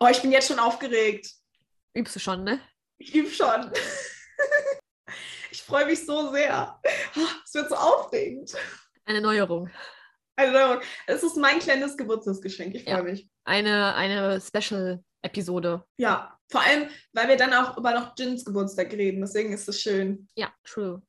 Oh, 0.00 0.08
ich 0.10 0.22
bin 0.22 0.32
jetzt 0.32 0.48
schon 0.48 0.58
aufgeregt. 0.58 1.30
Übst 1.94 2.16
du 2.16 2.20
schon, 2.20 2.42
ne? 2.44 2.60
Ich 2.98 3.14
übe 3.14 3.30
schon. 3.30 3.70
ich 5.50 5.62
freue 5.62 5.86
mich 5.86 6.04
so 6.06 6.30
sehr. 6.32 6.80
Oh, 7.16 7.26
es 7.44 7.54
wird 7.54 7.68
so 7.68 7.74
aufregend. 7.76 8.54
Eine 9.04 9.20
Neuerung. 9.20 9.70
Eine 10.36 10.52
Neuerung. 10.52 10.80
Es 11.06 11.22
ist 11.22 11.36
mein 11.36 11.58
kleines 11.58 11.96
Geburtstagsgeschenk. 11.96 12.74
Ich 12.74 12.84
freue 12.84 12.94
Ja. 12.94 13.02
mich. 13.02 13.28
Eine, 13.44 13.94
eine 13.94 14.40
Special-Episode. 14.40 15.84
Ja, 15.98 16.38
vor 16.50 16.62
allem, 16.62 16.88
weil 17.12 17.28
wir 17.28 17.36
dann 17.36 17.52
auch 17.54 17.76
über 17.76 17.92
noch 17.92 18.14
Jins 18.18 18.44
Geburtstag 18.44 18.92
reden. 18.92 19.20
Deswegen 19.20 19.52
ist 19.52 19.68
es 19.68 19.80
schön. 19.80 20.28
Ja, 20.34 20.52
true. 20.64 21.02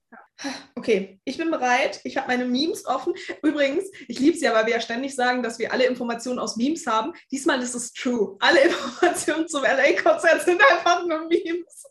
Okay, 0.76 1.20
ich 1.23 1.38
bin 1.38 1.52
bereit. 1.52 2.02
Ich 2.04 2.18
habe 2.18 2.28
meine 2.28 2.46
Memes 2.46 2.86
offen. 2.86 3.14
Übrigens, 3.44 3.86
ich 4.08 4.20
liebe 4.20 4.36
es 4.36 4.41
ja, 4.41 4.54
weil 4.54 4.66
wir 4.66 4.73
ja 4.73 4.82
ständig 4.82 5.16
sagen, 5.16 5.44
dass 5.44 5.59
wir 5.59 5.72
alle 5.72 5.86
Informationen 5.86 6.40
aus 6.40 6.55
Memes 6.55 6.88
haben. 6.88 7.14
Diesmal 7.32 7.62
ist 7.62 7.76
es 7.76 7.94
true. 7.94 8.38
Alle 8.40 8.62
Informationen 8.66 9.48
zum 9.48 9.64
LA-Konzert 9.64 10.41
sind 10.41 10.62
einfach 10.72 11.05
nur 11.05 11.27
Memes. 11.27 11.86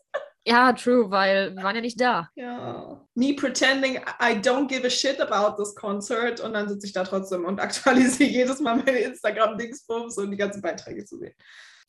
Ja, 0.45 0.73
true, 0.73 1.11
weil 1.11 1.55
wir 1.55 1.63
waren 1.63 1.75
ja 1.75 1.81
nicht 1.81 2.01
da. 2.01 2.29
Ja. 2.35 3.05
Me 3.13 3.33
pretending 3.33 3.97
I 4.19 4.33
don't 4.33 4.67
give 4.67 4.85
a 4.85 4.89
shit 4.89 5.21
about 5.21 5.61
this 5.61 5.75
concert 5.75 6.39
und 6.39 6.53
dann 6.53 6.67
sitze 6.67 6.87
ich 6.87 6.93
da 6.93 7.03
trotzdem 7.03 7.45
und 7.45 7.59
aktualisiere 7.59 8.29
jedes 8.29 8.59
Mal 8.59 8.77
meine 8.77 8.99
Instagram-Dingsbums 8.99 10.17
und 10.17 10.31
die 10.31 10.37
ganzen 10.37 10.61
Beiträge 10.61 11.05
zu 11.05 11.19
sehen. 11.19 11.35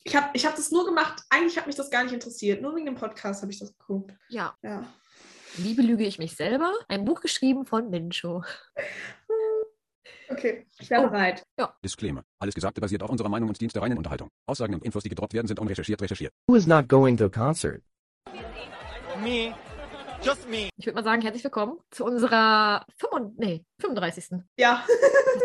Ich 0.03 0.15
habe 0.15 0.29
ich 0.33 0.45
hab 0.45 0.55
das 0.55 0.71
nur 0.71 0.85
gemacht, 0.85 1.23
eigentlich 1.29 1.57
hat 1.57 1.67
mich 1.67 1.75
das 1.75 1.89
gar 1.89 2.03
nicht 2.03 2.13
interessiert. 2.13 2.61
Nur 2.61 2.75
wegen 2.75 2.85
dem 2.85 2.95
Podcast 2.95 3.41
habe 3.41 3.51
ich 3.51 3.59
das 3.59 3.77
geguckt. 3.77 4.11
Ja. 4.29 4.55
Ja. 4.61 4.85
Wie 5.57 5.75
belüge 5.75 6.03
ich 6.05 6.17
mich 6.19 6.35
selber? 6.35 6.73
Ein 6.87 7.05
Buch 7.05 7.21
geschrieben 7.21 7.65
von 7.65 7.89
Mincho. 7.89 8.43
Okay, 10.29 10.65
ich 10.79 10.89
bin 10.89 10.97
Oh. 10.99 11.09
bereit. 11.09 11.43
Disclaimer. 11.83 12.23
Alles 12.39 12.55
Gesagte 12.55 12.81
basiert 12.81 13.03
auf 13.03 13.09
unserer 13.09 13.29
Meinung 13.29 13.49
und 13.49 13.61
dient 13.61 13.75
der 13.75 13.81
reinen 13.83 13.97
Unterhaltung. 13.97 14.29
Aussagen 14.47 14.73
und 14.73 14.83
Infos, 14.83 15.03
die 15.03 15.09
gedroppt 15.09 15.33
werden, 15.33 15.47
sind 15.47 15.59
unrecherchiert 15.59 16.01
recherchiert. 16.01 16.33
Who 16.47 16.55
is 16.55 16.65
not 16.65 16.87
going 16.89 17.17
to 17.17 17.25
a 17.25 17.29
concert? 17.29 17.83
Me. 19.21 19.53
Just 20.23 20.49
me. 20.49 20.69
Ich 20.77 20.85
würde 20.85 20.95
mal 20.95 21.03
sagen, 21.03 21.21
herzlich 21.21 21.43
willkommen 21.43 21.77
zu 21.91 22.05
unserer 22.05 22.85
35, 22.97 23.37
nee, 23.37 23.65
35. 23.79 24.39
Ja, 24.57 24.85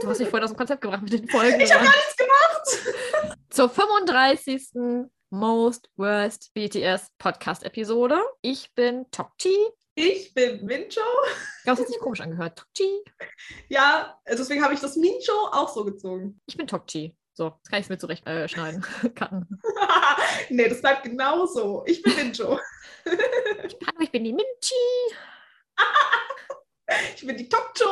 Du 0.00 0.08
hast 0.08 0.20
mich 0.20 0.28
vorhin 0.28 0.44
aus 0.44 0.52
dem 0.52 0.56
Konzept 0.56 0.80
gebracht 0.80 1.02
mit 1.02 1.12
den 1.12 1.28
Folgen. 1.28 1.60
ich 1.60 1.72
habe 1.74 1.84
nichts 1.84 2.16
gemacht. 2.16 3.36
Zur 3.50 3.68
35. 3.68 4.70
Most 5.30 5.90
Worst 5.96 6.52
BTS 6.54 7.10
Podcast 7.18 7.64
Episode. 7.64 8.20
Ich 8.42 8.72
bin 8.74 9.06
Tokchi. 9.10 9.56
Ich 9.94 10.32
bin 10.32 10.64
Mincho. 10.64 11.00
Hat 11.66 11.78
sich 11.78 11.98
komisch 11.98 12.20
angehört. 12.20 12.58
Tokchi. 12.58 13.02
Ja, 13.68 14.18
deswegen 14.28 14.62
habe 14.62 14.74
ich 14.74 14.80
das 14.80 14.96
Mincho 14.96 15.32
auch 15.52 15.68
so 15.68 15.84
gezogen. 15.84 16.40
Ich 16.46 16.56
bin 16.56 16.66
Tokchi. 16.66 17.16
So, 17.34 17.54
jetzt 17.56 17.70
kann 17.70 17.80
ich 17.80 17.86
es 17.86 17.90
mir 17.90 17.98
zurecht 17.98 18.26
äh, 18.26 18.48
schneiden. 18.48 18.84
Nee, 20.50 20.68
das 20.68 20.80
bleibt 20.80 21.04
genau 21.04 21.46
so. 21.46 21.84
Ich 21.86 22.02
bin 22.02 22.16
Mincho. 22.16 22.58
Hallo, 23.06 24.00
ich 24.00 24.10
bin 24.10 24.24
die 24.24 24.32
Minchi. 24.32 24.74
Ich 27.14 27.26
bin 27.26 27.36
die 27.36 27.50
Tokcho. 27.50 27.84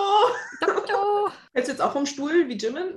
Doktor. 0.59 1.31
Hältst 1.53 1.69
du 1.69 1.73
jetzt 1.73 1.83
auch 1.83 1.93
vom 1.93 2.07
Stuhl 2.07 2.49
wie 2.49 2.57
Jimin? 2.57 2.97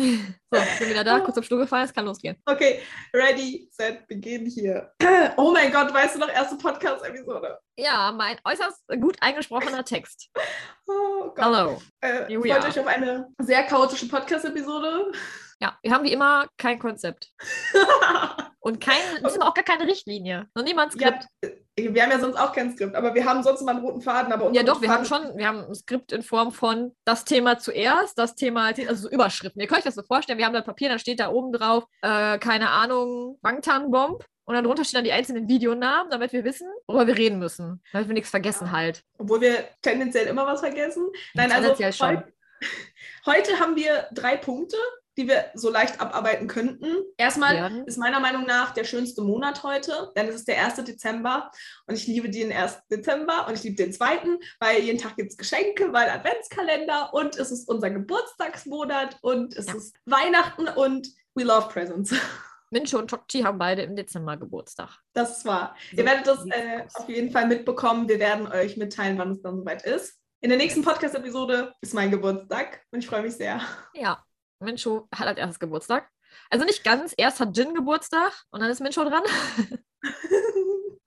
So, 0.00 0.58
ich 0.58 0.78
bin 0.78 0.88
wieder 0.90 1.04
da, 1.04 1.20
kurz 1.20 1.36
am 1.36 1.42
Stuhl 1.42 1.58
gefallen, 1.58 1.84
es 1.84 1.92
kann 1.92 2.06
losgehen. 2.06 2.36
okay, 2.46 2.80
ready, 3.14 3.68
set, 3.70 4.06
begin 4.08 4.46
hier. 4.46 4.92
Oh 5.36 5.52
mein 5.52 5.70
Gott, 5.70 5.92
weißt 5.92 6.16
du 6.16 6.20
noch, 6.20 6.28
erste 6.28 6.56
Podcast-Episode? 6.56 7.58
Ja, 7.76 8.10
mein 8.12 8.38
äußerst 8.44 8.88
gut 9.00 9.16
eingesprochener 9.20 9.84
Text. 9.84 10.30
Oh 10.88 11.32
Gott. 11.34 11.44
Hallo. 11.44 11.82
Äh, 12.00 12.34
freut 12.36 12.50
are. 12.50 12.68
euch 12.68 12.80
auf 12.80 12.86
eine 12.86 13.28
sehr 13.38 13.62
chaotische 13.62 14.08
Podcast-Episode. 14.08 15.12
Ja, 15.60 15.78
wir 15.82 15.92
haben 15.92 16.02
wie 16.04 16.12
immer 16.12 16.48
kein 16.56 16.80
Konzept. 16.80 17.30
Und 18.60 18.80
kein, 18.80 19.00
diesmal 19.24 19.48
auch 19.48 19.54
gar 19.54 19.64
keine 19.64 19.86
Richtlinie. 19.86 20.48
Noch 20.54 20.64
niemand 20.64 20.94
ja, 21.00 21.08
Skript. 21.08 21.26
äh, 21.42 21.56
wir 21.76 22.02
haben 22.02 22.10
ja 22.10 22.18
sonst 22.18 22.36
auch 22.36 22.52
kein 22.52 22.72
Skript, 22.72 22.94
aber 22.94 23.14
wir 23.14 23.24
haben 23.24 23.42
sonst 23.42 23.60
immer 23.62 23.70
einen 23.70 23.80
roten 23.80 24.00
Faden. 24.02 24.32
Aber 24.32 24.50
Ja, 24.52 24.62
doch, 24.62 24.80
wir 24.82 24.88
roter 24.88 24.98
haben 25.00 25.04
Faden- 25.06 25.26
schon, 25.28 25.38
wir 25.38 25.46
haben 25.46 25.64
ein 25.64 25.74
Skript 25.74 26.12
in 26.12 26.22
Form 26.22 26.52
von 26.52 26.94
das 27.04 27.24
Thema 27.24 27.58
zuerst, 27.58 28.18
das 28.18 28.34
Thema, 28.34 28.66
als- 28.66 28.86
also 28.86 29.02
so 29.02 29.10
Überschriften. 29.10 29.60
Ihr 29.60 29.66
könnt 29.68 29.78
euch 29.78 29.84
das 29.84 29.94
so 29.94 30.02
vorstellen, 30.02 30.38
wir 30.38 30.46
haben 30.46 30.52
da 30.54 30.60
Papier, 30.62 30.88
dann 30.88 30.98
steht 30.98 31.20
da 31.20 31.30
oben 31.30 31.52
drauf, 31.52 31.84
äh, 32.02 32.38
keine 32.38 32.70
Ahnung, 32.70 33.38
Bangtan-Bomb. 33.42 34.24
Und 34.44 34.54
dann 34.56 34.64
drunter 34.64 34.84
stehen 34.84 34.98
dann 34.98 35.04
die 35.04 35.12
einzelnen 35.12 35.48
Videonamen, 35.48 36.10
damit 36.10 36.32
wir 36.32 36.42
wissen, 36.44 36.68
worüber 36.88 37.06
wir 37.06 37.16
reden 37.16 37.38
müssen. 37.38 37.80
Damit 37.92 38.08
wir 38.08 38.14
nichts 38.14 38.30
vergessen 38.30 38.72
halt. 38.72 39.04
Obwohl 39.18 39.40
wir 39.40 39.64
tendenziell 39.80 40.26
immer 40.26 40.44
was 40.44 40.58
vergessen. 40.60 41.08
Nein, 41.34 41.52
also 41.52 41.68
Tendenziell 41.74 41.92
schon. 41.92 42.16
heu- 42.16 42.22
heute 43.26 43.60
haben 43.60 43.76
wir 43.76 44.08
drei 44.12 44.36
Punkte, 44.36 44.76
die 45.16 45.28
wir 45.28 45.46
so 45.54 45.70
leicht 45.70 46.00
abarbeiten 46.00 46.46
könnten. 46.46 46.94
Erstmal 47.16 47.54
Werden. 47.54 47.84
ist 47.86 47.98
meiner 47.98 48.20
Meinung 48.20 48.46
nach 48.46 48.72
der 48.72 48.84
schönste 48.84 49.22
Monat 49.22 49.62
heute, 49.62 50.12
denn 50.16 50.28
es 50.28 50.36
ist 50.36 50.48
der 50.48 50.64
1. 50.64 50.76
Dezember 50.84 51.50
und 51.86 51.94
ich 51.94 52.06
liebe 52.06 52.30
den 52.30 52.52
1. 52.52 52.78
Dezember 52.90 53.46
und 53.48 53.54
ich 53.54 53.62
liebe 53.64 53.76
den 53.76 53.92
2., 53.92 54.20
weil 54.60 54.80
jeden 54.80 54.98
Tag 54.98 55.16
gibt 55.16 55.32
es 55.32 55.36
Geschenke, 55.36 55.92
weil 55.92 56.08
Adventskalender 56.08 57.12
und 57.12 57.36
es 57.36 57.50
ist 57.50 57.68
unser 57.68 57.90
Geburtstagsmonat 57.90 59.18
und 59.22 59.56
es 59.56 59.66
Ja. 59.66 59.74
ist 59.74 59.94
Weihnachten 60.06 60.68
und 60.68 61.08
we 61.34 61.44
love 61.44 61.68
presents. 61.68 62.12
Mincho 62.72 62.98
und 62.98 63.08
Tokchi 63.08 63.42
haben 63.42 63.58
beide 63.58 63.82
im 63.82 63.96
Dezember 63.96 64.36
Geburtstag. 64.36 64.90
Das 65.12 65.38
ist 65.38 65.44
wahr. 65.44 65.74
So 65.90 65.96
Ihr 65.96 66.04
werdet 66.06 66.26
das 66.28 66.46
äh, 66.46 66.84
auf 66.94 67.08
jeden 67.08 67.32
Fall 67.32 67.48
mitbekommen. 67.48 68.08
Wir 68.08 68.20
werden 68.20 68.46
euch 68.46 68.76
mitteilen, 68.76 69.18
wann 69.18 69.32
es 69.32 69.42
dann 69.42 69.58
soweit 69.58 69.82
ist. 69.82 70.20
In 70.40 70.50
der 70.50 70.56
nächsten 70.58 70.82
Podcast-Episode 70.82 71.74
ist 71.80 71.94
mein 71.94 72.12
Geburtstag 72.12 72.80
und 72.92 73.00
ich 73.00 73.08
freue 73.08 73.22
mich 73.22 73.34
sehr. 73.34 73.60
Ja, 73.92 74.24
Mincho 74.60 75.08
hat 75.14 75.26
als 75.26 75.38
erstes 75.38 75.58
Geburtstag. 75.58 76.08
Also 76.48 76.64
nicht 76.64 76.84
ganz, 76.84 77.14
erst 77.16 77.40
hat 77.40 77.56
Jin 77.56 77.74
Geburtstag 77.74 78.32
und 78.50 78.60
dann 78.60 78.70
ist 78.70 78.80
Mincho 78.80 79.04
dran. 79.04 79.22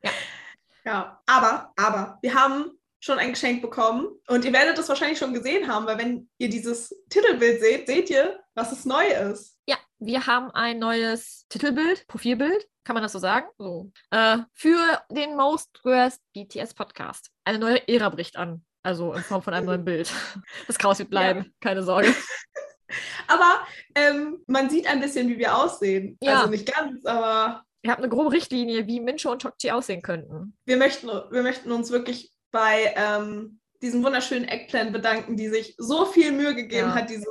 Ja. 0.06 0.12
ja, 0.91 1.22
aber, 1.28 1.72
aber, 1.78 2.19
wir 2.22 2.34
haben 2.36 2.78
schon 3.00 3.18
ein 3.18 3.31
Geschenk 3.31 3.62
bekommen 3.62 4.09
und 4.28 4.44
ihr 4.44 4.52
werdet 4.52 4.78
das 4.78 4.90
wahrscheinlich 4.90 5.18
schon 5.18 5.34
gesehen 5.34 5.68
haben, 5.68 5.86
weil 5.86 5.97
wenn 5.97 6.30
ihr 6.38 6.50
dieses 6.50 6.94
Titelbild 7.09 7.62
seht, 7.62 7.88
seht 7.88 8.09
ihr, 8.09 8.40
was 8.53 8.74
es 8.74 8.84
neu 8.84 9.06
ist. 9.06 9.58
Ja, 9.66 9.78
wir 10.00 10.28
haben 10.28 10.52
ein 10.52 10.80
neues 10.80 11.46
Titelbild, 11.47 12.06
Profilbild, 12.08 12.68
kann 12.84 12.94
man 12.94 13.03
das 13.03 13.13
so 13.13 13.19
sagen? 13.19 13.47
So. 13.58 13.92
Äh, 14.12 14.40
für 14.53 15.02
den 15.09 15.36
Most 15.36 15.80
Worst 15.84 16.22
BTS 16.34 16.74
Podcast. 16.74 17.30
Eine 17.46 17.59
neue 17.59 17.88
Ära 17.88 18.09
bricht 18.09 18.36
an. 18.36 18.66
Also 18.84 19.13
in 19.13 19.24
Form 19.24 19.42
von 19.42 19.53
einem 19.53 19.66
neuen 19.66 19.86
Bild. 19.86 20.12
Das 20.68 20.78
Chaos 20.78 21.00
wird 21.00 21.09
bleiben, 21.09 21.53
keine 21.62 21.84
Sorge. 21.84 22.13
Aber 23.28 23.66
ähm, 23.95 24.39
man 24.47 24.69
sieht 24.69 24.88
ein 24.88 25.00
bisschen, 25.01 25.29
wie 25.29 25.38
wir 25.38 25.56
aussehen. 25.57 26.17
Ja. 26.22 26.38
Also 26.39 26.50
nicht 26.50 26.72
ganz, 26.73 27.06
aber 27.06 27.63
Ihr 27.85 27.91
habt 27.91 28.00
eine 28.01 28.09
grobe 28.09 28.31
Richtlinie, 28.31 28.88
wie 28.88 29.01
Mincho 29.01 29.31
und 29.31 29.41
Tokchi 29.41 29.69
aussehen 29.72 30.01
könnten. 30.01 30.56
wir 30.66 30.78
möchten, 30.78 31.07
wir 31.07 31.44
möchten 31.44 31.69
uns 31.72 31.91
wirklich 31.91 32.31
bei 32.51 32.94
ähm, 32.95 33.59
diesem 33.81 34.03
wunderschönen 34.03 34.47
Eggplant 34.47 34.94
bedanken, 34.94 35.35
die 35.35 35.50
sich 35.50 35.75
so 35.78 36.06
viel 36.06 36.31
Mühe 36.31 36.56
gegeben 36.56 36.89
Ja. 36.89 36.95
hat, 36.95 37.09
dieses 37.09 37.28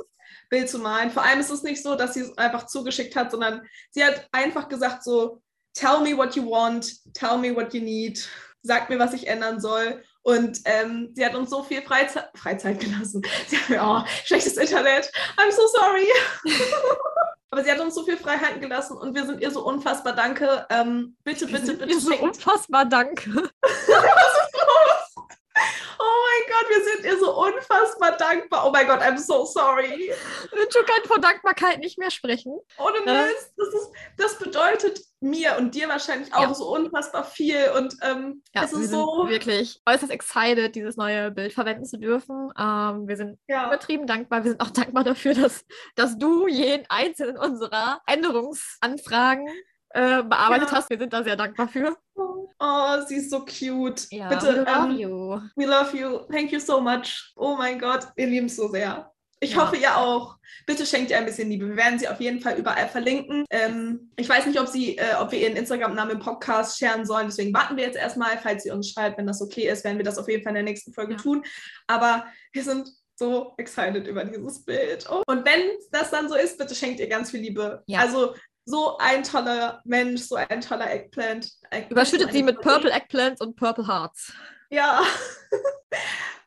Bild 0.49 0.69
zu 0.69 0.77
malen. 0.77 1.09
Vor 1.09 1.23
allem 1.23 1.39
ist 1.39 1.49
es 1.49 1.63
nicht 1.63 1.81
so, 1.81 1.95
dass 1.95 2.13
sie 2.13 2.19
es 2.21 2.37
einfach 2.37 2.67
zugeschickt 2.67 3.15
hat, 3.15 3.31
sondern 3.31 3.63
sie 3.89 4.03
hat 4.03 4.27
einfach 4.31 4.69
gesagt 4.69 5.03
so, 5.03 5.41
tell 5.73 6.01
me 6.01 6.15
what 6.15 6.35
you 6.35 6.47
want, 6.47 6.99
tell 7.15 7.37
me 7.39 7.55
what 7.55 7.73
you 7.73 7.81
need, 7.81 8.29
sag 8.61 8.89
mir, 8.89 8.99
was 8.99 9.13
ich 9.13 9.25
ändern 9.27 9.59
soll. 9.59 10.03
Und 10.23 10.61
ähm, 10.63 11.11
sie 11.13 11.25
hat 11.25 11.35
uns 11.35 11.49
so 11.49 11.63
viel 11.63 11.81
Freizeit, 11.81 12.29
Freizeit 12.33 12.79
gelassen. 12.79 13.21
Sie 13.47 13.57
hat 13.57 13.69
mir, 13.69 13.81
oh, 13.83 14.01
schlechtes 14.23 14.55
Internet, 14.55 15.11
I'm 15.37 15.51
so 15.51 15.67
sorry. 15.67 16.07
Aber 17.51 17.63
sie 17.63 17.71
hat 17.71 17.79
uns 17.79 17.93
so 17.93 18.03
viel 18.03 18.17
Freiheiten 18.17 18.61
gelassen 18.61 18.97
und 18.97 19.13
wir 19.13 19.27
sind 19.27 19.39
ihr 19.39 19.51
so 19.51 19.63
unfassbar 19.63 20.13
danke. 20.13 20.65
Ähm, 20.71 21.15
bitte, 21.23 21.45
bitte, 21.45 21.73
bitte. 21.73 21.85
Ihr 21.85 21.99
so 21.99 22.15
unfassbar 22.15 22.83
danke. 22.85 23.29
was 23.61 23.83
ist 23.83 24.53
los? 24.55 25.12
Oh 25.99 26.03
mein 26.03 26.53
Gott, 26.53 26.69
wir 26.69 26.83
sind 26.83 27.05
ihr 27.05 27.19
so 27.19 27.37
unfassbar 27.39 28.17
dankbar. 28.17 28.65
Oh 28.67 28.71
mein 28.71 28.87
Gott, 28.87 28.99
I'm 29.01 29.17
so 29.17 29.45
sorry. 29.45 30.11
Mincho 30.53 30.79
kann 30.85 31.03
vor 31.05 31.19
Dankbarkeit 31.19 31.79
nicht 31.79 31.97
mehr 31.97 32.11
sprechen. 32.11 32.59
Ohne 32.77 32.97
Ja. 33.05 33.25
Mist. 33.25 33.53
Das, 33.57 33.67
ist, 33.69 33.91
das 34.17 34.39
bedeutet 34.39 34.99
mir 35.21 35.55
und 35.57 35.73
dir 35.75 35.87
wahrscheinlich 35.87 36.33
auch 36.33 36.41
Ja. 36.41 36.53
so 36.53 36.73
unfassbar 36.75 37.23
viel. 37.23 37.71
Und 37.77 37.95
ähm, 38.01 38.43
Ja, 38.53 38.63
es 38.63 38.71
wir 38.71 38.79
ist 38.79 38.89
sind 38.89 38.99
so. 38.99 39.27
wirklich 39.29 39.81
äußerst 39.85 40.11
excited, 40.11 40.75
dieses 40.75 40.97
neue 40.97 41.31
Bild 41.31 41.53
verwenden 41.53 41.85
zu 41.85 41.97
dürfen. 41.97 42.51
Ähm, 42.57 43.07
wir 43.07 43.15
sind 43.15 43.39
Ja. 43.47 43.67
übertrieben 43.67 44.05
dankbar. 44.07 44.43
Wir 44.43 44.51
sind 44.51 44.61
auch 44.61 44.71
dankbar 44.71 45.03
dafür, 45.03 45.33
dass, 45.33 45.63
dass 45.95 46.17
du 46.17 46.47
jeden 46.47 46.85
einzelnen 46.89 47.37
unserer 47.37 48.01
Änderungsanfragen 48.07 49.47
äh, 49.95 50.23
bearbeitet 50.23 50.71
hast. 50.71 50.89
Wir 50.89 50.97
sind 50.97 51.13
da 51.13 51.23
sehr 51.23 51.35
dankbar 51.35 51.67
für. 51.67 51.95
Oh, 52.65 53.01
sie 53.07 53.15
ist 53.17 53.29
so 53.29 53.39
cute. 53.41 54.07
Ja, 54.11 54.29
Bitte, 54.29 54.45
we 54.65 54.71
love 54.71 54.89
ähm, 54.91 54.97
you. 54.97 55.41
we 55.57 55.65
love 55.65 55.97
you. 55.97 56.19
Thank 56.31 56.51
you 56.53 56.59
so 56.59 56.79
much. 56.79 57.33
Oh 57.35 57.55
mein 57.57 57.77
Gott, 57.77 58.07
wir 58.15 58.25
lieben 58.27 58.45
es 58.45 58.55
so 58.55 58.69
sehr. 58.69 59.11
Ich 59.41 59.51
Ja. 59.55 59.61
hoffe, 59.65 59.75
ihr 59.75 59.97
auch. 59.97 60.37
Bitte 60.65 60.85
schenkt 60.85 61.11
ihr 61.11 61.17
ein 61.17 61.25
bisschen 61.25 61.49
Liebe. 61.49 61.67
Wir 61.67 61.75
werden 61.75 61.99
sie 61.99 62.07
auf 62.07 62.21
jeden 62.21 62.39
Fall 62.39 62.57
überall 62.57 62.87
verlinken. 62.87 63.45
Ähm, 63.49 64.11
ich 64.15 64.29
weiß 64.29 64.45
nicht, 64.45 64.57
ob, 64.61 64.67
sie, 64.67 64.97
äh, 64.97 65.15
ob 65.19 65.33
wir 65.33 65.39
ihren 65.41 65.57
Instagram-Namen 65.57 66.11
im 66.11 66.19
Podcast 66.19 66.77
scheren 66.77 67.05
sollen. 67.05 67.25
Deswegen 67.27 67.53
warten 67.53 67.75
wir 67.75 67.83
jetzt 67.83 67.97
erstmal. 67.97 68.37
Falls 68.37 68.63
sie 68.63 68.71
uns 68.71 68.89
schreibt, 68.91 69.17
wenn 69.17 69.27
das 69.27 69.41
okay 69.41 69.67
ist, 69.67 69.83
werden 69.83 69.97
wir 69.97 70.05
das 70.05 70.17
auf 70.17 70.29
jeden 70.29 70.43
Fall 70.43 70.51
in 70.51 70.55
der 70.55 70.63
nächsten 70.63 70.93
Folge 70.93 71.15
Ja. 71.15 71.19
tun. 71.19 71.43
Aber 71.87 72.25
wir 72.53 72.63
sind 72.63 72.87
so 73.17 73.53
excited 73.57 74.07
über 74.07 74.23
dieses 74.23 74.63
Bild. 74.63 75.05
Oh. 75.11 75.21
Und 75.27 75.45
wenn 75.45 75.61
das 75.91 76.09
dann 76.11 76.29
so 76.29 76.35
ist, 76.35 76.57
bitte 76.57 76.73
schenkt 76.75 77.01
ihr 77.01 77.09
ganz 77.09 77.31
viel 77.31 77.41
Liebe. 77.41 77.83
Ja. 77.87 77.99
Also 77.99 78.33
so 78.65 78.97
ein 78.97 79.23
toller 79.23 79.81
Mensch, 79.85 80.21
so 80.21 80.35
ein 80.35 80.61
toller 80.61 80.91
Eggplant. 80.91 81.45
Eggplant 81.69 81.91
Überschüttet 81.91 82.31
sie 82.31 82.43
mit. 82.43 82.61
Purple 82.61 82.91
Eggplants 82.91 83.41
und 83.41 83.55
Purple 83.55 83.87
Hearts. 83.87 84.33
Ja. 84.69 85.01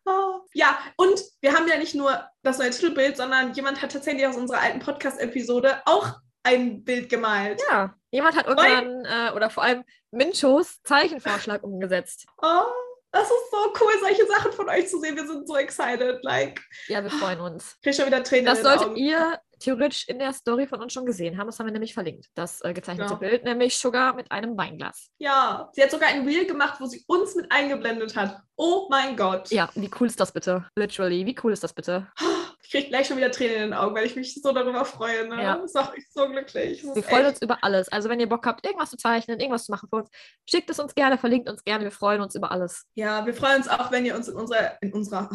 Oh. 0.08 0.40
Ja, 0.54 0.78
und 0.96 1.20
wir 1.40 1.52
haben 1.52 1.66
ja 1.66 1.76
nicht 1.78 1.96
nur 1.96 2.24
das 2.44 2.58
neue 2.58 2.70
Titelbild, 2.70 3.16
sondern 3.16 3.52
jemand 3.54 3.82
hat 3.82 3.90
tatsächlich 3.90 4.24
aus 4.24 4.36
unserer 4.36 4.60
alten 4.60 4.78
Podcast-Episode 4.78 5.82
auch 5.84 6.20
ein 6.44 6.84
Bild 6.84 7.08
gemalt. 7.08 7.60
Ja, 7.68 7.92
jemand 8.12 8.36
hat 8.36 8.46
unseren, 8.46 9.04
äh, 9.04 9.32
oder 9.34 9.50
vor 9.50 9.64
allem 9.64 9.82
Minchos 10.12 10.80
Zeichenvorschlag 10.84 11.64
umgesetzt. 11.64 12.24
Oh, 12.40 12.62
das 13.10 13.24
ist 13.24 13.50
so 13.50 13.56
cool, 13.80 13.92
solche 14.00 14.26
Sachen 14.26 14.52
von 14.52 14.68
euch 14.68 14.88
zu 14.88 15.00
sehen. 15.00 15.16
Wir 15.16 15.26
sind 15.26 15.48
so 15.48 15.56
excited. 15.56 16.22
Like, 16.22 16.60
Ja, 16.86 17.02
wir 17.02 17.10
freuen 17.10 17.40
uns. 17.40 17.74
ich 17.76 17.82
krieg 17.82 17.94
schon 17.96 18.06
wieder 18.06 18.22
Tränen 18.22 18.46
Das 18.46 18.62
solltet 18.62 18.96
ihr 18.96 19.40
theoretisch 19.58 20.08
in 20.08 20.18
der 20.18 20.32
Story 20.32 20.66
von 20.66 20.80
uns 20.82 20.92
schon 20.92 21.06
gesehen 21.06 21.38
haben. 21.38 21.46
Das 21.46 21.58
haben 21.58 21.66
wir 21.66 21.72
nämlich 21.72 21.94
verlinkt. 21.94 22.26
Das 22.34 22.60
äh, 22.62 22.72
gezeichnete 22.72 23.12
Ja. 23.12 23.18
Bild, 23.18 23.44
nämlich 23.44 23.76
Sugar 23.76 24.14
mit 24.14 24.30
einem 24.30 24.56
Weinglas. 24.56 25.10
Ja, 25.18 25.68
sie 25.72 25.82
hat 25.82 25.90
sogar 25.90 26.08
ein 26.08 26.26
Reel 26.26 26.46
gemacht, 26.46 26.80
wo 26.80 26.86
sie 26.86 27.04
uns 27.06 27.34
mit 27.34 27.50
eingeblendet 27.50 28.16
hat. 28.16 28.40
Oh 28.56 28.86
mein 28.90 29.16
Gott. 29.16 29.50
Ja, 29.50 29.68
wie 29.74 29.90
cool 30.00 30.06
ist 30.06 30.18
das 30.20 30.32
bitte? 30.32 30.66
Literally, 30.76 31.26
wie 31.26 31.36
cool 31.42 31.52
ist 31.52 31.64
das 31.64 31.72
bitte? 31.72 32.06
Ich 32.72 32.88
gleich 32.88 33.06
schon 33.06 33.16
wieder 33.16 33.30
Tränen 33.30 33.54
in 33.56 33.60
den 33.62 33.74
Augen, 33.74 33.94
weil 33.94 34.06
ich 34.06 34.16
mich 34.16 34.34
so 34.42 34.52
darüber 34.52 34.84
freue. 34.84 35.28
Ne? 35.28 35.42
Ja. 35.42 35.56
Das 35.58 35.72
macht 35.74 35.94
mich 35.96 36.04
so 36.10 36.28
glücklich. 36.28 36.82
Wir 36.82 37.02
freuen 37.02 37.22
echt- 37.26 37.34
uns 37.34 37.42
über 37.42 37.58
alles. 37.62 37.88
Also 37.90 38.08
wenn 38.08 38.18
ihr 38.20 38.28
Bock 38.28 38.44
habt, 38.46 38.64
irgendwas 38.66 38.90
zu 38.90 38.96
zeichnen, 38.96 39.38
irgendwas 39.40 39.66
zu 39.66 39.72
machen 39.72 39.88
für 39.88 39.96
uns, 39.96 40.10
schickt 40.48 40.68
es 40.70 40.78
uns 40.78 40.94
gerne, 40.94 41.18
verlinkt 41.18 41.48
uns 41.48 41.62
gerne. 41.64 41.84
Wir 41.84 41.90
freuen 41.92 42.20
uns 42.20 42.34
über 42.34 42.50
alles. 42.50 42.84
Ja, 42.94 43.24
wir 43.24 43.34
freuen 43.34 43.56
uns 43.58 43.68
auch, 43.68 43.90
wenn 43.92 44.04
ihr 44.04 44.14
uns 44.16 44.28
in 44.28 44.34
unserer, 44.36 44.76
in 44.80 44.92
unserer, 44.92 45.30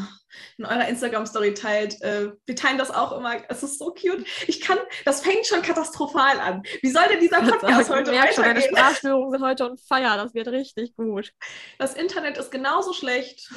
in 0.58 0.66
eurer 0.66 0.88
Instagram-Story 0.88 1.54
teilt. 1.54 2.02
Äh, 2.02 2.32
wir 2.46 2.56
teilen 2.56 2.78
das 2.78 2.92
auch 2.92 3.18
immer. 3.18 3.36
Es 3.50 3.64
ist 3.64 3.80
so 3.80 3.94
cute. 3.94 4.26
Ich 4.48 4.62
kann, 4.62 4.78
das 5.06 5.22
fängt 5.22 5.46
schon 5.46 5.62
katastrophal 5.62 6.40
an. 6.40 6.64
Wie 6.82 6.92
soll 6.92 7.08
denn 7.10 7.20
dieser 7.20 7.42
Podcast 7.42 7.90
Ich 7.90 7.96
heute 7.96 8.12
merke 8.12 8.34
schon, 8.34 8.44
weitergehen? 8.46 8.76
Sprachstörungen 8.76 9.32
sind 9.32 9.42
heute 9.48 9.66
on 9.70 9.78
fire. 9.78 10.18
Das 10.18 10.34
wird 10.34 10.48
richtig 10.50 10.96
gut. 10.96 11.32
Das 11.80 11.94
Internet 11.94 12.38
ist 12.38 12.52
genauso 12.52 12.94
schlecht 12.94 13.50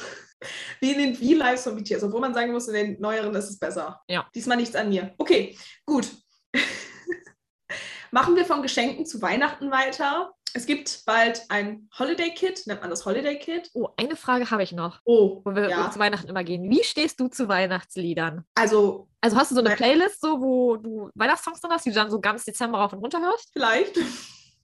wie 0.79 0.91
in 0.91 0.99
den 0.99 1.15
V-Lives 1.15 1.63
von 1.63 1.75
BTS, 1.75 2.03
obwohl 2.03 2.21
man 2.21 2.33
sagen 2.33 2.51
muss, 2.51 2.67
in 2.67 2.73
den 2.73 3.01
neueren 3.01 3.33
ist 3.35 3.49
es 3.49 3.59
besser. 3.59 4.01
Ja. 4.07 4.27
Diesmal 4.35 4.57
nichts 4.57 4.75
an 4.75 4.89
mir. 4.89 5.13
Okay, 5.17 5.57
gut. 5.85 6.07
Machen 8.11 8.35
wir 8.35 8.45
von 8.45 8.61
Geschenken 8.61 9.05
zu 9.05 9.21
Weihnachten 9.21 9.71
weiter. 9.71 10.31
Es 10.53 10.65
gibt 10.65 11.03
bald 11.05 11.41
ein 11.49 11.89
Holiday 11.99 12.33
Kit, 12.33 12.65
nennt 12.65 12.79
man 12.79 12.89
das 12.89 13.05
Holiday 13.05 13.37
Kit? 13.37 13.69
Oh, 13.73 13.89
eine 13.97 14.15
Frage 14.15 14.49
habe 14.51 14.63
ich 14.63 14.71
noch, 14.71 15.01
Oh, 15.03 15.41
wo 15.43 15.53
wir 15.53 15.67
ja. 15.69 15.91
zu 15.91 15.99
Weihnachten 15.99 16.29
immer 16.29 16.45
gehen. 16.45 16.69
Wie 16.69 16.81
stehst 16.83 17.19
du 17.19 17.27
zu 17.27 17.49
Weihnachtsliedern? 17.49 18.45
Also 18.55 19.09
Also 19.19 19.35
hast 19.35 19.51
du 19.51 19.55
so 19.55 19.61
eine 19.61 19.75
Playlist, 19.75 20.21
so, 20.21 20.39
wo 20.39 20.77
du 20.77 21.09
Weihnachtssongs 21.15 21.59
drin 21.59 21.71
hast, 21.71 21.85
die 21.85 21.89
du 21.89 21.95
dann 21.95 22.09
so 22.09 22.21
ganz 22.21 22.45
Dezember 22.45 22.77
rauf 22.77 22.93
und 22.93 22.99
runter 22.99 23.19
hörst? 23.19 23.49
vielleicht. 23.51 23.97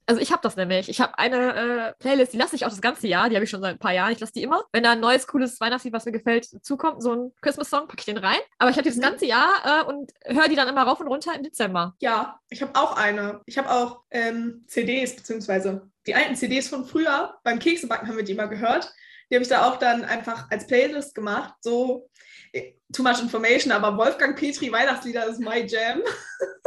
Also 0.07 0.19
ich 0.19 0.31
habe 0.31 0.41
das 0.41 0.55
nämlich. 0.55 0.89
Ich 0.89 0.99
habe 0.99 1.17
eine 1.17 1.55
äh, 1.55 1.93
Playlist, 1.99 2.33
die 2.33 2.37
lasse 2.37 2.55
ich 2.55 2.65
auch 2.65 2.69
das 2.69 2.81
ganze 2.81 3.07
Jahr. 3.07 3.29
Die 3.29 3.35
habe 3.35 3.43
ich 3.45 3.49
schon 3.49 3.61
seit 3.61 3.75
ein 3.75 3.79
paar 3.79 3.93
Jahren. 3.93 4.11
Ich 4.11 4.19
lasse 4.19 4.33
die 4.33 4.43
immer. 4.43 4.63
Wenn 4.73 4.83
da 4.83 4.91
ein 4.91 4.99
neues, 4.99 5.27
cooles 5.27 5.59
Weihnachtslied, 5.61 5.93
was 5.93 6.05
mir 6.05 6.11
gefällt, 6.11 6.45
zukommt, 6.65 7.01
so 7.01 7.13
ein 7.13 7.31
Christmas-Song, 7.41 7.87
packe 7.87 7.99
ich 7.99 8.05
den 8.05 8.17
rein. 8.17 8.39
Aber 8.57 8.69
ich 8.71 8.77
habe 8.77 8.83
die 8.83 8.89
das 8.89 8.97
Mhm. 8.97 9.01
ganze 9.01 9.25
Jahr 9.25 9.53
äh, 9.63 9.83
und 9.85 10.11
höre 10.25 10.47
die 10.49 10.55
dann 10.55 10.67
immer 10.67 10.83
rauf 10.83 10.99
und 10.99 11.07
runter 11.07 11.33
im 11.35 11.43
Dezember. 11.43 11.95
Ja, 11.99 12.39
ich 12.49 12.61
habe 12.61 12.75
auch 12.75 12.97
eine. 12.97 13.41
Ich 13.45 13.57
habe 13.57 13.69
auch 13.71 14.01
ähm, 14.09 14.65
CDs, 14.67 15.15
beziehungsweise 15.15 15.89
die 16.07 16.15
alten 16.15 16.35
CDs 16.35 16.67
von 16.67 16.85
früher. 16.85 17.35
Beim 17.43 17.59
Keksebacken 17.59 18.07
haben 18.07 18.17
wir 18.17 18.23
die 18.25 18.33
immer 18.33 18.47
gehört. 18.47 18.91
Die 19.29 19.35
habe 19.35 19.43
ich 19.43 19.49
da 19.49 19.69
auch 19.69 19.77
dann 19.77 20.03
einfach 20.03 20.49
als 20.51 20.67
Playlist 20.67 21.15
gemacht. 21.15 21.53
So, 21.61 22.09
eh, 22.51 22.73
too 22.91 23.01
much 23.03 23.21
information, 23.21 23.71
aber 23.71 23.95
Wolfgang 23.97 24.37
Petri 24.37 24.69
Weihnachtslieder 24.71 25.27
ist 25.27 25.39
my 25.39 25.65
jam. 25.65 26.01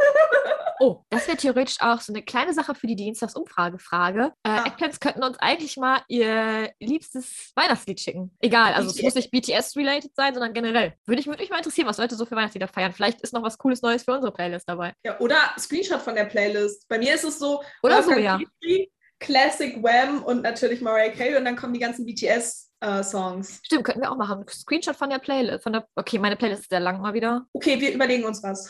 Oh, 0.81 1.03
das 1.09 1.25
wäre 1.27 1.37
theoretisch 1.37 1.77
auch 1.79 2.01
so 2.01 2.11
eine 2.11 2.21
kleine 2.21 2.53
Sache 2.53 2.75
für 2.75 2.85
die 2.85 2.97
Dienstagsumfrage-Frage. 2.97 4.33
Äh, 4.43 4.49
Ah. 4.49 4.65
Eggplants 4.67 4.99
könnten 4.99 5.23
uns 5.23 5.37
eigentlich 5.39 5.77
mal 5.77 6.01
ihr 6.09 6.71
liebstes 6.81 7.51
Weihnachtslied 7.55 7.99
schicken. 7.99 8.35
Egal, 8.41 8.73
also 8.73 8.89
es 8.89 8.95
BTS. 8.95 9.03
muss 9.03 9.15
nicht 9.15 9.31
BTS-related 9.31 10.11
sein, 10.15 10.33
sondern 10.33 10.53
generell. 10.53 10.93
Würde 11.05 11.21
ich, 11.21 11.27
würde 11.27 11.41
mich 11.41 11.49
mal 11.49 11.57
interessieren, 11.57 11.87
was 11.87 11.97
Leute 11.97 12.15
so 12.15 12.25
für 12.25 12.35
Weihnachtslieder 12.35 12.67
feiern. 12.67 12.91
Vielleicht 12.91 13.21
ist 13.21 13.33
noch 13.33 13.41
was 13.43 13.57
Cooles 13.57 13.81
Neues 13.81 14.03
für 14.03 14.13
unsere 14.13 14.33
Playlist 14.33 14.67
dabei. 14.67 14.93
Ja, 15.05 15.17
oder 15.19 15.37
Screenshot 15.57 16.01
von 16.01 16.13
der 16.15 16.25
Playlist. 16.25 16.87
Bei 16.89 16.97
mir 16.99 17.15
ist 17.15 17.23
es 17.23 17.39
so, 17.39 17.63
Oder 17.81 18.03
so, 18.03 18.11
ja. 18.11 18.37
Classic 19.19 19.81
Wham 19.81 20.23
und 20.23 20.41
natürlich 20.43 20.81
Mariah 20.81 21.09
Carey 21.13 21.37
und 21.37 21.45
dann 21.45 21.55
kommen 21.55 21.73
die 21.73 21.79
ganzen 21.79 22.05
BTS-Songs. 22.05 23.61
Stimmt, 23.63 23.85
könnten 23.85 24.01
wir 24.01 24.11
auch 24.11 24.17
machen. 24.17 24.45
Screenshot 24.49 24.95
von 24.97 25.09
der 25.09 25.19
Playlist. 25.19 25.63
Von 25.63 25.71
der, 25.73 25.87
okay, 25.95 26.19
meine 26.19 26.35
Playlist 26.35 26.63
ist 26.63 26.69
sehr 26.69 26.81
lang 26.81 26.99
mal 27.01 27.13
wieder. 27.13 27.45
okay, 27.53 27.79
wir 27.79 27.93
überlegen 27.93 28.25
uns 28.25 28.43
was. 28.43 28.67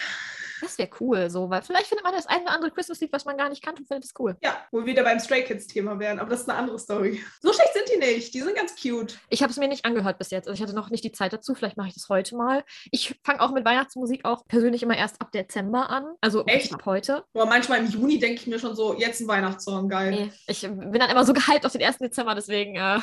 Das 0.61 0.77
wäre 0.77 0.89
cool, 0.99 1.29
so, 1.29 1.49
weil 1.49 1.61
vielleicht 1.61 1.87
findet 1.87 2.03
man 2.03 2.13
das 2.13 2.27
ein 2.27 2.41
oder 2.41 2.53
andere 2.53 2.71
Christmas-Lied, 2.71 3.11
was 3.11 3.25
man 3.25 3.37
gar 3.37 3.49
nicht 3.49 3.63
kannte 3.63 3.81
und 3.81 3.87
findet 3.87 4.05
es 4.05 4.13
cool. 4.19 4.35
Ja, 4.41 4.57
wo 4.71 4.79
wir 4.79 4.85
wieder 4.85 5.03
beim 5.03 5.19
Stray 5.19 5.43
Kids-Thema 5.43 5.99
wären, 5.99 6.19
aber 6.19 6.29
das 6.29 6.41
ist 6.41 6.49
eine 6.49 6.57
andere 6.57 6.79
Story. 6.79 7.23
So 7.41 7.53
schlecht 7.53 7.73
sind 7.73 7.89
die 7.93 7.97
nicht. 7.97 8.33
Die 8.33 8.41
sind 8.41 8.55
ganz 8.55 8.75
cute. 8.75 9.17
Ich 9.29 9.41
habe 9.41 9.51
es 9.51 9.57
mir 9.57 9.67
nicht 9.67 9.85
angehört 9.85 10.17
bis 10.17 10.31
jetzt. 10.31 10.47
Also 10.47 10.55
ich 10.55 10.61
hatte 10.61 10.75
noch 10.75 10.89
nicht 10.89 11.03
die 11.03 11.11
Zeit 11.11 11.33
dazu. 11.33 11.55
Vielleicht 11.55 11.77
mache 11.77 11.89
ich 11.89 11.93
das 11.93 12.09
heute 12.09 12.35
mal. 12.35 12.63
Ich 12.91 13.19
fange 13.23 13.41
auch 13.41 13.51
mit 13.51 13.65
Weihnachtsmusik 13.65 14.25
auch 14.25 14.45
persönlich 14.47 14.83
immer 14.83 14.97
erst 14.97 15.21
ab 15.21 15.31
Dezember 15.31 15.89
an. 15.89 16.05
Also 16.21 16.45
Echt? 16.45 16.73
ab 16.73 16.85
heute. 16.85 17.23
Boah, 17.33 17.45
manchmal 17.45 17.79
im 17.79 17.87
Juni 17.87 18.19
denke 18.19 18.41
ich 18.41 18.47
mir 18.47 18.59
schon 18.59 18.75
so, 18.75 18.93
jetzt 18.93 19.21
ein 19.21 19.27
Weihnachtssong, 19.27 19.89
geil. 19.89 20.11
Nee, 20.11 20.31
ich 20.47 20.61
bin 20.61 20.93
dann 20.93 21.09
immer 21.09 21.25
so 21.25 21.33
gehypt 21.33 21.65
auf 21.65 21.71
den 21.71 21.83
1. 21.83 21.97
Dezember, 21.97 22.35
deswegen 22.35 22.75
äh, 22.75 22.99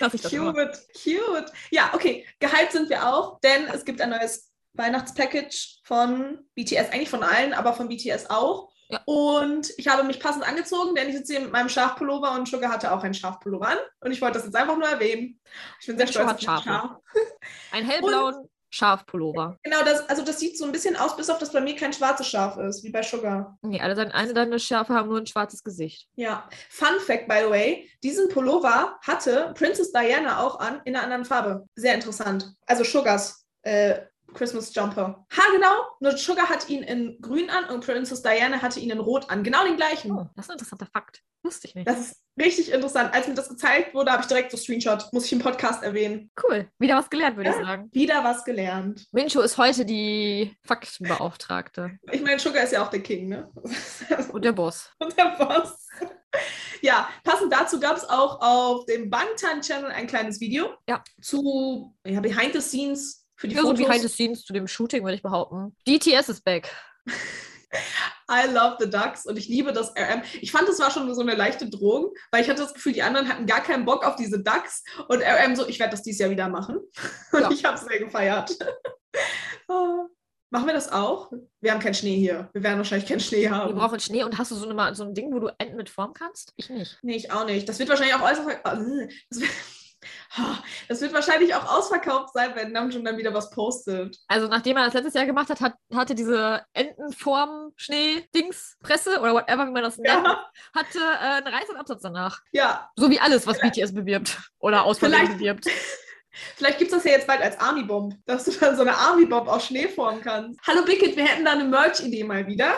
lasse 0.00 0.16
ich 0.16 0.22
das 0.22 0.32
immer. 0.32 0.52
Cute, 0.52 0.78
cute. 0.92 1.52
Ja, 1.70 1.90
okay, 1.94 2.26
gehypt 2.38 2.72
sind 2.72 2.90
wir 2.90 3.08
auch, 3.08 3.40
denn 3.40 3.66
es 3.72 3.84
gibt 3.84 4.00
ein 4.00 4.10
neues 4.10 4.51
Weihnachtspackage 4.74 5.80
von 5.84 6.38
BTS, 6.54 6.90
eigentlich 6.92 7.10
von 7.10 7.22
allen, 7.22 7.52
aber 7.52 7.74
von 7.74 7.88
BTS 7.88 8.30
auch. 8.30 8.72
Ja. 8.88 9.00
Und 9.06 9.72
ich 9.78 9.88
habe 9.88 10.04
mich 10.04 10.20
passend 10.20 10.46
angezogen, 10.46 10.94
denn 10.94 11.08
ich 11.08 11.16
sitze 11.16 11.32
hier 11.32 11.42
mit 11.42 11.52
meinem 11.52 11.70
Schafpullover 11.70 12.32
und 12.34 12.46
Sugar 12.46 12.70
hatte 12.70 12.92
auch 12.92 13.02
einen 13.02 13.14
Schafpullover 13.14 13.68
an. 13.68 13.78
Und 14.00 14.12
ich 14.12 14.20
wollte 14.20 14.34
das 14.38 14.44
jetzt 14.44 14.56
einfach 14.56 14.76
nur 14.76 14.88
erwähnen. 14.88 15.40
Ich 15.80 15.86
bin 15.86 15.96
sehr 15.96 16.06
stolz 16.06 16.46
auf. 16.46 16.62
Schaf. 16.62 16.90
Einen 17.72 17.86
hellblauen 17.86 18.48
Schafpullover. 18.68 19.58
Genau, 19.62 19.82
das, 19.82 20.08
also 20.08 20.22
das 20.22 20.40
sieht 20.40 20.58
so 20.58 20.64
ein 20.64 20.72
bisschen 20.72 20.96
aus, 20.96 21.16
bis 21.16 21.28
auf 21.28 21.38
dass 21.38 21.52
bei 21.52 21.60
mir 21.60 21.76
kein 21.76 21.92
schwarzes 21.92 22.26
Schaf 22.26 22.56
ist, 22.56 22.82
wie 22.82 22.90
bei 22.90 23.02
Sugar. 23.02 23.58
Nee, 23.62 23.80
alle 23.80 23.94
deine, 23.94 24.14
eine 24.14 24.32
deiner 24.32 24.58
Schafe 24.58 24.94
haben 24.94 25.08
nur 25.08 25.18
ein 25.18 25.26
schwarzes 25.26 25.62
Gesicht. 25.62 26.08
Ja, 26.14 26.48
Fun 26.70 26.98
Fact, 27.00 27.28
by 27.28 27.42
the 27.44 27.50
way, 27.50 27.90
diesen 28.02 28.28
Pullover 28.30 28.98
hatte 29.02 29.52
Princess 29.54 29.92
Diana 29.92 30.40
auch 30.40 30.58
an, 30.58 30.80
in 30.84 30.96
einer 30.96 31.04
anderen 31.04 31.24
Farbe. 31.26 31.66
Sehr 31.76 31.94
interessant. 31.94 32.54
Also 32.66 32.82
Sugars 32.84 33.46
äh, 33.62 34.00
Christmas 34.34 34.74
Jumper. 34.74 35.26
Ha, 35.36 35.42
genau. 35.54 35.72
Nur 36.00 36.16
Sugar 36.16 36.48
hat 36.48 36.68
ihn 36.68 36.82
in 36.82 37.18
grün 37.20 37.50
an 37.50 37.66
und 37.74 37.84
Princess 37.84 38.22
Diana 38.22 38.60
hatte 38.62 38.80
ihn 38.80 38.90
in 38.90 38.98
rot 39.00 39.30
an. 39.30 39.42
Genau 39.42 39.64
den 39.64 39.76
gleichen. 39.76 40.12
Oh, 40.12 40.26
das 40.36 40.46
ist 40.46 40.50
ein 40.50 40.54
interessanter 40.54 40.86
Fakt. 40.92 41.22
Wusste 41.44 41.66
ich 41.66 41.74
nicht. 41.74 41.88
Das 41.88 41.98
ist 41.98 42.16
richtig 42.40 42.70
interessant. 42.72 43.12
Als 43.14 43.26
mir 43.26 43.34
das 43.34 43.48
gezeigt 43.48 43.94
wurde, 43.94 44.12
habe 44.12 44.22
ich 44.22 44.28
direkt 44.28 44.50
so 44.52 44.56
Screenshot. 44.56 45.08
Muss 45.12 45.24
ich 45.26 45.32
im 45.32 45.40
Podcast 45.40 45.82
erwähnen. 45.82 46.30
cool. 46.44 46.68
Wieder 46.78 46.96
was 46.96 47.10
gelernt, 47.10 47.36
würde 47.36 47.50
ich 47.50 47.56
Ja. 47.56 47.62
sagen. 47.64 47.88
Wieder 47.92 48.22
was 48.24 48.44
gelernt. 48.44 49.06
Mincho 49.12 49.40
ist 49.40 49.58
heute 49.58 49.84
die 49.84 50.56
Faktenbeauftragte 50.64 51.98
Ich 52.12 52.22
meine, 52.22 52.38
Sugar 52.38 52.62
ist 52.64 52.72
ja 52.72 52.82
auch 52.84 52.90
der 52.90 53.02
King, 53.02 53.28
ne? 53.28 53.50
und 54.32 54.44
der 54.44 54.52
Boss. 54.52 54.90
und 54.98 55.16
der 55.16 55.36
Boss. 55.38 55.88
Ja, 56.80 57.08
passend 57.24 57.52
dazu 57.52 57.78
gab 57.78 57.96
es 57.96 58.08
auch 58.08 58.40
auf 58.40 58.86
dem 58.86 59.10
Bangtan 59.10 59.60
Channel 59.60 59.90
ein 59.90 60.06
kleines 60.06 60.40
Video 60.40 60.70
Ja. 60.88 61.04
zu 61.20 61.94
ja, 62.06 62.20
Behind 62.20 62.54
the 62.54 62.60
Scenes 62.62 63.21
für 63.42 63.48
die 63.48 63.56
Ja, 63.56 63.62
so 63.62 63.68
Fotos. 63.70 63.84
behind 63.86 64.02
the 64.02 64.08
scenes 64.08 64.44
zu 64.44 64.52
dem 64.52 64.68
Shooting, 64.68 65.02
würde 65.02 65.16
ich 65.16 65.22
behaupten. 65.22 65.76
DTS 65.86 66.28
ist 66.28 66.44
back. 66.44 66.70
I 68.30 68.46
love 68.52 68.76
the 68.78 68.88
Ducks 68.88 69.26
und 69.26 69.36
ich 69.36 69.48
liebe 69.48 69.72
das 69.72 69.92
RM. 69.96 70.22
Ich 70.40 70.52
fand, 70.52 70.68
es 70.68 70.78
war 70.78 70.90
schon 70.92 71.12
so 71.14 71.20
eine 71.22 71.34
leichte 71.34 71.68
Drohung, 71.68 72.12
weil 72.30 72.42
ich 72.42 72.48
hatte 72.48 72.62
das 72.62 72.72
Gefühl, 72.74 72.92
die 72.92 73.02
anderen 73.02 73.28
hatten 73.28 73.46
gar 73.46 73.62
keinen 73.62 73.84
Bock 73.84 74.06
auf 74.06 74.14
diese 74.14 74.40
Ducks 74.42 74.84
und 75.08 75.22
RM 75.22 75.56
so, 75.56 75.66
ich 75.66 75.78
werde 75.80 75.90
das 75.90 76.02
dieses 76.02 76.20
Jahr 76.20 76.30
wieder 76.30 76.48
machen. 76.48 76.78
Und 77.32 77.40
Ja. 77.40 77.50
ich 77.50 77.64
habe 77.64 77.76
es 77.76 77.84
sehr 77.84 77.98
gefeiert. 77.98 78.56
Ah. 79.68 80.06
Machen 80.50 80.66
wir 80.66 80.74
das 80.74 80.92
auch? 80.92 81.32
Wir 81.62 81.72
haben 81.72 81.80
keinen 81.80 81.94
Schnee 81.94 82.16
hier. 82.16 82.50
Wir 82.52 82.62
werden 82.62 82.76
wahrscheinlich 82.76 83.08
keinen 83.08 83.20
Schnee 83.20 83.42
Wir 83.42 83.50
haben. 83.56 83.74
brauchen 83.74 84.00
Schnee 84.00 84.22
und 84.22 84.36
hast 84.36 84.50
du 84.50 84.54
so, 84.54 84.68
eine, 84.68 84.94
so 84.94 85.04
ein 85.04 85.14
Ding, 85.14 85.32
wo 85.32 85.38
du 85.38 85.48
Enten 85.58 85.76
mit 85.76 85.88
Form 85.88 86.12
kannst? 86.12 86.52
Ich 86.56 86.68
nicht. 86.68 86.98
Nee, 87.02 87.16
ich 87.16 87.30
auch 87.32 87.46
nicht. 87.46 87.66
Das 87.68 87.78
wird 87.78 87.88
wahrscheinlich 87.88 88.14
auch 88.16 88.22
äußerst. 88.22 88.48
Das 88.64 89.40
wird, 89.40 89.50
das 90.88 91.00
wird 91.00 91.12
wahrscheinlich 91.12 91.54
auch 91.54 91.76
ausverkauft 91.78 92.32
sein, 92.32 92.52
wenn 92.54 92.72
Namjoon 92.72 93.04
dann 93.04 93.16
wieder 93.18 93.34
was 93.34 93.50
postet. 93.50 94.18
Also 94.28 94.48
nachdem 94.48 94.76
er 94.76 94.84
das 94.86 94.94
letztes 94.94 95.14
Jahr 95.14 95.26
gemacht 95.26 95.50
hat, 95.50 95.60
hat 95.60 95.74
hatte 95.94 96.14
diese 96.14 96.62
Entenform-Schnee-Dings-Presse 96.72 99.20
oder 99.20 99.34
whatever, 99.34 99.66
wie 99.66 99.70
man 99.72 99.82
das 99.82 99.98
nennt, 99.98 100.24
Ja, 100.24 100.46
hatte 100.74 100.98
äh, 100.98 101.36
einen 101.38 101.46
reißenden 101.48 101.76
Absatz 101.76 102.02
danach. 102.02 102.40
ja. 102.52 102.88
So 102.96 103.10
wie 103.10 103.20
alles, 103.20 103.46
was 103.46 103.58
BTS 103.60 103.92
bewirbt 103.94 104.38
oder 104.58 104.84
aus 104.84 104.98
Versehen 104.98 105.18
Vielleicht- 105.20 105.38
bewirbt. 105.38 105.66
Vielleicht 106.56 106.78
gibt 106.78 106.90
es 106.90 106.96
das 106.96 107.04
ja 107.04 107.10
jetzt 107.12 107.26
bald 107.26 107.42
als 107.42 107.60
Army 107.60 107.82
Bomb, 107.82 108.14
dass 108.24 108.44
du 108.44 108.52
dann 108.52 108.74
so 108.74 108.80
eine 108.80 108.96
Army 108.96 109.26
Bomb 109.26 109.46
aus 109.48 109.66
Schnee 109.66 109.86
formen 109.86 110.22
kannst. 110.22 110.58
Hallo 110.66 110.82
Bickett, 110.82 111.14
wir 111.14 111.26
hätten 111.26 111.44
da 111.44 111.52
eine 111.52 111.64
Merch-Idee 111.64 112.24
mal 112.24 112.46
wieder. 112.46 112.72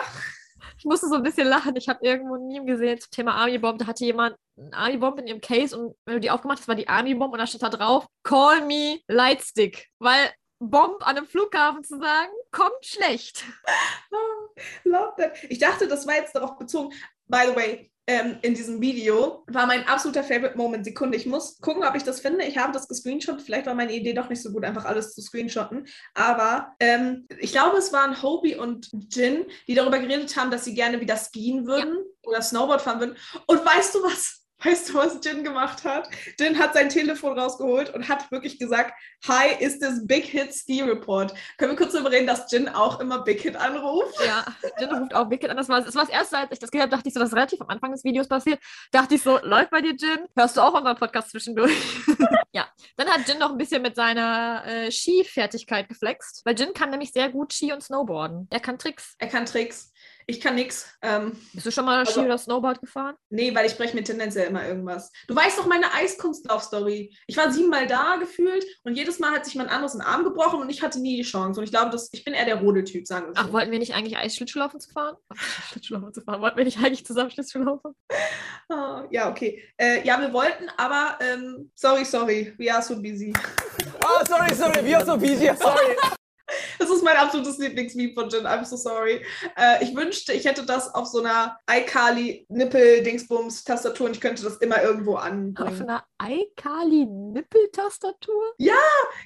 Ich 0.77 0.85
musste 0.85 1.07
so 1.07 1.15
ein 1.15 1.23
bisschen 1.23 1.47
lachen. 1.47 1.75
Ich 1.75 1.87
habe 1.87 2.05
irgendwo 2.05 2.35
ein 2.35 2.47
Meme 2.47 2.65
gesehen 2.65 2.99
zum 2.99 3.11
Thema 3.11 3.35
Army 3.35 3.57
Bomb. 3.57 3.79
Da 3.79 3.87
hatte 3.87 4.05
jemand 4.05 4.35
eine 4.57 4.73
Army 4.73 4.97
Bomb 4.97 5.19
in 5.19 5.27
ihrem 5.27 5.41
Case 5.41 5.77
und 5.77 5.95
wenn 6.05 6.15
du 6.15 6.19
die 6.19 6.31
aufgemacht 6.31 6.59
hast, 6.59 6.67
war 6.67 6.75
die 6.75 6.87
Army 6.87 7.15
Bomb 7.15 7.33
und 7.33 7.39
da 7.39 7.47
stand 7.47 7.63
da 7.63 7.69
drauf, 7.69 8.05
Call 8.23 8.65
me 8.65 8.99
Lightstick. 9.07 9.87
Weil 9.99 10.31
Bomb 10.59 11.05
an 11.05 11.17
einem 11.17 11.25
Flughafen 11.25 11.83
zu 11.83 11.99
sagen, 11.99 12.31
kommt 12.51 12.83
schlecht. 12.83 13.43
Love 14.83 15.13
that. 15.17 15.43
Ich 15.49 15.59
dachte, 15.59 15.87
das 15.87 16.07
war 16.07 16.15
jetzt 16.15 16.35
darauf 16.35 16.57
bezogen. 16.57 16.93
By 17.27 17.43
the 17.47 17.55
way, 17.55 17.91
ähm, 18.07 18.37
in 18.41 18.53
diesem 18.53 18.81
Video 18.81 19.43
war 19.47 19.65
mein 19.65 19.87
absoluter 19.87 20.23
Favorite 20.23 20.57
Moment. 20.57 20.85
Sekunde, 20.85 21.17
ich 21.17 21.25
muss 21.25 21.59
gucken, 21.59 21.83
ob 21.83 21.95
ich 21.95 22.03
das 22.03 22.19
finde. 22.19 22.45
Ich 22.45 22.57
habe 22.57 22.71
das 22.71 22.87
gescreenshot. 22.87 23.41
Vielleicht 23.41 23.65
war 23.65 23.73
meine 23.73 23.93
Idee 23.93 24.13
doch 24.13 24.29
nicht 24.29 24.41
so 24.41 24.51
gut, 24.51 24.63
einfach 24.63 24.85
alles 24.85 25.13
zu 25.13 25.21
screenshotten. 25.21 25.87
Aber 26.13 26.75
ähm, 26.79 27.27
ich 27.39 27.51
glaube, 27.51 27.77
es 27.77 27.91
waren 27.91 28.21
Hobie 28.21 28.55
und 28.55 28.89
Jin, 29.09 29.45
die 29.67 29.73
darüber 29.73 29.99
geredet 29.99 30.35
haben, 30.37 30.51
dass 30.51 30.65
sie 30.65 30.75
gerne 30.75 31.01
wieder 31.01 31.17
skieren 31.17 31.65
würden 31.65 31.97
oder 32.23 32.41
Snowboard 32.41 32.81
fahren 32.81 32.99
würden. 32.99 33.17
Und 33.47 33.65
weißt 33.65 33.95
du 33.95 34.03
was? 34.03 34.44
Weißt 34.63 34.89
du, 34.89 34.93
was 34.95 35.19
Jin 35.23 35.43
gemacht 35.43 35.83
hat? 35.83 36.09
Jin 36.39 36.57
hat 36.57 36.73
sein 36.73 36.89
Telefon 36.89 37.37
rausgeholt 37.37 37.93
und 37.93 38.07
hat 38.07 38.31
wirklich 38.31 38.57
gesagt, 38.57 38.93
Hi, 39.27 39.55
ist 39.59 39.81
das 39.81 40.05
Big 40.05 40.25
Hit 40.25 40.53
Ski 40.53 40.81
Report. 40.81 41.33
Können 41.57 41.71
wir 41.71 41.77
kurz 41.77 41.93
darüber 41.93 42.11
reden, 42.11 42.27
dass 42.27 42.51
Jin 42.51 42.69
auch 42.69 42.99
immer 42.99 43.23
Big 43.23 43.41
Hit 43.41 43.55
anruft? 43.55 44.15
Ja, 44.25 44.45
Jin 44.79 44.89
ruft 44.93 45.13
auch 45.13 45.29
Wicked 45.29 45.49
an. 45.49 45.57
Das 45.57 45.67
war, 45.67 45.81
das 45.81 45.95
war 45.95 46.05
das 46.05 46.13
erste, 46.13 46.37
als 46.37 46.51
ich 46.51 46.59
das 46.59 46.71
gehört 46.71 46.87
habe, 46.87 46.97
dachte 46.97 47.07
ich 47.09 47.13
so, 47.13 47.19
das 47.19 47.29
ist 47.29 47.35
relativ 47.35 47.59
am 47.61 47.69
Anfang 47.69 47.91
des 47.91 48.03
Videos 48.03 48.27
passiert. 48.27 48.59
Dachte 48.91 49.15
ich 49.15 49.23
so, 49.23 49.39
läuft 49.41 49.71
bei 49.71 49.81
dir, 49.81 49.95
Jin? 49.95 50.25
Hörst 50.35 50.57
du 50.57 50.61
auch 50.61 50.73
unseren 50.73 50.95
Podcast 50.95 51.31
zwischendurch? 51.31 51.73
ja. 52.53 52.67
Dann 52.97 53.07
hat 53.09 53.27
Jin 53.27 53.39
noch 53.39 53.51
ein 53.51 53.57
bisschen 53.57 53.81
mit 53.81 53.95
seiner 53.95 54.63
äh, 54.65 54.91
Skifertigkeit 54.91 55.89
geflext, 55.89 56.41
weil 56.45 56.57
Jin 56.57 56.73
kann 56.73 56.91
nämlich 56.91 57.11
sehr 57.11 57.29
gut 57.29 57.53
Ski 57.53 57.73
und 57.73 57.81
Snowboarden. 57.81 58.47
Er 58.51 58.59
kann 58.59 58.77
Tricks. 58.77 59.15
Er 59.17 59.27
kann 59.27 59.45
Tricks. 59.45 59.91
Ich 60.27 60.41
kann 60.41 60.55
nix. 60.55 60.87
Ähm, 61.03 61.33
Bist 61.53 61.65
du 61.67 61.71
schon 61.71 61.85
mal 61.85 61.99
Also- 61.99 62.13
Ski 62.13 62.19
oder 62.21 62.37
Snowboard 62.37 62.81
gefahren? 62.81 63.15
nee, 63.29 63.53
weil 63.53 63.65
ich 63.67 63.77
breche 63.77 63.95
mir 63.95 64.03
tendenziell 64.03 64.47
immer 64.47 64.67
irgendwas. 64.67 65.11
Du 65.27 65.35
weißt 65.35 65.59
doch 65.59 65.67
meine 65.67 65.93
Eiskunstlauf-Story. 65.93 67.15
Ich 67.27 67.37
war 67.37 67.51
siebenmal 67.51 67.85
da 67.87 68.15
gefühlt 68.17 68.65
und 68.83 68.95
jedes 68.95 69.19
Mal 69.19 69.31
hat 69.31 69.45
sich 69.45 69.55
mein 69.55 69.69
anderes 69.69 69.93
einen 69.93 70.01
Arm 70.01 70.23
gebrochen 70.23 70.59
und 70.61 70.69
ich 70.69 70.81
hatte 70.81 70.99
nie 70.99 71.15
die 71.17 71.23
Chance. 71.23 71.59
Und 71.59 71.63
ich 71.65 71.71
glaube, 71.71 71.91
dass, 71.91 72.09
ich 72.11 72.23
bin 72.23 72.33
eher 72.33 72.45
der 72.45 72.55
Rodeltyp, 72.59 73.05
sagen 73.05 73.27
wir 73.27 73.33
Ach, 73.35 73.47
so. 73.47 73.53
wollten 73.53 73.71
wir 73.71 73.79
nicht 73.79 73.93
eigentlich 73.93 74.17
Eisschlittschuhlaufen 74.17 74.79
zu 74.79 74.89
fahren? 74.91 75.15
Ach, 75.29 75.67
Schlittschuhlaufen 75.69 76.13
zu 76.13 76.21
fahren. 76.21 76.41
Wollten 76.41 76.57
wir 76.57 76.65
nicht 76.65 76.79
eigentlich 76.79 77.05
zusammen 77.05 77.31
Schlittschuhlaufen? 77.31 77.93
Ah, 78.67 79.03
ja, 79.11 79.29
okay. 79.29 79.61
Äh, 79.77 80.03
ja, 80.07 80.19
wir 80.19 80.33
wollten, 80.33 80.67
aber 80.75 81.19
ähm, 81.21 81.69
sorry, 81.75 82.03
sorry. 82.03 82.51
We 82.57 82.73
are 82.73 82.81
so 82.81 82.99
busy. 82.99 83.31
Oh, 84.03 84.25
sorry, 84.27 84.55
sorry, 84.55 84.83
we 84.83 84.95
are 84.97 85.05
so 85.05 85.15
busy. 85.15 85.51
Sorry. 85.55 85.95
Das 86.77 86.89
ist 86.89 87.03
mein 87.03 87.15
absolutes 87.17 87.57
Lieblingsmeme 87.57 88.13
von 88.13 88.29
Jin. 88.29 88.45
I'm 88.45 88.63
so 88.65 88.75
sorry. 88.77 89.25
Äh, 89.57 89.83
ich 89.83 89.95
wünschte, 89.95 90.33
ich 90.33 90.45
hätte 90.45 90.63
das 90.65 90.93
auf 90.93 91.07
so 91.07 91.19
einer 91.23 91.57
iCarly-Nippel-Dingsbums-Tastatur 91.69 94.05
und 94.07 94.15
ich 94.15 94.21
könnte 94.21 94.43
das 94.43 94.57
immer 94.57 94.81
irgendwo 94.83 95.15
Auf 95.15 95.23
anbringen. 95.23 95.89
einer 95.89 96.03
iCarly-Nippeltastatur? 96.21 98.53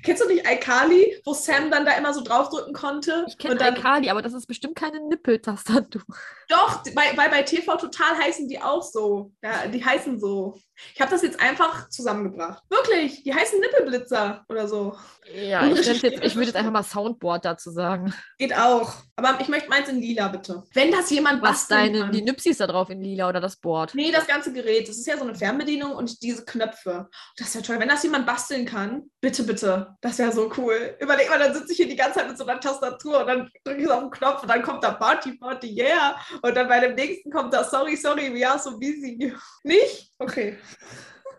Kennst 0.04 0.24
du 0.24 0.28
nicht 0.28 0.46
iCarly, 0.48 1.20
wo 1.26 1.34
Sam 1.34 1.72
dann 1.72 1.86
da 1.86 1.92
immer 1.98 2.14
so 2.14 2.22
draufdrücken 2.24 2.74
konnte? 2.74 3.26
Ich 3.28 3.38
kenne 3.38 3.56
dann- 3.56 3.76
iCarly, 3.76 4.10
aber 4.10 4.22
das 4.22 4.34
ist 4.34 4.48
bestimmt 4.48 4.76
keine 4.76 5.00
Nippeltastatur. 5.02 6.02
Doch, 6.48 6.84
bei, 6.96 7.14
bei, 7.16 7.28
bei 7.30 7.44
TV 7.44 7.76
Total 7.78 8.18
heißen 8.18 8.48
die 8.48 8.62
auch 8.62 8.84
so. 8.84 9.32
Ja, 9.44 9.68
die 9.68 9.84
heißen 9.84 10.20
so. 10.20 10.58
Ich 10.96 11.02
habe 11.02 11.12
das 11.12 11.22
jetzt 11.24 11.40
einfach 11.42 11.90
zusammengebracht. 11.90 12.64
Wirklich, 12.70 13.24
die 13.24 13.34
heißen 13.34 13.60
Nippelblitzer 13.60 14.46
oder 14.48 14.66
so. 14.68 14.96
Ja, 15.34 15.66
ich, 15.68 15.86
jetzt, 15.88 16.04
ich 16.04 16.36
würde 16.36 16.48
jetzt 16.48 16.56
einfach 16.56 16.72
mal 16.72 16.84
Soundboard 17.10 17.46
dazu 17.46 17.72
sagen. 17.72 18.14
Geht 18.38 18.56
auch. 18.56 18.94
Aber 19.16 19.38
ich 19.40 19.48
möchte 19.48 19.70
meins 19.70 19.90
in 19.90 20.00
lila, 20.00 20.28
bitte. 20.30 20.64
Wenn 20.74 20.92
das 20.92 21.10
jemand 21.10 21.42
Was 21.42 21.68
basteln 21.68 21.94
deine, 21.94 22.00
kann. 22.06 22.12
die 22.12 22.22
Nüpsis 22.22 22.58
da 22.58 22.68
drauf 22.68 22.90
in 22.90 23.02
lila 23.02 23.30
oder 23.30 23.42
das 23.42 23.58
Board? 23.58 23.96
Nee, 23.96 24.12
das 24.12 24.28
ganze 24.28 24.54
Gerät. 24.54 24.88
Das 24.88 24.98
ist 24.98 25.08
ja 25.08 25.18
so 25.18 25.24
eine 25.24 25.36
Fernbedienung 25.36 25.92
und 25.92 26.22
diese 26.22 26.46
Knöpfe. 26.46 27.10
Das 27.38 27.54
wäre 27.56 27.64
toll. 27.64 27.80
Wenn 27.80 27.90
das 27.90 28.04
jemand 28.04 28.26
basteln 28.26 28.66
kann, 28.66 29.10
bitte, 29.22 29.44
bitte. 29.44 29.96
Das 30.02 30.18
wäre 30.20 30.32
so 30.32 30.52
cool. 30.58 30.96
Überleg 31.00 31.30
mal, 31.30 31.40
dann 31.40 31.54
sitze 31.54 31.72
ich 31.72 31.78
hier 31.78 31.88
die 31.88 31.96
ganze 31.96 32.20
Zeit 32.20 32.28
mit 32.28 32.38
so 32.38 32.46
einer 32.46 32.60
Tastatur 32.60 33.22
und 33.22 33.28
dann 33.28 33.50
drücke 33.64 33.82
ich 33.82 33.90
auf 33.90 34.02
den 34.02 34.12
Knopf 34.12 34.44
und 34.44 34.50
dann 34.50 34.62
kommt 34.62 34.84
da 34.84 34.92
Party, 34.92 35.34
Party, 35.34 35.68
yeah. 35.68 36.16
Und 36.42 36.56
dann 36.56 36.68
bei 36.68 36.80
dem 36.80 36.96
nächsten 36.96 37.32
kommt 37.32 37.54
da 37.54 37.64
Sorry, 37.64 37.96
sorry, 37.96 38.34
we 38.34 38.48
are 38.48 38.60
so 38.60 38.78
busy. 38.80 39.34
Nicht? 39.64 40.12
Okay. 40.20 40.58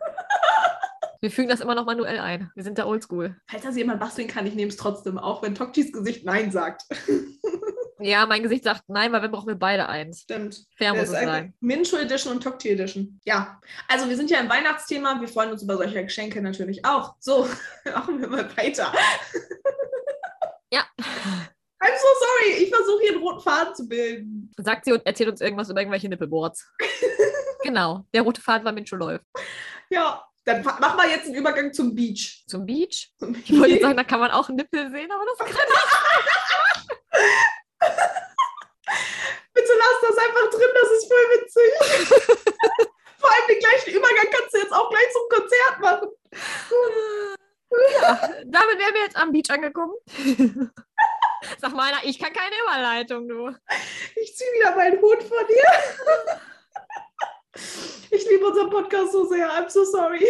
Wir 1.20 1.30
fügen 1.30 1.48
das 1.48 1.60
immer 1.60 1.74
noch 1.74 1.84
manuell 1.84 2.18
ein. 2.18 2.50
Wir 2.54 2.64
sind 2.64 2.78
da 2.78 2.86
oldschool. 2.86 3.36
Falls 3.46 3.62
das 3.62 3.76
jemand 3.76 4.00
basteln 4.00 4.26
kann, 4.26 4.46
ich 4.46 4.54
nehme 4.54 4.70
es 4.70 4.76
trotzdem, 4.76 5.18
auch 5.18 5.42
wenn 5.42 5.54
Tokchis 5.54 5.92
Gesicht 5.92 6.24
Nein 6.24 6.50
sagt. 6.50 6.84
Ja, 8.02 8.24
mein 8.24 8.42
Gesicht 8.42 8.64
sagt 8.64 8.84
nein, 8.88 9.12
weil 9.12 9.20
wir 9.20 9.28
brauchen 9.28 9.48
wir 9.48 9.56
beide 9.56 9.86
eins. 9.88 10.22
Stimmt. 10.22 10.64
Fair 10.76 10.94
muss 10.94 11.04
es 11.04 11.10
sein. 11.10 11.52
Mincho 11.60 11.98
Edition 11.98 12.32
und 12.32 12.42
Tokti 12.42 12.70
Edition. 12.70 13.20
Ja, 13.24 13.60
also 13.88 14.08
wir 14.08 14.16
sind 14.16 14.30
ja 14.30 14.40
im 14.40 14.48
Weihnachtsthema. 14.48 15.20
Wir 15.20 15.28
freuen 15.28 15.52
uns 15.52 15.62
über 15.62 15.76
solche 15.76 16.02
Geschenke 16.02 16.40
natürlich 16.40 16.82
auch. 16.84 17.16
So, 17.18 17.46
machen 17.84 18.18
wir 18.20 18.28
mal 18.28 18.56
weiter. 18.56 18.92
Ja. 20.72 20.84
I'm 21.00 21.96
so 21.98 22.08
sorry. 22.20 22.62
Ich 22.62 22.70
versuche 22.72 23.00
hier 23.02 23.12
einen 23.14 23.22
roten 23.22 23.40
Faden 23.40 23.74
zu 23.74 23.88
bilden. 23.88 24.52
Sagt 24.56 24.84
sie 24.84 24.92
und 24.92 25.04
erzählt 25.04 25.28
uns 25.28 25.40
irgendwas 25.40 25.68
über 25.68 25.80
irgendwelche 25.80 26.08
Nippelboards. 26.08 26.72
genau. 27.64 28.06
Der 28.14 28.22
rote 28.22 28.40
Faden 28.40 28.64
war 28.64 28.70
Mincho 28.70 28.94
läuft. 28.94 29.24
Ja, 29.90 30.24
dann 30.54 30.62
machen 30.64 30.96
wir 30.98 31.08
jetzt 31.08 31.26
einen 31.26 31.34
Übergang 31.36 31.72
zum 31.72 31.94
Beach. 31.94 32.44
Zum 32.46 32.66
Beach. 32.66 33.10
Zum 33.18 33.34
Ich 33.34 33.58
wollte 33.58 33.80
sagen, 33.80 33.96
da 33.96 34.04
kann 34.04 34.20
man 34.20 34.30
auch 34.30 34.48
Nippel 34.48 34.90
sehen, 34.90 35.10
aber 35.10 35.24
das 35.26 35.38
kann 35.38 35.56
Bitte 39.52 39.72
lass 39.78 40.00
das 40.08 40.18
einfach 40.18 40.50
drin, 40.50 40.70
das 40.74 40.90
ist 40.90 41.06
voll 41.08 41.26
witzig. 41.34 41.70
Vor 43.20 43.30
allem 43.30 43.46
den 43.48 43.58
gleichen 43.58 43.90
Übergang 43.90 44.26
kannst 44.30 44.54
du 44.54 44.58
jetzt 44.58 44.72
auch 44.72 44.88
gleich 44.90 45.12
zum 45.12 45.28
Konzert 45.28 45.80
machen. 45.80 46.08
Ja, 48.00 48.28
damit 48.46 48.78
wären 48.78 48.94
wir 48.94 49.02
jetzt 49.02 49.16
am 49.16 49.32
Beach 49.32 49.50
angekommen. 49.50 49.94
Sag 51.58 51.72
mal 51.74 51.92
einer, 51.92 52.04
ich 52.04 52.18
kann 52.18 52.32
keine 52.32 52.56
Überleitung, 52.62 53.28
du. 53.28 53.54
Ich 54.16 54.36
ziehe 54.36 54.50
wieder 54.52 54.74
meinen 54.74 55.00
Hut 55.00 55.22
von 55.22 55.46
dir. 55.46 56.40
Ich 58.10 58.26
liebe 58.28 58.46
unseren 58.46 58.70
Podcast 58.70 59.12
so 59.12 59.26
sehr. 59.26 59.48
I'm 59.50 59.68
so 59.68 59.84
sorry. 59.84 60.24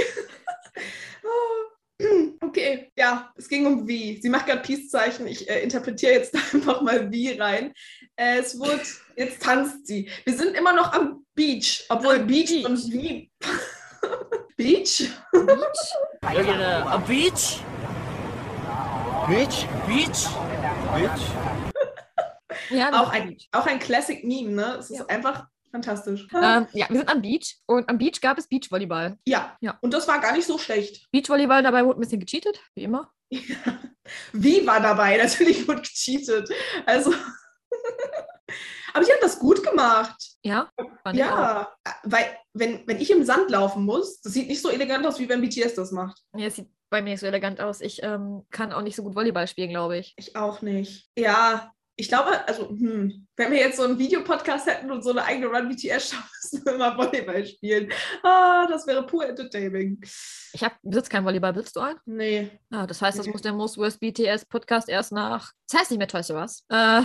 Okay, 2.40 2.90
ja, 2.96 3.30
es 3.36 3.46
ging 3.48 3.66
um 3.66 3.86
wie. 3.86 4.18
Sie 4.22 4.30
macht 4.30 4.46
gerade 4.46 4.62
Peace-Zeichen. 4.62 5.26
Ich 5.26 5.48
äh, 5.50 5.62
interpretiere 5.62 6.12
jetzt 6.12 6.34
einfach 6.54 6.80
mal 6.80 7.10
wie 7.10 7.32
rein. 7.32 7.74
Äh, 8.16 8.38
es 8.38 8.58
wird, 8.58 8.80
jetzt 9.16 9.42
tanzt 9.42 9.86
sie. 9.86 10.08
Wir 10.24 10.34
sind 10.34 10.56
immer 10.56 10.72
noch 10.72 10.92
am 10.94 11.26
Beach, 11.34 11.84
obwohl 11.90 12.16
Am 12.20 12.26
Beach, 12.26 12.48
Beach. 12.48 12.64
und 12.64 12.92
wie. 12.92 13.30
Beach? 14.56 15.10
Beach? 15.32 15.94
A 16.22 16.96
beach? 16.98 17.60
Beach? 19.28 19.66
Beach? 19.86 20.26
Beach? 20.94 21.20
Ja, 22.70 23.00
Auch 23.02 23.10
ein, 23.10 23.28
Beach. 23.30 23.48
auch 23.52 23.66
ein 23.66 23.78
Classic-Meme, 23.80 24.50
ne? 24.52 24.76
Es 24.78 24.90
ist 24.90 24.98
Ja. 24.98 25.06
einfach 25.06 25.46
fantastisch. 25.70 26.26
Ähm, 26.34 26.66
ja, 26.72 26.88
wir 26.88 26.98
sind 26.98 27.08
am 27.08 27.22
Beach 27.22 27.56
und 27.66 27.88
am 27.88 27.98
Beach 27.98 28.20
gab 28.20 28.38
es 28.38 28.48
Beachvolleyball. 28.48 29.18
Ja. 29.26 29.56
Ja. 29.60 29.78
und 29.80 29.94
das 29.94 30.08
war 30.08 30.20
gar 30.20 30.32
nicht 30.32 30.46
so 30.46 30.58
schlecht. 30.58 31.08
Beachvolleyball, 31.12 31.62
dabei 31.62 31.84
wurde 31.84 31.98
ein 31.98 32.00
bisschen 32.00 32.20
gecheatet, 32.20 32.60
wie 32.74 32.84
immer. 32.84 33.12
Wie 34.32 34.66
war 34.66 34.80
dabei? 34.80 35.16
Natürlich 35.16 35.66
wurde 35.68 35.82
gecheatet. 35.82 36.50
Also. 36.86 37.12
Aber 38.92 39.04
ich 39.04 39.10
habe 39.10 39.20
das 39.20 39.38
gut 39.38 39.62
gemacht. 39.62 40.16
Ja. 40.42 40.68
Ja, 41.12 41.72
weil 42.02 42.36
wenn, 42.52 42.84
wenn 42.88 43.00
ich 43.00 43.10
im 43.12 43.24
Sand 43.24 43.50
laufen 43.50 43.84
muss, 43.84 44.20
das 44.20 44.32
sieht 44.32 44.48
nicht 44.48 44.60
so 44.60 44.68
elegant 44.68 45.06
aus, 45.06 45.20
wie 45.20 45.28
wenn 45.28 45.40
BTS 45.40 45.74
das 45.74 45.92
macht. 45.92 46.20
Ja, 46.36 46.46
es 46.46 46.56
sieht 46.56 46.68
bei 46.90 47.00
mir 47.00 47.10
nicht 47.10 47.20
so 47.20 47.26
elegant 47.26 47.60
aus. 47.60 47.80
Ich 47.80 48.02
ähm, 48.02 48.44
kann 48.50 48.72
auch 48.72 48.82
nicht 48.82 48.96
so 48.96 49.04
gut 49.04 49.14
Volleyball 49.14 49.46
spielen, 49.46 49.70
glaube 49.70 49.98
ich. 49.98 50.14
Ich 50.16 50.34
auch 50.34 50.60
nicht. 50.60 51.08
Ja, 51.16 51.72
ich 52.00 52.08
glaube, 52.08 52.46
also, 52.48 52.68
hm, 52.70 53.26
wenn 53.36 53.52
wir 53.52 53.58
jetzt 53.58 53.76
so 53.76 53.84
einen 53.84 53.98
Videopodcast 53.98 54.66
hätten 54.66 54.90
und 54.90 55.02
so 55.02 55.10
eine 55.10 55.22
eigene 55.24 55.46
Run 55.46 55.68
BTS-Show, 55.68 56.16
müssen 56.52 56.64
wir 56.64 56.74
immer 56.74 56.96
Volleyball 56.96 57.46
spielen. 57.46 57.92
Ah, 58.22 58.66
das 58.68 58.86
wäre 58.86 59.06
pur 59.06 59.26
entertaining. 59.28 60.00
Ich 60.52 60.64
hab, 60.64 60.72
besitze 60.82 61.10
kein 61.10 61.24
Volleyball. 61.24 61.52
Besitzt 61.52 61.76
du 61.76 61.80
einen? 61.80 61.98
Nee. 62.06 62.50
Ah, 62.70 62.86
das 62.86 63.00
heißt, 63.02 63.18
das 63.18 63.26
Nee. 63.26 63.32
muss 63.32 63.42
der 63.42 63.52
Most 63.52 63.76
Worst 63.78 64.00
BTS 64.00 64.46
Podcast 64.46 64.88
erst 64.88 65.12
nach. 65.12 65.52
Das 65.70 65.80
heißt 65.80 65.90
nicht 65.92 65.98
mehr 65.98 66.08
Toys 66.08 66.30
R 66.30 66.36
Us. 66.40 66.64
Äh, 66.68 67.02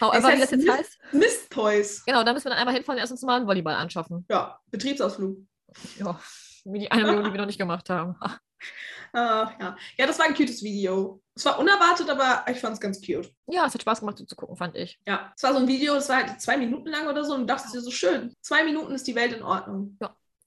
however, 0.00 0.14
Es 0.18 0.18
wie 0.18 0.22
das 0.22 0.24
heißt 0.24 0.52
jetzt 0.52 0.64
Mist- 0.64 0.78
heißt. 0.78 0.98
Mist 1.12 1.50
Toys. 1.50 2.02
Genau, 2.06 2.24
da 2.24 2.32
müssen 2.32 2.46
wir 2.46 2.50
dann 2.50 2.58
einmal 2.58 2.74
hinfahren 2.74 2.96
und 2.96 3.00
erst 3.00 3.12
uns 3.12 3.22
mal 3.22 3.36
einen 3.36 3.46
Volleyball 3.46 3.74
anschaffen. 3.74 4.26
Ja, 4.30 4.58
Betriebsausflug. 4.70 5.38
Ja, 5.98 6.18
wie 6.64 6.80
die 6.80 6.90
eine 6.90 7.04
Million, 7.04 7.24
die 7.24 7.32
wir 7.32 7.38
noch 7.40 7.46
nicht 7.46 7.58
gemacht 7.58 7.88
haben. 7.90 8.16
Ah, 9.14 9.52
ja. 9.60 9.76
ja, 9.98 10.06
das 10.06 10.18
war 10.18 10.24
ein 10.24 10.34
cutes 10.34 10.62
Video. 10.62 11.20
Es 11.34 11.44
war 11.44 11.58
unerwartet, 11.58 12.08
aber 12.08 12.44
ich 12.50 12.58
fand 12.58 12.74
es 12.74 12.80
ganz 12.80 12.98
cute. 13.04 13.30
Ja, 13.46 13.66
es 13.66 13.74
hat 13.74 13.82
Spaß 13.82 14.00
gemacht, 14.00 14.16
so 14.16 14.24
zu 14.24 14.34
gucken, 14.36 14.56
fand 14.56 14.74
ich. 14.74 14.98
Ja, 15.06 15.30
es 15.36 15.42
war 15.42 15.52
so 15.52 15.58
ein 15.58 15.68
Video, 15.68 15.94
das 15.94 16.08
war 16.08 16.16
halt 16.24 16.40
zwei 16.40 16.56
Minuten 16.56 16.88
lang 16.88 17.08
oder 17.08 17.22
so 17.22 17.34
und 17.34 17.40
du 17.40 17.46
dachtest 17.46 17.74
dir 17.74 17.82
so 17.82 17.90
schön. 17.90 18.34
Zwei 18.40 18.64
Minuten 18.64 18.94
ist 18.94 19.06
die 19.06 19.14
Welt 19.14 19.34
in 19.34 19.42
Ordnung. 19.42 19.98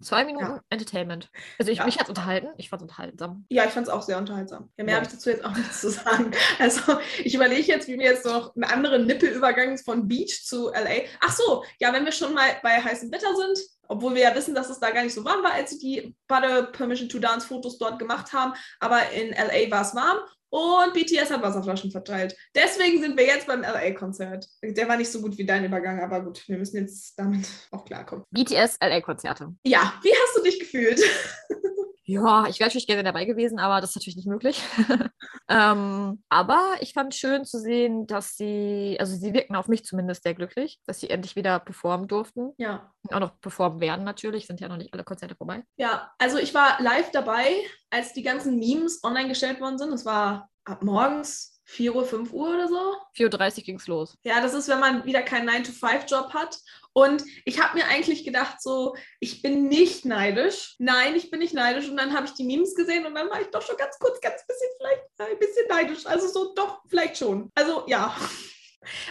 Zwei 0.01 0.25
Minuten 0.25 0.45
Ja. 0.45 0.61
Entertainment. 0.69 1.29
Also 1.59 1.71
ich, 1.71 1.77
Ja. 1.77 1.85
mich 1.85 1.95
hat 1.97 2.03
es 2.05 2.09
unterhalten. 2.09 2.47
Ich 2.57 2.69
fand 2.69 2.81
es 2.81 2.83
unterhaltsam. 2.83 3.45
Ja, 3.49 3.65
ich 3.65 3.71
fand 3.71 3.87
es 3.87 3.93
auch 3.93 4.01
sehr 4.01 4.17
unterhaltsam. 4.17 4.69
Ja, 4.77 4.83
mehr 4.83 4.93
Ja. 4.95 4.99
habe 4.99 5.07
ich 5.07 5.13
dazu 5.13 5.29
jetzt 5.29 5.45
auch 5.45 5.55
nichts 5.55 5.81
zu 5.81 5.89
sagen. 5.91 6.31
Also, 6.59 6.97
ich 7.23 7.33
überlege 7.35 7.67
jetzt, 7.67 7.87
wie 7.87 7.97
wir 7.99 8.05
jetzt 8.05 8.25
noch 8.25 8.55
einen 8.55 8.63
anderen 8.65 9.05
Nippelübergang 9.05 9.77
von 9.77 10.07
Beach 10.07 10.43
zu 10.43 10.69
LA. 10.73 11.03
Ach 11.21 11.31
so, 11.35 11.63
ja, 11.79 11.93
wenn 11.93 12.03
wir 12.03 12.11
schon 12.11 12.33
mal 12.33 12.57
bei 12.63 12.81
heißem 12.81 13.11
Wetter 13.11 13.33
sind, 13.35 13.59
obwohl 13.87 14.15
wir 14.15 14.23
ja 14.23 14.35
wissen, 14.35 14.55
dass 14.55 14.69
es 14.69 14.79
da 14.79 14.91
gar 14.91 15.03
nicht 15.03 15.13
so 15.13 15.23
warm 15.25 15.43
war, 15.43 15.53
als 15.53 15.71
sie 15.71 15.79
die 15.79 16.15
Butter 16.27 16.63
Permission 16.63 17.09
to 17.09 17.19
Dance 17.19 17.47
Fotos 17.47 17.77
dort 17.77 17.99
gemacht 17.99 18.33
haben, 18.33 18.53
aber 18.79 19.09
in 19.11 19.29
LA 19.31 19.71
war 19.71 19.81
es 19.81 19.95
warm 19.95 20.17
Und 20.49 20.93
BTS 20.93 21.31
hat 21.31 21.41
Wasserflaschen 21.41 21.91
verteilt. 21.91 22.35
Deswegen 22.55 23.01
sind 23.01 23.17
wir 23.17 23.25
jetzt 23.25 23.47
beim 23.47 23.61
LA-Konzert. 23.61 24.47
Der 24.61 24.87
war 24.87 24.97
nicht 24.97 25.11
so 25.11 25.21
gut 25.21 25.37
wie 25.37 25.45
dein 25.45 25.65
Übergang, 25.65 26.01
aber 26.01 26.21
gut, 26.21 26.47
wir 26.47 26.57
müssen 26.57 26.77
jetzt 26.77 27.17
damit 27.17 27.47
auch 27.71 27.83
klarkommen. 27.83 28.23
BTS 28.31 28.77
LA-Konzerte. 28.81 29.53
Ja, 29.65 29.93
wie 30.01 30.11
hast 30.11 30.37
du 30.37 30.43
dich 30.43 30.59
gefühlt? 30.59 31.01
Ja, 32.07 32.45
ich 32.47 32.59
wäre 32.59 32.69
natürlich 32.69 32.85
gerne 32.85 33.03
dabei 33.03 33.25
gewesen, 33.25 33.57
aber 33.57 33.81
das 33.81 33.91
ist 33.91 33.95
natürlich 33.95 34.15
nicht 34.15 34.27
möglich. 34.27 34.61
ähm, 35.49 36.23
aber 36.29 36.75
ich 36.79 36.93
fand 36.93 37.15
schön 37.15 37.45
zu 37.45 37.59
sehen, 37.59 38.05
dass 38.05 38.37
sie, 38.37 38.95
also 38.99 39.15
sie 39.15 39.33
wirken 39.33 39.55
auf 39.55 39.67
mich 39.67 39.85
zumindest 39.85 40.21
sehr 40.21 40.35
glücklich, 40.35 40.79
dass 40.85 40.99
sie 40.99 41.09
endlich 41.09 41.35
wieder 41.35 41.59
performen 41.59 42.07
durften. 42.07 42.51
Ja. 42.57 42.93
Auch 43.11 43.19
noch 43.19 43.39
performen 43.41 43.79
werden 43.79 44.05
natürlich, 44.05 44.45
sind 44.45 44.59
ja 44.59 44.67
noch 44.67 44.77
nicht 44.77 44.93
alle 44.93 45.03
Konzerte 45.03 45.35
vorbei. 45.35 45.63
Ja, 45.77 46.11
also 46.19 46.37
ich 46.37 46.53
war 46.53 46.79
live 46.79 47.09
dabei, 47.11 47.47
als 47.89 48.13
die 48.13 48.23
ganzen 48.23 48.59
Memes 48.59 49.03
online 49.03 49.29
gestellt 49.29 49.59
worden 49.59 49.79
sind. 49.79 49.91
Es 49.91 50.05
war 50.05 50.49
ab 50.63 50.83
morgens 50.83 51.54
4 51.65 51.95
Uhr, 51.95 52.05
5 52.05 52.31
Uhr 52.31 52.49
oder 52.49 52.67
so. 52.67 52.95
4.30 53.17 53.57
Uhr 53.57 53.63
ging 53.63 53.75
es 53.77 53.87
los. 53.87 54.17
Ja, 54.23 54.39
das 54.39 54.53
ist, 54.53 54.67
wenn 54.67 54.79
man 54.79 55.05
wieder 55.05 55.21
keinen 55.21 55.49
9-to-5-Job 55.49 56.33
hat. 56.33 56.59
Und 56.93 57.23
ich 57.43 57.61
habe 57.61 57.77
mir 57.77 57.87
eigentlich 57.87 58.23
gedacht, 58.23 58.61
so, 58.61 58.95
ich 59.19 59.41
bin 59.41 59.67
nicht 59.67 60.05
neidisch. 60.05 60.75
Nein, 60.79 61.15
ich 61.15 61.29
bin 61.29 61.39
nicht 61.39 61.53
neidisch. 61.53 61.89
Und 61.89 61.97
dann 61.97 62.13
habe 62.15 62.27
ich 62.27 62.33
die 62.33 62.45
Memes 62.45 62.75
gesehen 62.75 63.05
und 63.05 63.15
dann 63.15 63.29
war 63.29 63.41
ich 63.41 63.47
doch 63.47 63.61
schon 63.61 63.77
ganz 63.77 63.99
kurz, 63.99 64.21
ganz 64.21 64.45
bisschen 64.47 64.69
vielleicht 64.77 65.01
ein 65.19 65.39
bisschen 65.39 65.67
neidisch. 65.67 66.05
Also 66.05 66.27
so, 66.27 66.53
doch, 66.53 66.81
vielleicht 66.87 67.17
schon. 67.17 67.51
Also 67.55 67.83
ja. 67.87 68.15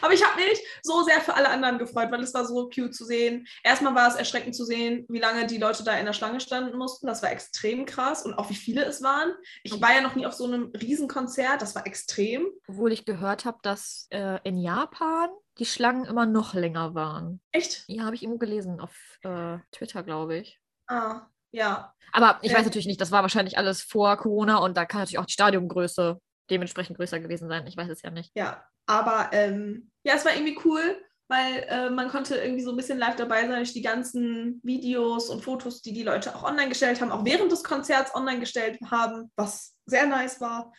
Aber 0.02 0.12
ich 0.14 0.24
habe 0.24 0.36
mich 0.40 0.60
so 0.82 1.02
sehr 1.02 1.20
für 1.20 1.34
alle 1.34 1.48
anderen 1.50 1.78
gefreut, 1.78 2.10
weil 2.10 2.22
es 2.22 2.34
war 2.34 2.44
so 2.46 2.68
cute 2.68 2.94
zu 2.94 3.04
sehen. 3.04 3.46
Erstmal 3.62 3.94
war 3.94 4.08
es 4.08 4.14
erschreckend 4.14 4.54
zu 4.54 4.64
sehen, 4.64 5.06
wie 5.08 5.18
lange 5.18 5.46
die 5.46 5.58
Leute 5.58 5.84
da 5.84 5.96
in 5.96 6.06
der 6.06 6.12
Schlange 6.12 6.40
standen 6.40 6.76
mussten. 6.78 7.06
Das 7.06 7.22
war 7.22 7.30
extrem 7.30 7.84
krass 7.86 8.24
und 8.24 8.34
auch 8.34 8.50
wie 8.50 8.54
viele 8.54 8.84
es 8.84 9.02
waren. 9.02 9.32
Ich 9.62 9.80
war 9.80 9.94
ja 9.94 10.00
noch 10.00 10.14
nie 10.14 10.26
auf 10.26 10.34
so 10.34 10.44
einem 10.44 10.72
Riesenkonzert. 10.78 11.62
Das 11.62 11.74
war 11.74 11.86
extrem. 11.86 12.46
Obwohl 12.68 12.92
ich 12.92 13.04
gehört 13.04 13.44
habe, 13.44 13.58
dass 13.62 14.06
äh, 14.10 14.38
in 14.44 14.58
Japan 14.58 15.28
die 15.58 15.66
Schlangen 15.66 16.04
immer 16.04 16.26
noch 16.26 16.54
länger 16.54 16.94
waren. 16.94 17.40
Echt? 17.52 17.84
Ja, 17.86 18.04
habe 18.04 18.16
ich 18.16 18.22
irgendwo 18.22 18.38
gelesen 18.38 18.80
auf 18.80 18.92
äh, 19.22 19.58
Twitter, 19.70 20.02
glaube 20.02 20.36
ich. 20.38 20.58
Ah, 20.88 21.26
ja. 21.52 21.94
Aber 22.12 22.38
ich 22.42 22.50
Äh. 22.50 22.56
weiß 22.56 22.64
natürlich 22.64 22.86
nicht, 22.86 23.00
das 23.00 23.12
war 23.12 23.22
wahrscheinlich 23.22 23.56
alles 23.56 23.80
vor 23.82 24.16
Corona 24.16 24.56
und 24.58 24.76
da 24.76 24.84
kann 24.84 25.00
natürlich 25.00 25.18
auch 25.18 25.26
die 25.26 25.32
Stadiongröße 25.32 26.18
dementsprechend 26.50 26.96
größer 26.96 27.20
gewesen 27.20 27.48
sein. 27.48 27.66
Ich 27.66 27.76
weiß 27.76 27.88
es 27.88 28.02
ja 28.02 28.10
nicht. 28.10 28.30
Ja, 28.34 28.64
aber 28.86 29.30
ähm, 29.32 29.90
ja, 30.04 30.14
es 30.14 30.24
war 30.24 30.34
irgendwie 30.34 30.58
cool, 30.64 31.02
weil 31.28 31.66
äh, 31.68 31.90
man 31.90 32.08
konnte 32.08 32.36
irgendwie 32.36 32.62
so 32.62 32.70
ein 32.70 32.76
bisschen 32.76 32.98
live 32.98 33.16
dabei 33.16 33.46
sein 33.46 33.56
durch 33.56 33.72
die 33.72 33.82
ganzen 33.82 34.60
Videos 34.62 35.30
und 35.30 35.42
Fotos, 35.42 35.82
die 35.82 35.92
die 35.92 36.02
Leute 36.02 36.34
auch 36.34 36.44
online 36.44 36.68
gestellt 36.68 37.00
haben, 37.00 37.12
auch 37.12 37.24
während 37.24 37.50
des 37.50 37.64
Konzerts 37.64 38.14
online 38.14 38.40
gestellt 38.40 38.78
haben, 38.90 39.30
was 39.36 39.74
sehr 39.86 40.06
nice 40.06 40.40
war. 40.40 40.72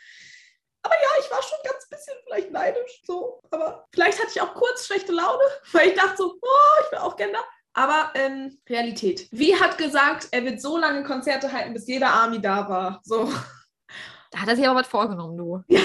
Aber 0.84 0.93
ja, 0.93 1.10
ich 1.19 1.31
war 1.31 1.41
schon 1.41 1.57
ganz 1.63 1.89
bisschen 1.89 2.13
vielleicht 2.25 2.51
neidisch, 2.51 3.01
so. 3.05 3.39
Aber 3.50 3.88
vielleicht 3.91 4.19
hatte 4.19 4.31
ich 4.34 4.41
auch 4.41 4.53
kurz 4.53 4.86
schlechte 4.86 5.12
Laune, 5.12 5.43
weil 5.72 5.89
ich 5.89 5.95
dachte 5.95 6.17
so, 6.17 6.38
oh, 6.39 6.84
ich 6.84 6.91
will 6.91 7.00
auch 7.00 7.15
da. 7.15 7.25
Aber 7.74 8.12
ähm, 8.13 8.57
Realität. 8.69 9.27
Wie 9.31 9.55
hat 9.60 9.77
gesagt, 9.77 10.29
er 10.31 10.45
wird 10.45 10.62
so 10.62 10.77
lange 10.77 11.03
Konzerte 11.03 11.51
halten, 11.51 11.74
bis 11.74 11.88
jeder 11.88 12.07
Army 12.07 12.39
da 12.39 12.69
war. 12.69 13.01
So. 13.03 13.29
Da 14.35 14.41
hat 14.41 14.49
er 14.49 14.55
sich 14.57 14.67
aber 14.67 14.79
was 14.81 14.87
vorgenommen, 14.87 15.37
du. 15.37 15.63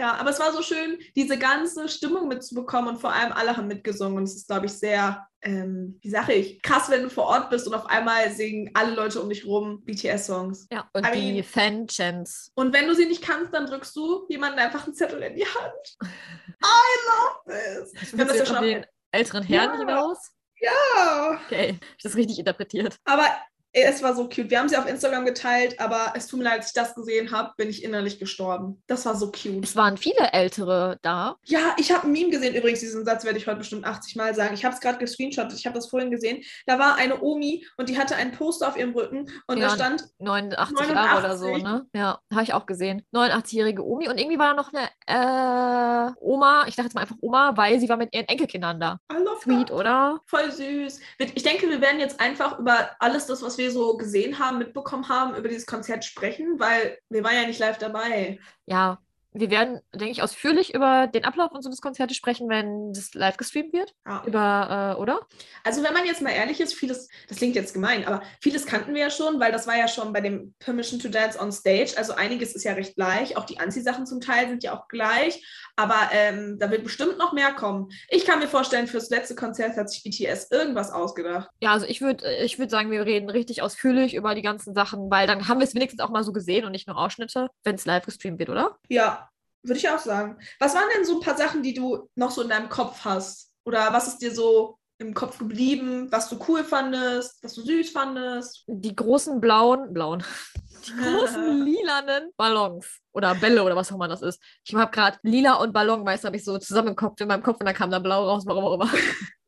Ja, 0.00 0.14
aber 0.14 0.30
es 0.30 0.38
war 0.38 0.52
so 0.52 0.62
schön, 0.62 1.00
diese 1.16 1.36
ganze 1.38 1.88
Stimmung 1.88 2.28
mitzubekommen 2.28 2.90
und 2.90 3.00
vor 3.00 3.12
allem 3.12 3.32
alle 3.32 3.56
haben 3.56 3.66
mitgesungen. 3.66 4.16
Und 4.16 4.22
es 4.24 4.36
ist, 4.36 4.46
glaube 4.46 4.66
ich, 4.66 4.72
sehr, 4.72 5.26
ähm, 5.42 5.98
wie 6.02 6.10
sage 6.10 6.34
ich, 6.34 6.62
krass, 6.62 6.88
wenn 6.88 7.02
du 7.02 7.10
vor 7.10 7.24
Ort 7.24 7.50
bist 7.50 7.66
und 7.66 7.74
auf 7.74 7.86
einmal 7.86 8.30
singen 8.30 8.70
alle 8.74 8.94
Leute 8.94 9.20
um 9.20 9.28
dich 9.28 9.44
rum 9.44 9.82
BTS-Songs. 9.84 10.68
Ja, 10.70 10.88
und 10.92 11.04
I 11.04 11.10
die 11.20 11.32
mean- 11.32 11.42
Fan-Chants. 11.44 12.52
Und 12.54 12.72
wenn 12.72 12.86
du 12.86 12.94
sie 12.94 13.06
nicht 13.06 13.22
kannst, 13.24 13.52
dann 13.52 13.66
drückst 13.66 13.96
du 13.96 14.24
jemandem 14.28 14.64
einfach 14.64 14.84
einen 14.84 14.94
Zettel 14.94 15.20
in 15.20 15.34
die 15.34 15.46
Hand. 15.46 15.96
I 16.00 16.64
love 17.08 17.90
this. 17.92 18.12
Wir 18.12 18.20
haben 18.20 18.28
das 18.28 18.38
ja 18.38 18.46
schon 18.46 18.62
den 18.62 18.86
älteren 19.10 19.42
Herrn 19.42 19.72
Ja. 19.72 19.78
hinaus? 19.80 20.30
Ja. 20.60 21.40
Okay, 21.46 21.78
ich 21.96 22.02
das 22.04 22.14
richtig 22.14 22.38
interpretiert. 22.38 22.96
Aber 23.04 23.26
es 23.72 24.02
war 24.02 24.14
so 24.14 24.24
cute. 24.28 24.50
Wir 24.50 24.58
haben 24.60 24.68
sie 24.68 24.76
auf 24.76 24.88
Instagram 24.88 25.24
geteilt, 25.24 25.78
aber 25.80 26.12
es 26.16 26.26
tut 26.26 26.38
mir 26.38 26.44
leid, 26.44 26.58
als 26.58 26.68
ich 26.68 26.72
das 26.72 26.94
gesehen 26.94 27.30
habe, 27.32 27.52
bin 27.56 27.68
ich 27.68 27.84
innerlich 27.84 28.18
gestorben. 28.18 28.82
Das 28.86 29.04
war 29.06 29.14
so 29.14 29.26
cute. 29.30 29.62
Es 29.64 29.76
waren 29.76 29.96
viele 29.96 30.32
Ältere 30.32 30.98
da. 31.02 31.36
Ja, 31.44 31.74
ich 31.76 31.92
habe 31.92 32.06
ein 32.06 32.12
Meme 32.12 32.30
gesehen, 32.30 32.54
übrigens, 32.54 32.80
diesen 32.80 33.04
Satz 33.04 33.24
werde 33.24 33.38
ich 33.38 33.46
heute 33.46 33.58
bestimmt 33.58 33.84
80 33.84 34.16
Mal 34.16 34.34
sagen. 34.34 34.54
Ich 34.54 34.64
habe 34.64 34.74
es 34.74 34.80
gerade 34.80 34.98
gescreenshottet, 34.98 35.58
ich 35.58 35.66
habe 35.66 35.74
das 35.76 35.88
vorhin 35.88 36.10
gesehen. 36.10 36.42
Da 36.66 36.78
war 36.78 36.96
eine 36.96 37.20
Omi 37.22 37.66
und 37.76 37.88
die 37.88 37.98
hatte 37.98 38.16
ein 38.16 38.32
Poster 38.32 38.68
auf 38.68 38.76
ihrem 38.76 38.92
Rücken 38.94 39.30
und 39.46 39.58
Ja. 39.58 39.68
da 39.68 39.74
stand, 39.74 40.04
89, 40.18 40.88
Jahre 40.90 41.18
oder 41.18 41.36
so, 41.36 41.46
89. 41.46 41.62
ne? 41.64 41.86
Ja, 41.94 42.18
habe 42.32 42.42
ich 42.42 42.54
auch 42.54 42.66
gesehen. 42.66 43.02
89-jährige 43.12 43.84
Omi 43.86 44.08
und 44.08 44.18
irgendwie 44.18 44.38
war 44.38 44.54
da 44.54 44.54
noch 44.54 44.72
eine 44.72 44.88
äh, 45.06 46.12
Oma, 46.20 46.64
ich 46.66 46.74
dachte 46.76 46.86
jetzt 46.86 46.94
mal 46.94 47.02
einfach 47.02 47.16
Oma, 47.20 47.56
weil 47.56 47.78
sie 47.80 47.88
war 47.88 47.96
mit 47.96 48.14
ihren 48.14 48.26
Enkelkindern 48.26 48.80
da. 48.80 48.98
I 49.12 49.16
love 49.22 49.40
Sweet, 49.42 49.68
that. 49.68 49.72
oder? 49.72 50.20
Voll 50.26 50.50
süß. 50.50 51.00
Ich 51.34 51.42
denke, 51.42 51.68
wir 51.68 51.80
werden 51.80 52.00
jetzt 52.00 52.20
einfach 52.20 52.58
über 52.58 52.90
alles 52.98 53.26
das, 53.26 53.42
was 53.42 53.57
wir 53.58 53.70
so 53.70 53.96
gesehen 53.96 54.38
haben, 54.38 54.58
mitbekommen 54.58 55.08
haben, 55.08 55.36
über 55.36 55.48
dieses 55.48 55.66
Konzert 55.66 56.04
sprechen, 56.04 56.58
weil 56.58 56.98
wir 57.08 57.22
waren 57.24 57.34
ja 57.34 57.46
nicht 57.46 57.58
live 57.58 57.78
dabei. 57.78 58.38
Ja, 58.66 58.98
wir 59.38 59.50
werden, 59.50 59.80
denke 59.92 60.10
ich, 60.10 60.22
ausführlich 60.22 60.74
über 60.74 61.06
den 61.06 61.24
Ablauf 61.24 61.52
und 61.52 61.62
so 61.62 61.70
des 61.70 61.80
Konzertes 61.80 62.16
sprechen, 62.16 62.48
wenn 62.48 62.92
das 62.92 63.14
live 63.14 63.36
gestreamt 63.36 63.72
wird. 63.72 63.94
Ja. 64.06 64.22
Über, 64.26 64.96
äh, 64.96 65.00
oder? 65.00 65.20
Also 65.64 65.82
wenn 65.82 65.92
man 65.92 66.06
jetzt 66.06 66.22
mal 66.22 66.30
ehrlich 66.30 66.60
ist, 66.60 66.74
vieles, 66.74 67.08
das 67.28 67.38
klingt 67.38 67.54
jetzt 67.54 67.74
gemein, 67.74 68.06
aber 68.06 68.22
vieles 68.40 68.66
kannten 68.66 68.94
wir 68.94 69.02
ja 69.02 69.10
schon, 69.10 69.40
weil 69.40 69.52
das 69.52 69.66
war 69.66 69.76
ja 69.76 69.88
schon 69.88 70.12
bei 70.12 70.20
dem 70.20 70.54
Permission 70.58 70.98
to 71.00 71.08
Dance 71.08 71.38
on 71.40 71.52
Stage. 71.52 71.94
Also 71.96 72.14
einiges 72.14 72.54
ist 72.54 72.64
ja 72.64 72.72
recht 72.72 72.96
gleich. 72.96 73.36
Auch 73.36 73.44
die 73.44 73.60
Anziehsachen 73.60 74.06
zum 74.06 74.20
Teil 74.20 74.48
sind 74.48 74.62
ja 74.62 74.76
auch 74.76 74.88
gleich. 74.88 75.44
Aber 75.76 76.10
ähm, 76.12 76.58
da 76.58 76.70
wird 76.70 76.84
bestimmt 76.84 77.18
noch 77.18 77.32
mehr 77.32 77.52
kommen. 77.52 77.90
Ich 78.08 78.24
kann 78.24 78.40
mir 78.40 78.48
vorstellen, 78.48 78.86
fürs 78.86 79.10
letzte 79.10 79.34
Konzert 79.34 79.76
hat 79.76 79.90
sich 79.90 80.02
BTS 80.02 80.50
irgendwas 80.50 80.90
ausgedacht. 80.90 81.48
Ja, 81.60 81.72
also 81.72 81.86
ich 81.86 82.00
würde 82.00 82.28
ich 82.42 82.58
würd 82.58 82.70
sagen, 82.70 82.90
wir 82.90 83.06
reden 83.06 83.30
richtig 83.30 83.62
ausführlich 83.62 84.14
über 84.14 84.34
die 84.34 84.42
ganzen 84.42 84.74
Sachen, 84.74 85.10
weil 85.10 85.26
dann 85.26 85.46
haben 85.46 85.60
wir 85.60 85.66
es 85.66 85.74
wenigstens 85.74 86.00
auch 86.00 86.10
mal 86.10 86.24
so 86.24 86.32
gesehen 86.32 86.64
und 86.64 86.72
nicht 86.72 86.88
nur 86.88 86.98
Ausschnitte, 86.98 87.48
wenn 87.62 87.76
es 87.76 87.86
live 87.86 88.04
gestreamt 88.04 88.38
wird, 88.38 88.48
oder? 88.48 88.76
Ja, 88.88 89.27
würde 89.68 89.78
ich 89.78 89.88
auch 89.88 89.98
sagen. 89.98 90.38
Was 90.58 90.74
waren 90.74 90.88
denn 90.94 91.04
so 91.04 91.16
ein 91.16 91.20
paar 91.20 91.36
Sachen, 91.36 91.62
die 91.62 91.74
du 91.74 92.08
noch 92.14 92.30
so 92.30 92.42
in 92.42 92.48
deinem 92.48 92.68
Kopf 92.68 93.04
hast? 93.04 93.52
Oder 93.64 93.92
was 93.92 94.08
ist 94.08 94.18
dir 94.18 94.34
so 94.34 94.78
im 94.98 95.14
Kopf 95.14 95.38
geblieben, 95.38 96.10
was 96.10 96.28
du 96.28 96.38
cool 96.48 96.64
fandest, 96.64 97.42
was 97.42 97.54
du 97.54 97.62
süß 97.62 97.90
fandest? 97.90 98.64
Die 98.66 98.96
großen 98.96 99.40
blauen, 99.40 99.92
blauen, 99.92 100.24
die 100.86 100.92
großen 100.92 101.64
lilanen 101.64 102.32
Ballons 102.36 102.98
oder 103.12 103.34
Bälle 103.34 103.62
oder 103.62 103.76
was 103.76 103.90
auch 103.90 103.96
immer 103.96 104.08
das 104.08 104.22
ist. 104.22 104.42
Ich 104.64 104.74
habe 104.74 104.90
gerade 104.90 105.18
lila 105.22 105.54
und 105.54 105.72
Ballonmeister 105.72 106.26
habe 106.26 106.36
ich 106.36 106.44
so 106.44 106.58
zusammen 106.58 106.88
im 106.88 106.96
Kopf, 106.96 107.20
in 107.20 107.28
meinem 107.28 107.42
Kopf 107.42 107.60
und 107.60 107.66
dann 107.66 107.74
kam 107.74 107.90
da 107.90 107.98
blau 107.98 108.24
raus, 108.24 108.44
warum 108.46 108.64
auch 108.64 108.74
immer. 108.74 108.90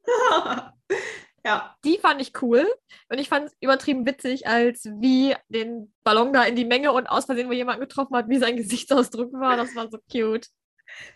ja, 1.44 1.74
Die 1.84 1.98
fand 1.98 2.20
ich 2.20 2.32
cool 2.42 2.66
und 3.08 3.18
ich 3.18 3.28
fand 3.28 3.46
es 3.46 3.56
übertrieben 3.60 4.06
witzig, 4.06 4.46
als 4.46 4.84
wie 4.84 5.34
den 5.48 5.92
Ballon 6.04 6.32
da 6.32 6.44
in 6.44 6.56
die 6.56 6.64
Menge 6.64 6.92
und 6.92 7.06
aus 7.06 7.24
Versehen, 7.24 7.48
wo 7.48 7.52
jemand 7.52 7.80
getroffen 7.80 8.14
hat, 8.16 8.28
wie 8.28 8.38
sein 8.38 8.56
Gesichtsausdruck 8.56 9.32
war. 9.32 9.56
Das 9.56 9.74
war 9.74 9.88
so 9.90 9.98
cute. 10.10 10.48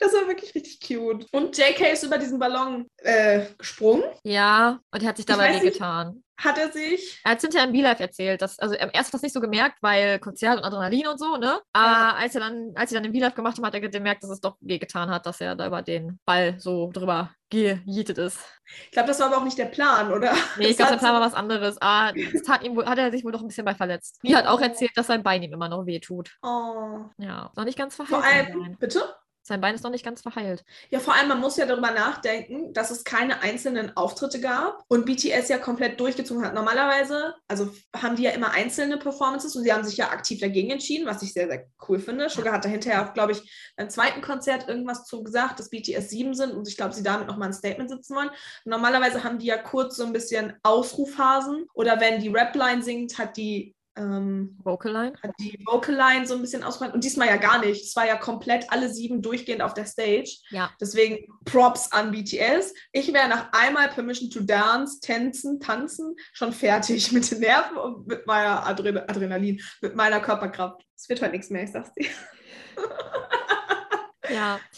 das 0.00 0.12
war 0.14 0.26
wirklich 0.26 0.54
richtig 0.54 0.80
cute. 0.80 1.26
Und 1.32 1.56
JK 1.56 1.92
ist 1.92 2.04
über 2.04 2.18
diesen 2.18 2.38
Ballon 2.38 2.86
äh, 2.98 3.46
gesprungen. 3.58 4.04
Ja, 4.24 4.80
und 4.90 5.02
er 5.02 5.08
hat 5.10 5.16
sich 5.16 5.26
dabei 5.26 5.60
wehgetan. 5.60 6.23
Hat 6.36 6.58
er 6.58 6.70
sich? 6.72 7.20
Er 7.24 7.32
hat 7.32 7.40
hinterher 7.40 7.66
im 7.66 7.72
B-Live 7.72 8.00
erzählt, 8.00 8.42
dass, 8.42 8.58
also 8.58 8.74
er 8.74 8.92
erst 8.92 9.08
hat 9.08 9.14
das 9.14 9.22
nicht 9.22 9.32
so 9.32 9.40
gemerkt, 9.40 9.78
weil 9.82 10.18
Konzert 10.18 10.58
und 10.58 10.64
Adrenalin 10.64 11.06
und 11.06 11.18
so, 11.18 11.36
ne? 11.36 11.60
Aber 11.72 11.86
Ja. 11.92 12.14
als 12.18 12.34
er 12.34 12.40
dann, 12.40 12.72
als 12.74 12.90
sie 12.90 12.96
dann 12.96 13.04
im 13.04 13.12
B-Live 13.12 13.34
gemacht 13.34 13.56
haben, 13.56 13.64
hat 13.64 13.74
er 13.74 13.80
gemerkt, 13.80 14.22
dass 14.24 14.30
es 14.30 14.40
doch 14.40 14.56
wehgetan 14.60 15.10
hat, 15.10 15.26
dass 15.26 15.40
er 15.40 15.54
da 15.54 15.66
über 15.66 15.82
den 15.82 16.18
Ball 16.26 16.58
so 16.58 16.90
drüber 16.92 17.30
gejietet 17.50 18.18
ist. 18.18 18.40
Ich 18.86 18.90
glaube, 18.90 19.08
das 19.08 19.20
war 19.20 19.28
aber 19.28 19.36
auch 19.38 19.44
nicht 19.44 19.58
der 19.58 19.66
Plan, 19.66 20.12
oder? 20.12 20.34
Nee, 20.58 20.66
ich 20.68 20.76
glaube, 20.76 20.92
der 20.92 20.98
Plan 20.98 21.12
war 21.14 21.20
was 21.20 21.34
anderes. 21.34 21.76
Ah, 21.80 22.12
das 22.12 22.42
tat 22.42 22.64
ihm 22.64 22.74
wohl, 22.74 22.86
hat 22.86 22.98
er 22.98 23.12
sich 23.12 23.24
wohl 23.24 23.30
doch 23.32 23.40
ein 23.40 23.46
bisschen 23.46 23.64
bei 23.64 23.74
verletzt. 23.74 24.18
Die 24.24 24.34
hat 24.34 24.46
auch 24.46 24.60
erzählt, 24.60 24.90
dass 24.96 25.06
sein 25.06 25.22
Bein 25.22 25.42
ihm 25.42 25.52
immer 25.52 25.68
noch 25.68 25.86
wehtut. 25.86 26.32
Oh. 26.42 27.04
Ja, 27.18 27.52
noch 27.54 27.64
nicht 27.64 27.78
ganz 27.78 27.94
verheilt. 27.94 28.50
Vor 28.50 28.62
allem, 28.62 28.76
bitte? 28.78 29.02
Sein 29.46 29.60
Bein 29.60 29.74
ist 29.74 29.84
noch 29.84 29.90
nicht 29.90 30.06
ganz 30.06 30.22
verheilt. 30.22 30.64
Ja, 30.88 31.00
vor 31.00 31.14
allem, 31.14 31.28
man 31.28 31.38
muss 31.38 31.58
ja 31.58 31.66
darüber 31.66 31.90
nachdenken, 31.90 32.72
dass 32.72 32.90
es 32.90 33.04
keine 33.04 33.42
einzelnen 33.42 33.94
Auftritte 33.94 34.40
gab 34.40 34.82
und 34.88 35.04
BTS 35.04 35.48
ja 35.50 35.58
komplett 35.58 36.00
durchgezogen 36.00 36.42
hat. 36.42 36.54
Normalerweise, 36.54 37.34
also 37.46 37.70
haben 37.94 38.16
die 38.16 38.22
ja 38.22 38.30
immer 38.30 38.52
einzelne 38.52 38.96
Performances 38.96 39.54
und 39.54 39.62
sie 39.62 39.70
haben 39.70 39.84
sich 39.84 39.98
ja 39.98 40.08
aktiv 40.08 40.40
dagegen 40.40 40.70
entschieden, 40.70 41.06
was 41.06 41.22
ich 41.22 41.34
sehr, 41.34 41.46
sehr 41.46 41.66
cool 41.86 41.98
finde. 41.98 42.30
Sugar 42.30 42.54
hat 42.54 42.64
da 42.64 42.70
hinterher 42.70 43.06
auch, 43.06 43.12
glaube 43.12 43.32
ich, 43.32 43.72
beim 43.76 43.90
zweiten 43.90 44.22
Konzert 44.22 44.66
irgendwas 44.66 45.04
zu 45.04 45.22
gesagt, 45.22 45.58
dass 45.58 45.68
BTS 45.68 46.08
sieben 46.08 46.32
sind 46.32 46.52
und 46.52 46.66
ich 46.66 46.78
glaube, 46.78 46.94
sie 46.94 47.02
damit 47.02 47.28
nochmal 47.28 47.48
ein 47.48 47.54
Statement 47.54 47.90
sitzen 47.90 48.16
wollen. 48.16 48.30
Normalerweise 48.64 49.24
haben 49.24 49.38
die 49.38 49.46
ja 49.46 49.58
kurz 49.58 49.96
so 49.96 50.06
ein 50.06 50.14
bisschen 50.14 50.54
Ausrufphasen 50.62 51.66
oder 51.74 52.00
wenn 52.00 52.18
die 52.18 52.34
Rapline 52.34 52.82
singt, 52.82 53.18
hat 53.18 53.36
die 53.36 53.74
ähm, 53.96 54.58
Vocaline. 54.62 55.14
hat 55.22 55.32
die 55.38 55.58
Vocal 55.64 55.94
Line 55.94 56.26
so 56.26 56.34
ein 56.34 56.40
bisschen 56.40 56.62
ausgemacht. 56.64 56.94
Und 56.94 57.04
diesmal 57.04 57.28
ja 57.28 57.36
gar 57.36 57.58
nicht. 57.60 57.84
Es 57.84 57.96
war 57.96 58.06
ja 58.06 58.16
komplett 58.16 58.70
alle 58.70 58.88
sieben 58.88 59.22
durchgehend 59.22 59.62
auf 59.62 59.74
der 59.74 59.86
Stage. 59.86 60.38
Ja. 60.50 60.70
Deswegen 60.80 61.26
Props 61.44 61.92
an 61.92 62.10
BTS. 62.10 62.74
Ich 62.92 63.12
wäre 63.12 63.28
nach 63.28 63.52
einmal 63.52 63.88
Permission 63.88 64.30
to 64.30 64.40
Dance, 64.40 65.00
Tänzen, 65.00 65.60
Tanzen 65.60 66.16
schon 66.32 66.52
fertig 66.52 67.12
mit 67.12 67.30
den 67.30 67.40
Nerven 67.40 67.76
und 67.76 68.06
mit 68.06 68.26
meiner 68.26 68.66
Adren 68.66 68.98
Adrenalin, 68.98 69.60
mit 69.80 69.94
meiner 69.94 70.20
Körperkraft. 70.20 70.84
Es 70.96 71.08
wird 71.08 71.22
heute 71.22 71.32
nichts 71.32 71.50
mehr, 71.50 71.64
ich 71.64 71.72
sag's 71.72 71.92
dir. 71.94 72.08
Ja. 74.30 74.60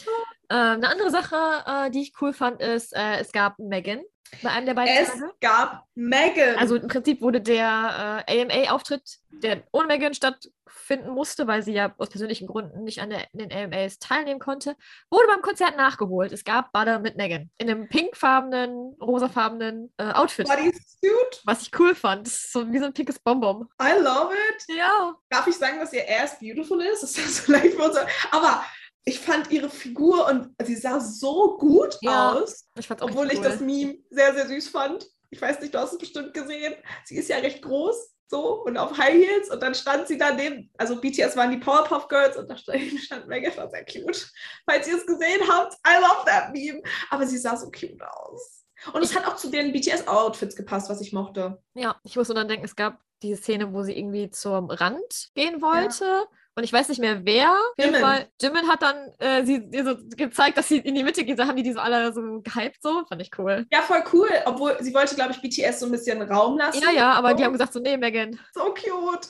Ähm, 0.49 0.75
eine 0.75 0.87
andere 0.87 1.11
Sache, 1.11 1.35
äh, 1.65 1.91
die 1.91 2.03
ich 2.03 2.13
cool 2.21 2.31
fand, 2.31 2.61
ist, 2.61 2.95
äh, 2.95 3.19
es 3.19 3.33
gab 3.33 3.59
Megan 3.59 3.99
bei 4.41 4.49
einem 4.49 4.65
der 4.65 4.73
beiden 4.73 4.95
Es 4.97 5.09
Tage. 5.09 5.31
gab 5.41 5.85
Megan. 5.95 6.55
Also 6.57 6.75
im 6.75 6.87
Prinzip 6.87 7.21
wurde 7.21 7.41
der 7.41 8.23
äh, 8.27 8.41
AMA-Auftritt, 8.41 9.19
der 9.31 9.63
ohne 9.71 9.87
Megan 9.87 10.13
stattfinden 10.13 11.09
musste, 11.11 11.47
weil 11.47 11.63
sie 11.63 11.73
ja 11.73 11.93
aus 11.97 12.09
persönlichen 12.09 12.47
Gründen 12.47 12.83
nicht 12.83 12.99
an 13.01 13.09
der, 13.09 13.25
den 13.33 13.51
AMAs 13.51 13.99
teilnehmen 13.99 14.39
konnte, 14.39 14.75
wurde 15.09 15.27
beim 15.27 15.41
Konzert 15.41 15.77
nachgeholt. 15.77 16.31
Es 16.31 16.43
gab 16.43 16.71
Butter 16.71 16.99
mit 16.99 17.17
Megan 17.17 17.49
in 17.57 17.69
einem 17.69 17.87
pinkfarbenen, 17.89 18.95
rosafarbenen 19.01 19.93
äh, 19.97 20.11
Outfit, 20.11 20.47
Bodysuit. 20.47 21.41
was 21.45 21.61
ich 21.63 21.79
cool 21.79 21.95
fand. 21.95 22.27
Das 22.27 22.33
ist 22.33 22.51
so 22.53 22.71
wie 22.71 22.79
so 22.79 22.85
ein 22.85 22.93
pinkes 22.93 23.19
Bonbon. 23.19 23.67
I 23.81 23.99
love 23.99 24.33
it. 24.33 24.75
Ja. 24.77 25.15
Darf 25.29 25.47
ich 25.47 25.55
sagen, 25.57 25.79
dass 25.79 25.93
ihr 25.93 26.03
Ass 26.21 26.37
beautiful 26.39 26.81
ist? 26.81 27.03
Das 27.03 27.17
ist 27.17 27.45
so 27.45 27.51
leicht 27.51 27.75
für 27.75 27.83
uns. 27.83 27.97
Aber 28.31 28.63
ich 29.07 29.21
fand 29.21 29.51
ihre 29.51 29.69
Figur 29.69 30.27
und 30.27 30.49
sie 30.65 30.75
sah 30.75 30.99
so 30.99 31.57
gut 31.57 31.97
Ja, 32.01 32.33
aus. 32.33 32.67
Ich 32.77 32.91
Obwohl 32.91 33.27
ich 33.27 33.33
richtig 33.33 33.51
das 33.51 33.61
cool. 33.61 33.65
Meme 33.65 33.97
sehr, 34.09 34.33
sehr 34.33 34.47
süß 34.47 34.67
fand. 34.67 35.07
Ich 35.29 35.41
weiß 35.41 35.61
nicht, 35.61 35.73
du 35.73 35.79
hast 35.79 35.93
es 35.93 35.97
bestimmt 35.97 36.33
gesehen. 36.33 36.75
Sie 37.05 37.15
ist 37.15 37.29
ja 37.29 37.37
recht 37.37 37.61
groß, 37.61 37.95
so, 38.27 38.63
und 38.65 38.75
auf 38.75 38.97
High 38.97 39.13
Heels. 39.13 39.49
Und 39.49 39.63
dann 39.63 39.73
stand 39.75 40.09
sie 40.09 40.17
daneben, 40.17 40.69
also 40.77 40.99
BTS 40.99 41.37
waren 41.37 41.51
die 41.51 41.57
Powerpuff 41.57 42.09
Girls 42.09 42.35
und 42.35 42.49
da 42.49 42.57
stand, 42.57 43.27
Megan, 43.27 43.55
war 43.55 43.69
sehr 43.69 43.85
cute. 43.85 44.29
Falls 44.69 44.87
ihr 44.89 44.97
es 44.97 45.05
gesehen 45.05 45.41
habt, 45.49 45.75
I 45.87 46.01
love 46.01 46.25
that 46.25 46.51
Meme. 46.51 46.81
Aber 47.09 47.25
sie 47.25 47.37
sah 47.37 47.55
so 47.55 47.71
cute 47.71 48.01
aus. 48.01 48.65
Und 48.91 49.01
es 49.03 49.15
hat 49.15 49.25
auch 49.25 49.37
zu 49.37 49.49
den 49.49 49.71
BTS-Outfits 49.71 50.55
gepasst, 50.57 50.89
was 50.89 50.99
ich 50.99 51.13
mochte. 51.13 51.61
Ja, 51.75 51.95
ich 52.03 52.17
muss 52.17 52.27
nur 52.27 52.35
dann 52.35 52.49
denken, 52.49 52.65
es 52.65 52.75
gab 52.75 52.99
diese 53.23 53.41
Szene, 53.41 53.73
wo 53.73 53.83
sie 53.83 53.97
irgendwie 53.97 54.29
zum 54.29 54.69
Rand 54.69 55.29
gehen 55.33 55.61
wollte. 55.61 56.27
Und 56.57 56.63
ich 56.63 56.73
weiß 56.73 56.89
nicht 56.89 56.97
mehr 56.99 57.23
wer. 57.23 57.51
Auf 57.51 57.57
jeden 57.77 57.93
Jimin. 57.93 58.01
Fall, 58.01 58.25
Jimin 58.41 58.67
hat 58.67 58.81
dann 58.81 58.95
äh, 59.19 59.45
sie, 59.45 59.63
ihr 59.71 59.85
so 59.85 59.95
gezeigt, 60.15 60.57
dass 60.57 60.67
sie 60.67 60.79
in 60.79 60.95
die 60.95 61.03
Mitte 61.03 61.23
geht. 61.23 61.37
Da 61.37 61.45
haben 61.45 61.55
die 61.55 61.61
die 61.61 61.71
so 61.71 61.79
alle 61.79 62.11
so 62.11 62.41
gehypt, 62.41 62.77
so. 62.81 63.05
Fand 63.07 63.21
ich 63.21 63.29
cool. 63.37 63.67
Ja, 63.71 63.81
voll 63.83 64.03
cool. 64.11 64.27
Obwohl 64.45 64.75
sie 64.79 64.91
wollte, 64.91 65.13
glaube 65.13 65.33
ich, 65.33 65.41
BTS 65.41 65.79
so 65.81 65.85
ein 65.85 65.91
bisschen 65.91 66.19
Raum 66.23 66.57
lassen. 66.57 66.81
Ja, 66.83 66.89
ja, 66.91 67.11
aber 67.13 67.35
die 67.35 67.41
So. 67.41 67.45
haben 67.45 67.53
gesagt 67.53 67.73
so, 67.73 67.79
nee, 67.79 67.95
Megan. 67.95 68.39
so 68.55 68.73
cute. 68.73 69.27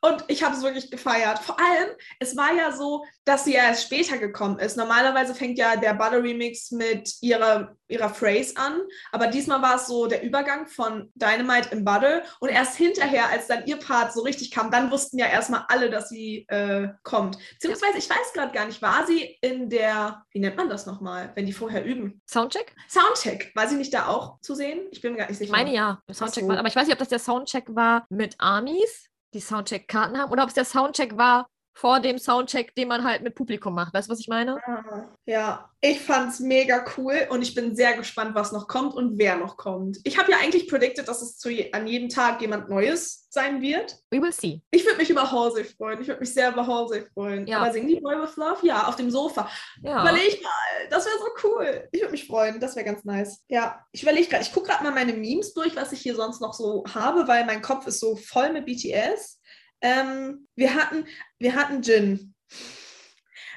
Und 0.00 0.24
ich 0.28 0.42
habe 0.42 0.54
es 0.54 0.62
wirklich 0.62 0.90
gefeiert. 0.90 1.38
Vor 1.38 1.58
allem, 1.58 1.90
es 2.20 2.36
war 2.36 2.52
ja 2.54 2.72
so, 2.72 3.04
dass 3.24 3.44
sie 3.44 3.54
ja 3.54 3.64
erst 3.64 3.84
später 3.84 4.18
gekommen 4.18 4.58
ist. 4.58 4.76
Normalerweise 4.76 5.34
fängt 5.34 5.58
ja 5.58 5.76
der 5.76 5.94
Butter 5.94 6.22
Remix 6.22 6.70
mit 6.70 7.14
ihrer, 7.20 7.76
ihrer 7.88 8.08
Phrase 8.08 8.56
an. 8.56 8.80
Aber 9.12 9.26
diesmal 9.28 9.62
war 9.62 9.76
es 9.76 9.86
so 9.86 10.06
der 10.06 10.22
Übergang 10.22 10.66
von 10.66 11.10
Dynamite 11.14 11.70
in 11.70 11.84
Butter. 11.84 12.22
Und 12.40 12.50
erst 12.50 12.76
hinterher, 12.76 13.28
als 13.30 13.46
dann 13.46 13.66
ihr 13.66 13.78
Part 13.78 14.12
so 14.12 14.22
richtig 14.22 14.50
kam, 14.50 14.70
dann 14.70 14.90
wussten 14.90 15.18
ja 15.18 15.26
erstmal 15.26 15.64
alle, 15.68 15.90
dass 15.90 16.08
sie 16.08 16.46
äh, 16.48 16.88
kommt. 17.02 17.38
Beziehungsweise, 17.54 17.98
ich 17.98 18.08
weiß 18.08 18.32
gerade 18.34 18.52
gar 18.52 18.66
nicht, 18.66 18.82
war 18.82 19.06
sie 19.06 19.38
in 19.40 19.68
der, 19.68 20.24
wie 20.30 20.40
nennt 20.40 20.56
man 20.56 20.68
das 20.68 20.86
nochmal, 20.86 21.32
wenn 21.34 21.46
die 21.46 21.52
vorher 21.52 21.84
üben? 21.84 22.20
Soundcheck? 22.28 22.74
Soundcheck. 22.88 23.52
War 23.54 23.68
sie 23.68 23.76
nicht 23.76 23.92
da 23.92 24.06
auch 24.06 24.40
zu 24.40 24.54
sehen? 24.54 24.86
Ich 24.90 25.00
bin 25.00 25.12
mir 25.12 25.18
gar 25.18 25.28
nicht 25.28 25.38
sicher. 25.38 25.48
Ich 25.48 25.56
meine 25.56 25.74
ja, 25.74 26.00
Soundcheck 26.12 26.44
so. 26.44 26.48
war. 26.48 26.58
Aber 26.58 26.68
ich 26.68 26.76
weiß 26.76 26.86
nicht, 26.86 26.94
ob 26.94 26.98
das 26.98 27.08
der 27.08 27.18
Soundcheck 27.18 27.64
war 27.68 28.06
mit 28.08 28.36
Armies, 28.38 29.08
die 29.36 29.42
Soundcheck-Karten 29.42 30.18
haben, 30.18 30.32
oder 30.32 30.42
ob 30.42 30.48
es 30.48 30.54
der 30.54 30.64
Soundcheck 30.64 31.16
war 31.16 31.48
vor 31.76 32.00
dem 32.00 32.18
Soundcheck, 32.18 32.74
den 32.74 32.88
man 32.88 33.04
halt 33.04 33.22
mit 33.22 33.34
Publikum 33.34 33.74
macht. 33.74 33.92
Weißt 33.92 34.08
du, 34.08 34.12
was 34.12 34.18
ich 34.20 34.28
meine? 34.28 34.56
Ah, 34.66 35.08
Ja, 35.26 35.68
ich 35.82 36.00
fand's 36.00 36.40
mega 36.40 36.82
cool 36.96 37.26
und 37.28 37.42
ich 37.42 37.54
bin 37.54 37.76
sehr 37.76 37.94
gespannt, 37.94 38.34
was 38.34 38.50
noch 38.50 38.66
kommt 38.66 38.94
und 38.94 39.18
wer 39.18 39.36
noch 39.36 39.58
kommt. 39.58 39.98
Ich 40.04 40.18
habe 40.18 40.30
ja 40.30 40.38
eigentlich 40.38 40.68
predicted, 40.68 41.06
dass 41.06 41.20
es 41.20 41.36
zu 41.36 41.50
je, 41.50 41.70
an 41.72 41.86
jedem 41.86 42.08
Tag 42.08 42.40
jemand 42.40 42.70
Neues 42.70 43.26
sein 43.28 43.60
wird. 43.60 43.98
We 44.10 44.22
will 44.22 44.32
see. 44.32 44.62
Ich 44.70 44.86
würde 44.86 44.96
mich 44.96 45.10
über 45.10 45.30
Halsey 45.30 45.64
freuen. 45.64 46.00
Ich 46.00 46.08
würde 46.08 46.20
mich 46.20 46.32
sehr 46.32 46.50
über 46.50 46.66
Halsey 46.66 47.04
freuen. 47.12 47.46
Ja. 47.46 47.58
Aber 47.58 47.70
singen 47.70 47.88
die 47.88 48.00
Boy 48.00 48.16
with 48.22 48.36
Love? 48.36 48.66
Ja, 48.66 48.86
auf 48.88 48.96
dem 48.96 49.10
Sofa. 49.10 49.46
Ja. 49.82 50.00
Überleg 50.00 50.42
mal, 50.42 50.88
das 50.88 51.04
wäre 51.04 51.16
so 51.18 51.46
cool. 51.46 51.88
Ich 51.92 52.00
würde 52.00 52.12
mich 52.12 52.26
freuen, 52.26 52.58
das 52.58 52.74
wäre 52.74 52.86
ganz 52.86 53.04
nice. 53.04 53.44
Ja, 53.48 53.84
ich 53.92 54.02
überlege 54.02 54.28
gerade, 54.28 54.42
ich 54.44 54.52
gucke 54.54 54.68
gerade 54.70 54.82
mal 54.82 54.92
meine 54.94 55.12
Memes 55.12 55.52
durch, 55.52 55.76
was 55.76 55.92
ich 55.92 56.00
hier 56.00 56.14
sonst 56.16 56.40
noch 56.40 56.54
so 56.54 56.84
habe, 56.94 57.28
weil 57.28 57.44
mein 57.44 57.60
Kopf 57.60 57.86
ist 57.86 58.00
so 58.00 58.16
voll 58.16 58.50
mit 58.54 58.64
BTS. 58.64 59.35
Ähm, 59.80 60.48
wir 60.54 60.74
hatten, 60.74 61.06
wir 61.38 61.54
hatten 61.54 61.82
Jin. 61.82 62.34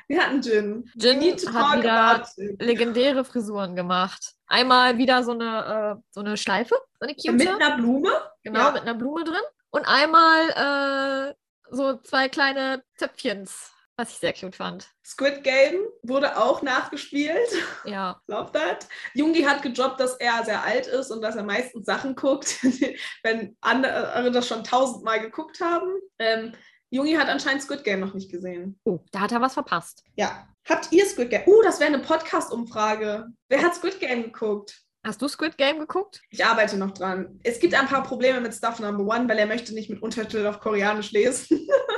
Wir 0.07 0.25
hatten 0.25 0.41
need 1.19 1.39
to 1.43 1.53
hat 1.53 1.77
wieder 1.77 2.25
Jin. 2.37 2.57
legendäre 2.59 3.23
Frisuren 3.23 3.75
gemacht. 3.75 4.33
Einmal 4.47 4.97
wieder 4.97 5.23
so 5.23 5.31
eine, 5.31 5.97
äh, 5.99 6.01
so 6.11 6.21
eine 6.21 6.35
Schleife, 6.35 6.75
so 6.99 7.05
eine 7.05 7.13
cute. 7.15 7.33
Mit 7.35 7.47
einer 7.47 7.77
Blume? 7.77 8.09
Genau, 8.43 8.59
Ja. 8.59 8.71
mit 8.71 8.81
einer 8.81 8.95
Blume 8.95 9.23
drin. 9.23 9.35
Und 9.69 9.85
einmal 9.87 11.29
äh, 11.29 11.35
so 11.69 11.97
zwei 11.97 12.27
kleine 12.27 12.83
Töpfchens, 12.97 13.71
was 13.99 14.11
ich 14.11 14.17
sehr 14.17 14.33
cute 14.33 14.55
fand. 14.55 14.87
Squid 15.05 15.43
Game 15.43 15.75
wurde 16.03 16.37
auch 16.37 16.61
nachgespielt. 16.61 17.49
Ja, 17.83 18.21
Love 18.27 18.51
that. 18.53 18.87
Jungi 19.13 19.41
hat 19.41 19.61
gedroppt, 19.61 19.99
dass 19.99 20.15
er 20.15 20.43
sehr 20.45 20.63
alt 20.63 20.87
ist 20.87 21.11
und 21.11 21.21
dass 21.21 21.35
er 21.35 21.43
meistens 21.43 21.85
Sachen 21.85 22.15
guckt, 22.15 22.59
wenn 23.23 23.57
andere 23.59 24.31
das 24.31 24.47
schon 24.47 24.63
tausendmal 24.63 25.19
geguckt 25.19 25.59
haben. 25.59 25.91
Ähm, 26.17 26.53
Jungi 26.91 27.13
hat 27.15 27.27
anscheinend 27.27 27.61
Squid 27.61 27.83
Game 27.83 27.99
noch 27.99 28.13
nicht 28.13 28.31
gesehen. 28.31 28.79
oh, 28.85 28.99
da 29.11 29.19
hat 29.19 29.33
er 29.33 29.41
was 29.41 29.53
verpasst. 29.53 30.03
Ja. 30.15 30.47
Habt 30.67 30.91
ihr 30.91 31.05
Squid 31.05 31.29
Game? 31.29 31.43
Uh, 31.45 31.61
das 31.63 31.79
wäre 31.79 31.93
eine 31.93 32.01
Podcast-Umfrage. 32.01 33.27
Wer 33.49 33.61
hat 33.61 33.75
Squid 33.75 33.99
Game 33.99 34.23
geguckt? 34.23 34.81
Hast 35.05 35.21
du 35.21 35.27
Squid 35.27 35.57
Game 35.57 35.79
geguckt? 35.79 36.21
Ich 36.29 36.45
arbeite 36.45 36.77
noch 36.77 36.91
dran. 36.91 37.39
Es 37.43 37.59
gibt 37.59 37.73
ein 37.73 37.87
paar 37.87 38.03
Probleme 38.03 38.39
mit 38.39 38.53
Stuff 38.53 38.79
Number 38.79 39.03
One, 39.03 39.27
weil 39.27 39.39
er 39.39 39.45
möchte 39.45 39.73
nicht 39.73 39.89
mit 39.89 40.01
Untertitel 40.01 40.45
auf 40.45 40.59
Koreanisch 40.59 41.11
lesen. 41.11 41.67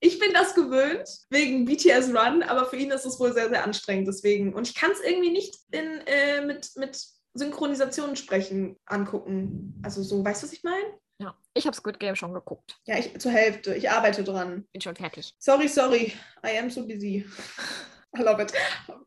ich 0.00 0.18
bin 0.18 0.32
das 0.32 0.54
gewöhnt 0.54 1.08
wegen 1.28 1.66
BTS 1.66 2.08
Run, 2.08 2.42
aber 2.42 2.66
für 2.66 2.76
ihn 2.76 2.90
ist 2.90 3.04
es 3.04 3.20
wohl 3.20 3.32
sehr, 3.32 3.50
sehr 3.50 3.64
anstrengend 3.64 4.08
deswegen. 4.08 4.54
Und 4.54 4.68
ich 4.68 4.74
kann 4.74 4.90
es 4.90 5.00
irgendwie 5.00 5.30
nicht 5.30 5.56
in, 5.70 6.00
äh, 6.06 6.44
mit, 6.44 6.70
mit 6.76 6.98
Synchronisationen 7.34 8.16
sprechen 8.16 8.76
angucken. 8.86 9.78
Also 9.82 10.02
so, 10.02 10.24
weißt 10.24 10.42
du, 10.42 10.46
was 10.46 10.52
ich 10.54 10.64
meine? 10.64 10.98
Ja, 11.20 11.36
ich 11.52 11.66
habe 11.66 11.76
Squid 11.76 12.00
Game 12.00 12.16
schon 12.16 12.32
geguckt. 12.32 12.80
Ja, 12.86 12.98
ich 12.98 13.18
zur 13.18 13.30
Hälfte. 13.30 13.74
Ich 13.74 13.90
arbeite 13.90 14.24
dran. 14.24 14.66
Bin 14.72 14.80
schon 14.80 14.96
fertig. 14.96 15.34
Sorry, 15.38 15.68
sorry. 15.68 16.12
I 16.44 16.58
am 16.58 16.70
so 16.70 16.86
busy. 16.86 17.26
I 18.16 18.22
love 18.22 18.42
it. 18.42 18.52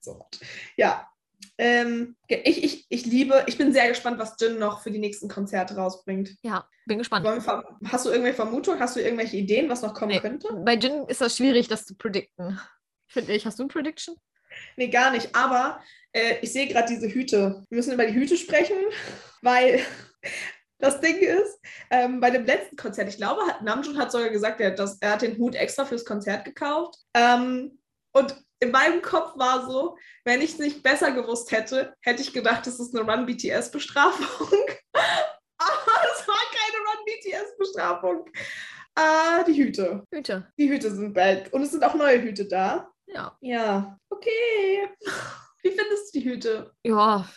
So 0.02 0.14
much. 0.14 0.40
Ja. 0.78 1.10
Ähm, 1.58 2.16
ich, 2.28 2.64
ich, 2.64 2.86
ich 2.90 3.06
liebe, 3.06 3.44
ich 3.48 3.58
bin 3.58 3.74
sehr 3.74 3.88
gespannt, 3.90 4.20
was 4.20 4.36
Jin 4.40 4.60
noch 4.60 4.82
für 4.82 4.92
die 4.92 5.00
nächsten 5.00 5.28
Konzerte 5.28 5.76
rausbringt. 5.76 6.36
Ja, 6.42 6.68
bin 6.86 6.98
gespannt. 6.98 7.26
Hast 7.28 8.06
du 8.06 8.10
irgendwelche 8.10 8.36
Vermutungen? 8.36 8.80
Hast 8.80 8.96
du 8.96 9.02
irgendwelche 9.02 9.38
Ideen, 9.38 9.70
was 9.70 9.82
noch 9.82 9.94
kommen 9.94 10.12
Nee. 10.12 10.20
könnte? 10.20 10.48
Bei 10.66 10.76
Jin 10.76 11.06
ist 11.08 11.22
das 11.22 11.38
schwierig, 11.38 11.68
das 11.68 11.86
zu 11.86 11.96
predikten. 11.96 12.60
Finde 13.08 13.34
ich. 13.34 13.46
Hast 13.46 13.60
du 13.60 13.64
ein 13.64 13.70
Prediction? 13.70 14.16
Nee, 14.78 14.88
gar 14.90 15.12
nicht. 15.12 15.36
Aber 15.36 15.82
äh, 16.12 16.36
ich 16.42 16.52
sehe 16.52 16.68
gerade 16.68 16.88
diese 16.94 17.08
Hüte. 17.08 17.64
Wir 17.70 17.76
müssen 17.76 17.94
über 17.94 18.06
die 18.06 18.14
Hüte 18.14 18.38
sprechen, 18.38 18.78
weil 19.42 19.82
das 20.80 21.00
Ding 21.00 21.18
ist, 21.18 21.60
ähm, 21.90 22.20
bei 22.20 22.30
dem 22.30 22.46
letzten 22.46 22.76
Konzert, 22.76 23.10
ich 23.10 23.18
glaube, 23.18 23.42
hat, 23.48 23.62
Namjoon 23.62 23.98
hat 23.98 24.12
sogar 24.12 24.30
gesagt, 24.30 24.60
er, 24.60 24.72
hat 24.72 24.80
das, 24.80 24.98
er 25.00 25.12
hat 25.14 25.22
den 25.22 25.38
Hut 25.38 25.56
extra 25.56 25.86
fürs 25.86 26.06
Konzert 26.06 26.46
gekauft. 26.46 26.96
Ähm, 27.14 27.80
und 28.14 28.36
in 28.64 28.72
meinem 28.72 29.02
Kopf 29.02 29.38
war 29.38 29.70
so, 29.70 29.98
wenn 30.24 30.42
ich 30.42 30.54
es 30.54 30.60
nicht 30.60 30.84
besser 30.84 31.12
gewusst 31.12 31.52
hätte, 31.52 31.94
hätte 32.02 32.22
ich 32.22 32.34
gedacht, 32.34 32.66
das 32.66 32.80
ist 32.80 32.96
eine 32.96 33.10
Run-BTS-Bestrafung. 33.10 34.58
Aber 34.94 35.98
es 36.14 36.28
war 36.28 36.44
keine 36.52 36.78
Run-BTS-Bestrafung. 36.88 38.30
Ah, 38.96 39.44
die 39.44 39.54
Hüte. 39.54 40.06
Hüte. 40.12 40.48
Die 40.58 40.70
Hüte 40.70 40.92
sind 40.92 41.14
back. 41.14 41.50
Und 41.52 41.64
es 41.64 41.72
sind 41.72 41.84
auch 41.84 41.96
neue 41.96 42.22
Hüte 42.22 42.48
da. 42.48 42.90
Ja. 43.08 43.38
Ja, 43.42 43.98
okay. 44.10 44.90
Wie 45.62 45.72
findest 45.72 46.14
du 46.14 46.20
die 46.20 46.26
Hüte? 46.26 46.74
Ja. 46.84 47.30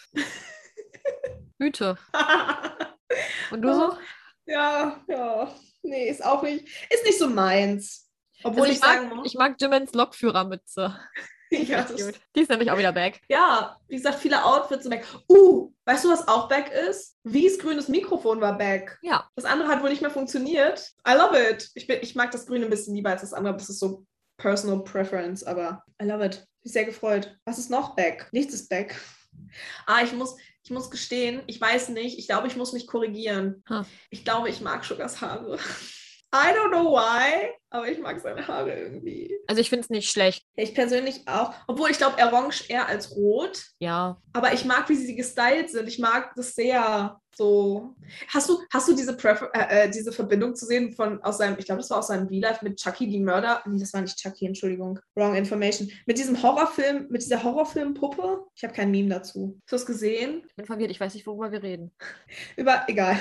Hüte. 1.59 1.99
Und 3.51 3.63
du 3.63 3.75
so? 3.75 3.99
ja, 4.47 5.03
ja. 5.09 5.55
Nee, 5.83 6.09
ist 6.09 6.25
auch 6.25 6.43
nicht, 6.43 6.67
ist 6.91 7.05
nicht 7.05 7.19
so 7.19 7.29
meins. 7.29 8.06
Obwohl 8.47 8.69
Also 8.69 8.73
ich, 8.73 8.77
ich, 8.77 8.81
mag, 8.81 8.95
sagen 8.95 9.17
muss, 9.17 9.27
ich 9.27 9.35
mag 9.35 9.57
Jimmins 9.61 9.95
Lokführermütze. 9.95 10.99
Die 11.53 11.59
ist 11.59 11.69
ja, 11.69 11.83
das. 11.83 12.13
Die 12.35 12.41
ist 12.41 12.51
nämlich 12.51 12.71
auch 12.73 12.79
wieder 12.79 12.93
back. 12.93 13.21
ja, 13.29 13.79
wie 13.87 13.97
gesagt, 13.97 14.19
viele 14.19 14.45
Outfits 14.45 14.83
sind 14.83 14.91
back. 14.91 15.07
Uh, 15.29 15.73
weißt 15.85 16.05
du, 16.05 16.09
was 16.09 16.27
auch 16.27 16.49
back 16.49 16.73
ist? 16.73 17.17
Wies 17.23 17.59
grünes 17.61 17.87
Mikrofon 17.87 18.41
war 18.41 18.59
back. 18.59 18.99
Ja. 19.03 19.29
Das 19.37 19.45
andere 19.45 19.69
hat 19.69 19.81
wohl 19.81 19.91
nicht 19.91 20.03
mehr 20.03 20.11
funktioniert. 20.11 20.93
I 21.09 21.13
love 21.13 21.39
it. 21.39 21.71
Ich, 21.75 21.87
bin, 21.87 21.99
ich 22.03 22.17
mag 22.17 22.33
das 22.33 22.47
Grüne 22.47 22.65
ein 22.65 22.71
bisschen 22.71 22.97
lieber 22.97 23.11
als 23.11 23.21
das 23.21 23.33
andere. 23.33 23.55
Das 23.55 23.69
ist 23.69 23.79
so 23.79 24.05
personal 24.39 24.83
preference, 24.83 25.45
aber 25.45 25.85
I 26.03 26.07
love 26.07 26.25
it. 26.25 26.47
Ich 26.59 26.63
bin 26.65 26.73
sehr 26.73 26.85
gefreut. 26.85 27.37
Was 27.45 27.59
ist 27.59 27.71
noch 27.71 27.95
back? 27.95 28.29
Nichts 28.33 28.55
ist 28.55 28.69
back. 28.69 29.01
Ah, 29.85 30.03
ich 30.03 30.15
muss, 30.15 30.35
ich 30.65 30.71
muss 30.71 30.91
gestehen, 30.91 31.43
ich 31.47 31.61
weiß 31.61 31.91
nicht. 31.91 32.19
Ich 32.19 32.27
glaube, 32.27 32.49
ich 32.49 32.57
muss 32.57 32.73
mich 32.73 32.87
korrigieren. 32.87 33.63
Huh. 33.69 33.85
Ich 34.09 34.25
glaube, 34.25 34.49
ich 34.49 34.63
mag 34.63 34.83
Sugars 34.83 35.21
Haare. 35.21 35.59
I 36.37 36.53
don't 36.53 36.71
know 36.71 36.93
why, 36.93 37.51
aber 37.71 37.89
ich 37.89 37.99
mag 37.99 38.21
seine 38.21 38.47
Haare 38.47 38.79
irgendwie. 38.79 39.35
Also 39.47 39.61
ich 39.61 39.71
finde 39.71 39.85
es 39.85 39.91
nicht 39.91 40.11
schlecht. 40.11 40.45
Ich 40.55 40.75
persönlich 40.75 41.27
auch. 41.27 41.55
Obwohl 41.67 41.91
ich 41.91 41.97
glaube, 41.97 42.23
Orange 42.23 42.69
eher 42.69 42.87
als 42.87 43.17
Rot. 43.17 43.63
Ja. 43.79 44.21
Aber 44.33 44.53
ich 44.53 44.65
mag, 44.65 44.89
wie 44.89 44.97
sie 44.97 45.17
gestylt 45.17 45.71
sind. 45.71 45.89
Ich 45.89 45.99
mag 45.99 46.35
das 46.37 46.55
sehr 46.55 47.21
so. 47.35 47.95
Hast 48.29 48.49
du, 48.49 48.61
hast 48.71 48.89
du 48.89 48.95
diese, 48.95 49.17
Prefer 49.17 49.51
äh, 49.55 49.85
äh, 49.85 49.91
diese 49.91 50.13
Verbindung 50.13 50.55
zu 50.55 50.67
sehen 50.67 50.93
von 50.93 51.23
aus 51.23 51.39
seinem, 51.39 51.59
ich 51.59 51.67
glaube, 51.67 51.81
das 51.81 51.91
war 51.91 51.99
aus 51.99 52.09
seinem 52.09 52.29
V-Life 52.29 52.65
mit 52.65 52.79
Chucky, 52.79 53.09
die 53.09 53.21
Mörder. 53.21 53.63
Nee, 53.67 53.81
das 53.81 53.95
war 53.95 54.03
nicht 54.03 54.19
Chucky, 54.19 54.47
Entschuldigung. 54.47 54.99
Wrong 55.15 55.35
information. 55.35 55.91
Mit 56.07 56.19
diesem 56.19 56.43
Horrorfilm, 56.43 57.07
mit 57.09 57.23
dieser 57.23 57.43
Horrorfilmpuppe. 57.43 58.45
Ich 58.55 58.65
habe 58.65 58.75
kein 58.75 58.91
Meme 58.91 59.09
dazu. 59.09 59.59
Hast 59.63 59.73
du 59.73 59.77
das 59.77 59.87
gesehen? 59.87 60.43
Ich 60.47 60.57
bin 60.57 60.67
verwirrt, 60.67 60.91
ich 60.91 61.01
weiß 61.01 61.15
nicht, 61.15 61.27
worüber 61.27 61.51
wir 61.51 61.63
reden. 61.63 61.93
Über, 62.57 62.85
egal. 62.89 63.19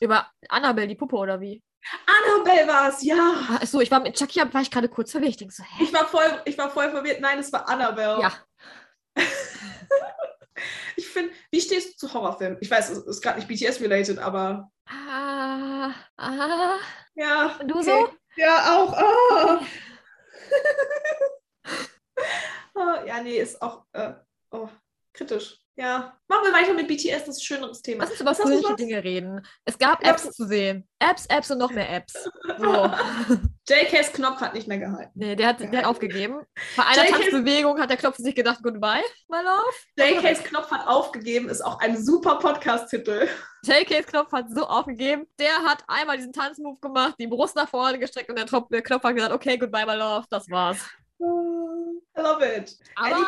Über 0.00 0.26
Annabelle, 0.48 0.88
die 0.88 0.94
Puppe 0.94 1.16
oder 1.16 1.40
wie? 1.40 1.62
Annabelle 2.06 2.66
war 2.68 2.88
es, 2.88 3.02
ja. 3.02 3.58
Achso, 3.60 3.80
ich 3.80 3.90
war 3.90 4.00
mit 4.00 4.16
Chucky, 4.16 4.40
war 4.52 4.62
ich 4.62 4.70
gerade 4.70 4.88
kurz 4.88 5.12
verwirrt. 5.12 5.30
Ich 5.30 5.36
denke 5.36 5.54
so, 5.54 5.62
hä? 5.62 5.84
Ich 5.84 5.92
war 5.92 6.06
voll, 6.06 6.42
ich 6.44 6.58
war 6.58 6.70
voll 6.70 6.90
verwirrt. 6.90 7.20
Nein, 7.20 7.38
es 7.38 7.52
war 7.52 7.68
Annabelle. 7.68 8.20
Ja. 8.20 8.32
Ich 10.98 11.06
finde, 11.06 11.30
wie 11.50 11.60
stehst 11.60 12.02
du 12.02 12.06
zu 12.06 12.14
Horrorfilmen? 12.14 12.56
Ich 12.62 12.70
weiß, 12.70 12.88
es 12.88 13.04
ist 13.04 13.20
gerade 13.20 13.38
nicht 13.38 13.48
BTS-related, 13.48 14.18
aber 14.18 14.70
Ah, 14.86 15.92
ah. 16.16 16.78
ja. 17.14 17.56
Und 17.60 17.68
du 17.68 17.76
okay. 17.76 17.84
so? 17.84 18.08
Ja, 18.36 18.76
auch. 18.78 18.92
Ah. 18.94 19.60
Ah, 22.74 23.02
ja, 23.06 23.22
nee, 23.22 23.38
ist 23.38 23.60
auch 23.62 23.86
äh, 23.92 24.12
oh, 24.50 24.68
kritisch. 25.14 25.65
Ja. 25.78 26.16
Machen 26.28 26.46
wir 26.46 26.52
weiter 26.54 26.72
mit 26.72 26.88
BTS, 26.88 27.26
das 27.26 27.36
ist 27.36 27.42
ein 27.42 27.44
schöneres 27.44 27.82
Thema. 27.82 28.04
Lass 28.04 28.12
uns 28.12 28.20
über 28.20 28.34
fröhliche? 28.34 28.76
Dinge 28.76 29.04
reden. 29.04 29.46
Es 29.64 29.78
gab 29.78 30.02
Ja, 30.02 30.10
Apps 30.10 30.30
zu 30.32 30.46
sehen. 30.46 30.88
Apps, 30.98 31.26
Apps 31.26 31.50
und 31.50 31.58
noch 31.58 31.70
mehr 31.70 31.88
Apps. 31.92 32.14
So. 32.58 32.90
JKs 33.68 34.12
Knopf 34.14 34.40
hat 34.40 34.54
nicht 34.54 34.68
mehr 34.68 34.78
gehalten. 34.78 35.12
Nee, 35.14 35.36
der 35.36 35.48
hat, 35.48 35.60
der 35.60 35.78
hat 35.78 35.84
aufgegeben. 35.84 36.40
Bei 36.76 36.84
einer 36.86 37.04
JK 37.04 37.12
Tanzbewegung 37.12 37.78
hat 37.78 37.90
der 37.90 37.98
Knopf 37.98 38.16
sich 38.16 38.34
gedacht, 38.34 38.60
goodbye, 38.62 39.02
my 39.28 39.38
love. 39.38 39.76
JKs 39.98 40.44
Knopf 40.44 40.70
hat 40.70 40.86
aufgegeben, 40.88 41.50
ist 41.50 41.60
auch 41.60 41.78
ein 41.80 42.02
super 42.02 42.38
Podcast-Titel. 42.38 43.28
JKs 43.64 44.06
Knopf 44.06 44.32
hat 44.32 44.46
so 44.50 44.66
aufgegeben. 44.66 45.26
Der 45.38 45.58
hat 45.62 45.84
einmal 45.88 46.16
diesen 46.16 46.32
Tanzmove 46.32 46.80
gemacht, 46.80 47.16
die 47.20 47.26
Brust 47.26 47.54
nach 47.54 47.68
vorne 47.68 47.98
gestreckt 47.98 48.30
und 48.30 48.38
der 48.38 48.46
Knopf 48.46 49.04
hat 49.04 49.14
gesagt, 49.14 49.32
okay, 49.32 49.58
goodbye, 49.58 49.84
my 49.84 49.94
love, 49.94 50.24
das 50.30 50.48
war's. 50.48 50.78
I 52.16 52.20
love 52.22 52.42
it. 52.44 52.76
Aber 52.94 53.26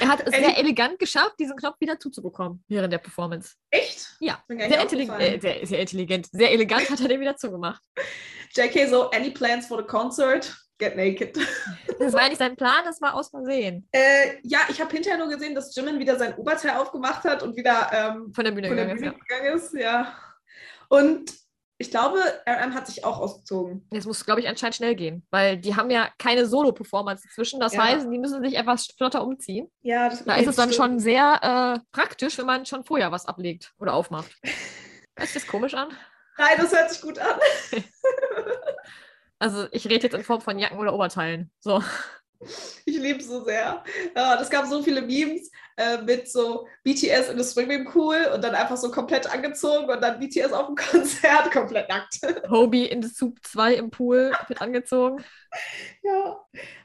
er 0.00 0.08
hat 0.08 0.20
es 0.26 0.32
Any- 0.32 0.44
sehr 0.44 0.58
elegant 0.58 0.98
geschafft, 0.98 1.34
diesen 1.38 1.56
Knopf 1.56 1.80
wieder 1.80 1.98
zuzubekommen 1.98 2.62
während 2.68 2.92
der 2.92 2.98
Performance. 2.98 3.54
Echt? 3.70 4.16
Ja, 4.20 4.42
sehr, 4.48 4.80
intelli 4.80 5.02
aufgefallen. 5.10 5.34
äh, 5.34 5.40
sehr, 5.40 5.66
sehr 5.66 5.80
intelligent. 5.80 6.28
Sehr 6.30 6.52
elegant 6.52 6.88
hat 6.90 7.00
er 7.00 7.08
den 7.08 7.20
wieder 7.20 7.36
zugemacht. 7.36 7.82
JK 8.54 8.88
so, 8.88 9.10
any 9.10 9.30
plans 9.30 9.66
for 9.66 9.78
the 9.78 9.84
concert? 9.86 10.54
Get 10.78 10.96
naked. 10.96 11.38
Das 11.98 12.12
war 12.14 12.22
ja 12.22 12.28
nicht 12.30 12.38
sein 12.38 12.56
Plan, 12.56 12.84
das 12.84 13.00
war 13.00 13.14
aus 13.14 13.30
Versehen. 13.30 13.88
Äh, 13.92 14.38
ja, 14.42 14.60
ich 14.68 14.80
habe 14.80 14.90
hinterher 14.92 15.18
nur 15.18 15.28
gesehen, 15.28 15.54
dass 15.54 15.72
Jimin 15.76 16.00
wieder 16.00 16.18
sein 16.18 16.34
Oberteil 16.34 16.76
aufgemacht 16.76 17.22
hat 17.22 17.44
und 17.44 17.56
wieder 17.56 17.88
ähm, 17.92 18.32
Von 18.34 18.44
der 18.44 18.50
Bühne 18.50 18.66
von 18.66 18.76
der 18.76 18.86
gegangen 18.86 18.96
ist, 18.96 19.02
Bühne 19.02 19.14
ja. 19.28 19.36
gegangen 19.36 19.56
ist. 19.56 19.74
Ja. 19.74 20.18
Und 20.88 21.41
ich 21.82 21.90
glaube, 21.90 22.18
RM 22.48 22.74
hat 22.74 22.86
sich 22.86 23.04
auch 23.04 23.18
ausgezogen. 23.18 23.86
Jetzt 23.92 24.06
muss, 24.06 24.24
glaube 24.24 24.40
ich, 24.40 24.48
anscheinend 24.48 24.76
schnell 24.76 24.94
gehen, 24.94 25.26
weil 25.30 25.58
die 25.58 25.76
haben 25.76 25.90
ja 25.90 26.08
keine 26.18 26.46
Solo-Performance 26.46 27.24
dazwischen. 27.28 27.60
Das 27.60 27.74
Ja. 27.74 27.84
heißt, 27.84 28.06
die 28.10 28.18
müssen 28.18 28.42
sich 28.42 28.56
etwas 28.56 28.86
flotter 28.96 29.22
umziehen. 29.22 29.70
Ja, 29.82 30.08
das 30.08 30.24
Da 30.24 30.36
ist 30.36 30.46
es 30.48 30.56
dann 30.56 30.72
schon 30.72 30.98
sehr 30.98 31.40
äh, 31.42 31.80
praktisch, 31.92 32.38
wenn 32.38 32.46
man 32.46 32.64
schon 32.64 32.84
vorher 32.84 33.12
was 33.12 33.26
ablegt 33.26 33.72
oder 33.78 33.94
aufmacht. 33.94 34.30
Hört 35.16 35.28
sich 35.28 35.42
das 35.42 35.46
komisch 35.46 35.74
an? 35.74 35.88
Nein, 36.38 36.56
das 36.56 36.72
hört 36.74 36.90
sich 36.90 37.02
gut 37.02 37.18
an. 37.18 37.38
Also 39.38 39.66
ich 39.72 39.84
rede 39.86 40.04
jetzt 40.04 40.14
in 40.14 40.22
Form 40.22 40.40
von 40.40 40.56
Jacken 40.56 40.78
oder 40.78 40.94
Oberteilen. 40.94 41.50
So. 41.58 41.82
Ich 42.84 42.96
liebe 42.96 43.18
es 43.18 43.26
so 43.26 43.42
sehr. 43.44 43.82
Ja, 44.16 44.40
es 44.40 44.48
gab 44.50 44.66
so 44.66 44.82
viele 44.84 45.02
Memes 45.02 45.50
äh, 45.76 46.02
mit 46.02 46.30
so 46.30 46.66
BTS 46.84 47.28
in 47.30 47.38
the 47.38 47.44
Swimming 47.44 47.84
Pool 47.84 48.16
und 48.34 48.42
dann 48.44 48.54
einfach 48.54 48.76
so 48.76 48.90
komplett 48.90 49.32
angezogen 49.32 49.88
und 49.90 50.00
dann 50.02 50.18
BTS 50.20 50.52
auf 50.52 50.66
dem 50.66 50.76
Konzert 50.76 51.50
komplett 51.52 51.88
nackt. 51.88 52.18
Hobie 52.50 52.86
in 52.86 53.02
the 53.02 53.08
Soup 53.08 53.38
2 53.42 53.74
im 53.74 53.90
Pool 53.90 54.32
wird 54.48 54.60
angezogen. 54.60 55.24
ja. 56.02 56.38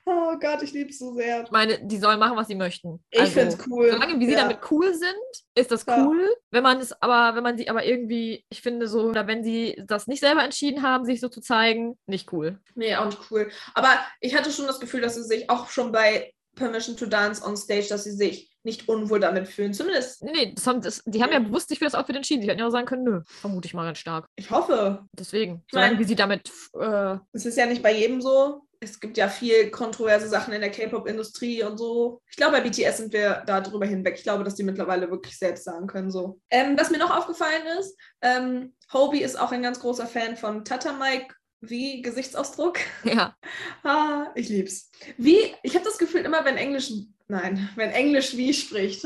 Oh 0.06 0.38
Gott, 0.40 0.62
ich 0.64 0.72
liebe 0.72 0.90
es 0.90 1.00
so 1.00 1.14
sehr. 1.16 1.44
Ich 1.44 1.52
meine, 1.52 1.80
die 1.86 1.98
sollen 1.98 2.20
machen, 2.20 2.38
was 2.38 2.48
sie 2.48 2.56
möchten. 2.56 3.04
Ich 3.10 3.20
Also, 3.20 3.34
finde 3.34 3.56
es 3.56 3.68
cool. 3.68 3.92
Solange 3.92 4.20
wie 4.20 4.26
sie 4.26 4.34
ja. 4.34 4.42
damit 4.44 4.60
cool 4.72 4.94
sind, 4.94 5.14
ist 5.56 5.72
das 5.72 5.86
Ja. 5.86 6.06
cool. 6.06 6.34
Wenn 6.52 6.64
man 6.64 6.80
es 6.80 6.94
aber, 7.02 7.36
wenn 7.36 7.44
man 7.44 7.58
sie 7.58 7.70
aber 7.70 7.84
irgendwie, 7.86 8.46
ich 8.50 8.62
finde 8.62 8.88
so, 8.88 9.02
oder 9.10 9.28
wenn 9.28 9.44
sie 9.44 9.82
das 9.86 10.08
nicht 10.08 10.22
selber 10.22 10.44
entschieden 10.44 10.82
haben, 10.84 11.04
sich 11.06 11.20
so 11.20 11.28
zu 11.30 11.42
zeigen, 11.42 11.98
nicht 12.06 12.32
cool. 12.32 12.60
Nee, 12.76 12.96
auch 12.96 13.06
nicht 13.06 13.20
cool. 13.32 13.50
Aber 13.74 13.90
ich 14.22 14.36
hatte 14.36 14.52
schon 14.52 14.68
das 14.68 14.80
Gefühl, 14.80 15.02
dass 15.02 15.16
sie 15.16 15.24
sich 15.24 15.50
auch 15.50 15.70
schon 15.70 15.92
bei 15.92 16.34
Permission 16.56 16.96
to 16.98 17.06
Dance 17.06 17.44
on 17.46 17.58
Stage, 17.58 17.88
dass 17.90 18.06
sie 18.06 18.12
sich 18.14 18.50
nicht 18.68 18.88
unwohl 18.88 19.20
damit 19.20 19.48
fühlen. 19.48 19.74
Zumindest, 19.74 20.22
Nee, 20.24 20.54
haben, 20.66 20.82
das, 20.82 21.02
die 21.06 21.24
haben 21.24 21.32
ja 21.32 21.40
bewusst 21.40 21.70
sich 21.70 21.80
für 21.80 21.86
das 21.86 21.96
Outfit 21.96 22.16
entschieden. 22.18 22.44
Sie 22.44 22.50
hätten 22.50 22.60
ja 22.60 22.68
auch 22.68 22.72
sagen 22.72 22.86
können, 22.86 23.04
nö, 23.06 23.22
vermute 23.26 23.66
ich 23.66 23.74
mal 23.74 23.86
ganz 23.86 23.98
stark. 23.98 24.28
ich 24.36 24.52
hoffe. 24.52 25.06
Deswegen, 25.14 25.64
Ich 25.68 25.74
mein- 25.74 25.84
solange 25.86 26.00
wie 26.00 26.04
sie 26.04 26.16
damit, 26.16 26.52
äh, 26.80 27.16
Es 27.34 27.46
ist 27.46 27.58
ja 27.58 27.66
nicht 27.66 27.82
bei 27.82 27.94
jedem 27.96 28.22
so. 28.22 28.62
Es 28.80 29.00
gibt 29.00 29.18
ja 29.18 29.28
viel 29.28 29.72
kontroverse 29.72 30.28
Sachen 30.28 30.54
in 30.54 30.62
der 30.62 30.70
K-Pop-Industrie 30.70 31.64
und 31.64 31.80
so. 31.80 32.22
Ich 32.30 32.36
glaube, 32.38 32.58
bei 32.58 32.62
BTS 32.62 32.98
sind 32.98 33.12
wir 33.12 33.42
da 33.48 33.60
drüber 33.62 33.88
hinweg. 33.88 34.14
Ich 34.18 34.24
glaube, 34.24 34.44
dass 34.44 34.54
die 34.54 34.62
mittlerweile 34.64 35.10
wirklich 35.10 35.36
selbst 35.40 35.64
sagen 35.64 35.88
können. 35.88 36.12
So. 36.12 36.40
Ähm, 36.52 36.78
was 36.78 36.92
mir 36.92 37.00
noch 37.00 37.10
aufgefallen 37.18 37.66
ist, 37.80 37.98
ähm, 38.22 38.76
Hobie 38.94 39.24
ist 39.24 39.40
auch 39.40 39.52
ein 39.52 39.64
ganz 39.64 39.80
großer 39.80 40.06
Fan 40.06 40.38
von 40.38 40.64
Tata 40.64 40.94
Mike 40.94 41.34
wie 41.62 42.04
Gesichtsausdruck. 42.04 42.78
ja, 43.04 43.34
Ah, 43.84 44.28
ich 44.36 44.50
lieb's. 44.50 44.92
Wie, 45.18 45.56
ich 45.64 45.74
habe 45.74 45.86
das 45.86 45.98
Gefühl, 45.98 46.22
immer 46.22 46.46
wenn 46.46 46.58
Englisch, 46.58 46.92
nein, 47.28 47.70
wenn 47.76 47.92
Englisch 47.92 48.36
wie 48.36 48.54
spricht. 48.54 49.06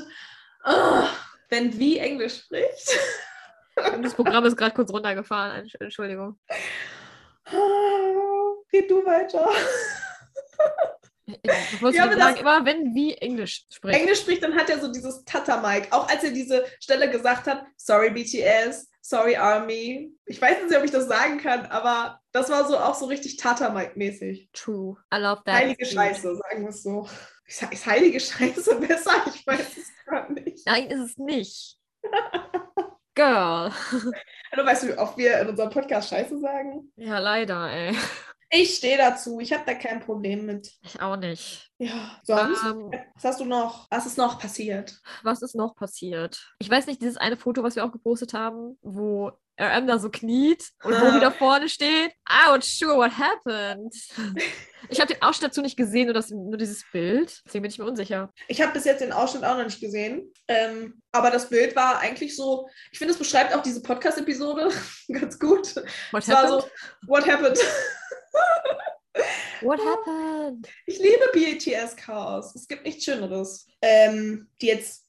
Ah, 0.64 1.10
wenn 1.50 1.78
wie 1.78 1.98
Englisch 1.98 2.40
spricht. 2.44 2.98
das 4.02 4.14
Programm 4.14 4.46
ist 4.46 4.56
gerade 4.58 4.76
kurz 4.76 4.92
runtergefahren. 4.92 5.64
Entsch- 5.66 5.80
Entschuldigung. 5.82 6.40
Ah, 7.46 7.54
Red 8.74 8.90
du 8.90 9.06
weiter. 9.06 9.50
Ich 11.44 11.82
wollte 11.82 11.98
Ja, 11.98 12.06
aber 12.06 12.18
sagen, 12.18 12.38
immer 12.38 12.66
wenn 12.66 12.94
wie 12.94 13.14
Englisch 13.16 13.66
spricht. 13.72 13.98
Englisch 13.98 14.20
spricht, 14.22 14.44
dann 14.44 14.56
hat 14.56 14.70
er 14.70 14.80
so 14.80 14.92
dieses 14.92 15.24
Tata-Mic. 15.24 15.88
Auch 15.92 16.10
als 16.10 16.24
er 16.24 16.32
diese 16.32 16.66
Stelle 16.80 17.10
gesagt 17.10 17.48
hat, 17.48 17.66
sorry 17.78 18.10
BTS, 18.10 18.90
sorry 19.02 19.36
Army. 19.38 20.14
Ich 20.26 20.42
weiß 20.42 20.64
nicht, 20.64 20.78
ob 20.78 20.84
ich 20.84 20.92
das 20.92 21.08
sagen 21.08 21.38
kann, 21.40 21.66
aber 21.68 22.20
das 22.34 22.50
war 22.50 22.68
so 22.68 22.78
auch 22.78 22.96
so 22.96 23.06
richtig 23.06 23.38
Tata-Mic-mäßig. 23.38 24.50
True. 24.52 24.98
I 25.14 25.18
love 25.20 25.42
that. 25.46 25.56
Heilige 25.56 25.86
Scheiße, 25.86 26.36
sagen 26.36 26.64
wir 26.64 26.70
es 26.70 26.84
so. 26.84 27.08
Ist, 27.46 27.86
heilige 27.86 28.20
Scheiße 28.20 28.76
besser? 28.80 29.12
Ich 29.34 29.46
weiß 29.46 29.78
es 29.78 29.92
gar 30.06 30.30
nicht. 30.32 30.66
Nein, 30.66 30.88
ist 30.90 31.00
es 31.00 31.18
nicht. 31.18 31.78
Girl. 33.14 33.72
Du 34.54 34.66
weißt, 34.66 34.88
wie 34.88 34.98
oft 34.98 35.18
wir 35.18 35.40
in 35.42 35.50
unserem 35.50 35.70
Podcast 35.70 36.10
Scheiße 36.10 36.40
sagen? 36.40 36.92
Ja, 36.96 37.20
leider, 37.20 37.70
ey. 37.70 37.96
Ich 38.54 38.76
stehe 38.76 38.98
dazu. 38.98 39.40
Ich 39.40 39.54
habe 39.54 39.64
da 39.66 39.74
kein 39.74 40.02
Problem 40.02 40.46
mit. 40.46 40.72
Ich 40.82 41.02
auch 41.02 41.16
nicht. 41.16 41.72
Ja, 41.78 42.20
sonst? 42.24 42.64
Ähm, 42.66 42.92
Was 43.16 43.24
hast 43.24 43.40
du 43.40 43.46
noch? 43.46 43.88
Was 43.90 44.06
ist 44.06 44.18
noch 44.18 44.40
passiert? 44.40 45.00
was 45.24 45.42
ist 45.42 45.56
noch 45.56 45.76
passiert? 45.76 46.54
Ich 46.60 46.70
weiß 46.70 46.88
nicht, 46.88 47.02
dieses 47.02 47.18
eine 47.18 47.38
Foto, 47.38 47.64
was 47.64 47.76
wir 47.76 47.86
auch 47.86 47.92
gepostet 47.94 48.34
haben, 48.34 48.78
wo 48.82 49.32
RM 49.62 49.88
da 49.88 50.00
so 50.00 50.10
kniet 50.10 50.70
und 50.84 50.94
Ah. 50.94 51.02
wo 51.12 51.16
wieder 51.16 51.32
vorne 51.32 51.70
steht. 51.70 52.12
Ouch, 52.26 52.64
sure, 52.64 52.98
what 52.98 53.12
happened? 53.18 53.94
Ich 54.90 55.00
habe 55.00 55.14
den 55.14 55.22
Ausschnitt 55.22 55.52
dazu 55.52 55.62
nicht 55.62 55.78
gesehen, 55.78 56.06
nur, 56.06 56.14
das, 56.14 56.30
nur 56.32 56.58
dieses 56.58 56.84
Bild. 56.92 57.42
Deswegen 57.46 57.62
bin 57.62 57.72
ich 57.72 57.78
mir 57.78 57.86
unsicher. 57.86 58.34
Ich 58.48 58.62
habe 58.62 58.74
bis 58.74 58.86
jetzt 58.86 59.02
den 59.02 59.12
Ausschnitt 59.12 59.44
auch 59.44 59.58
noch 59.58 59.64
nicht 59.66 59.80
gesehen. 59.80 60.32
Ähm, 60.48 61.02
aber 61.12 61.30
das 61.32 61.50
Bild 61.50 61.76
war 61.76 62.00
eigentlich 62.00 62.36
so, 62.36 62.68
ich 62.92 62.98
finde, 62.98 63.14
es 63.14 63.20
beschreibt 63.20 63.54
auch 63.56 63.62
diese 63.62 63.82
Podcast-Episode 63.82 64.70
ganz 65.12 65.38
gut. 65.40 65.76
What 66.12 66.24
Es 66.24 66.30
war 66.30 66.38
happened? 66.38 66.62
so, 66.64 66.70
what 67.08 67.28
happened? 67.28 67.60
What 69.62 69.80
happened? 69.80 70.68
Ich 70.88 70.98
liebe 70.98 71.30
BATS-Chaos. 71.34 72.56
Es 72.56 72.68
gibt 72.68 72.84
nichts 72.86 73.04
Schöneres. 73.04 73.68
Ähm, 73.82 74.48
die 74.62 74.68
jetzt, 74.68 75.06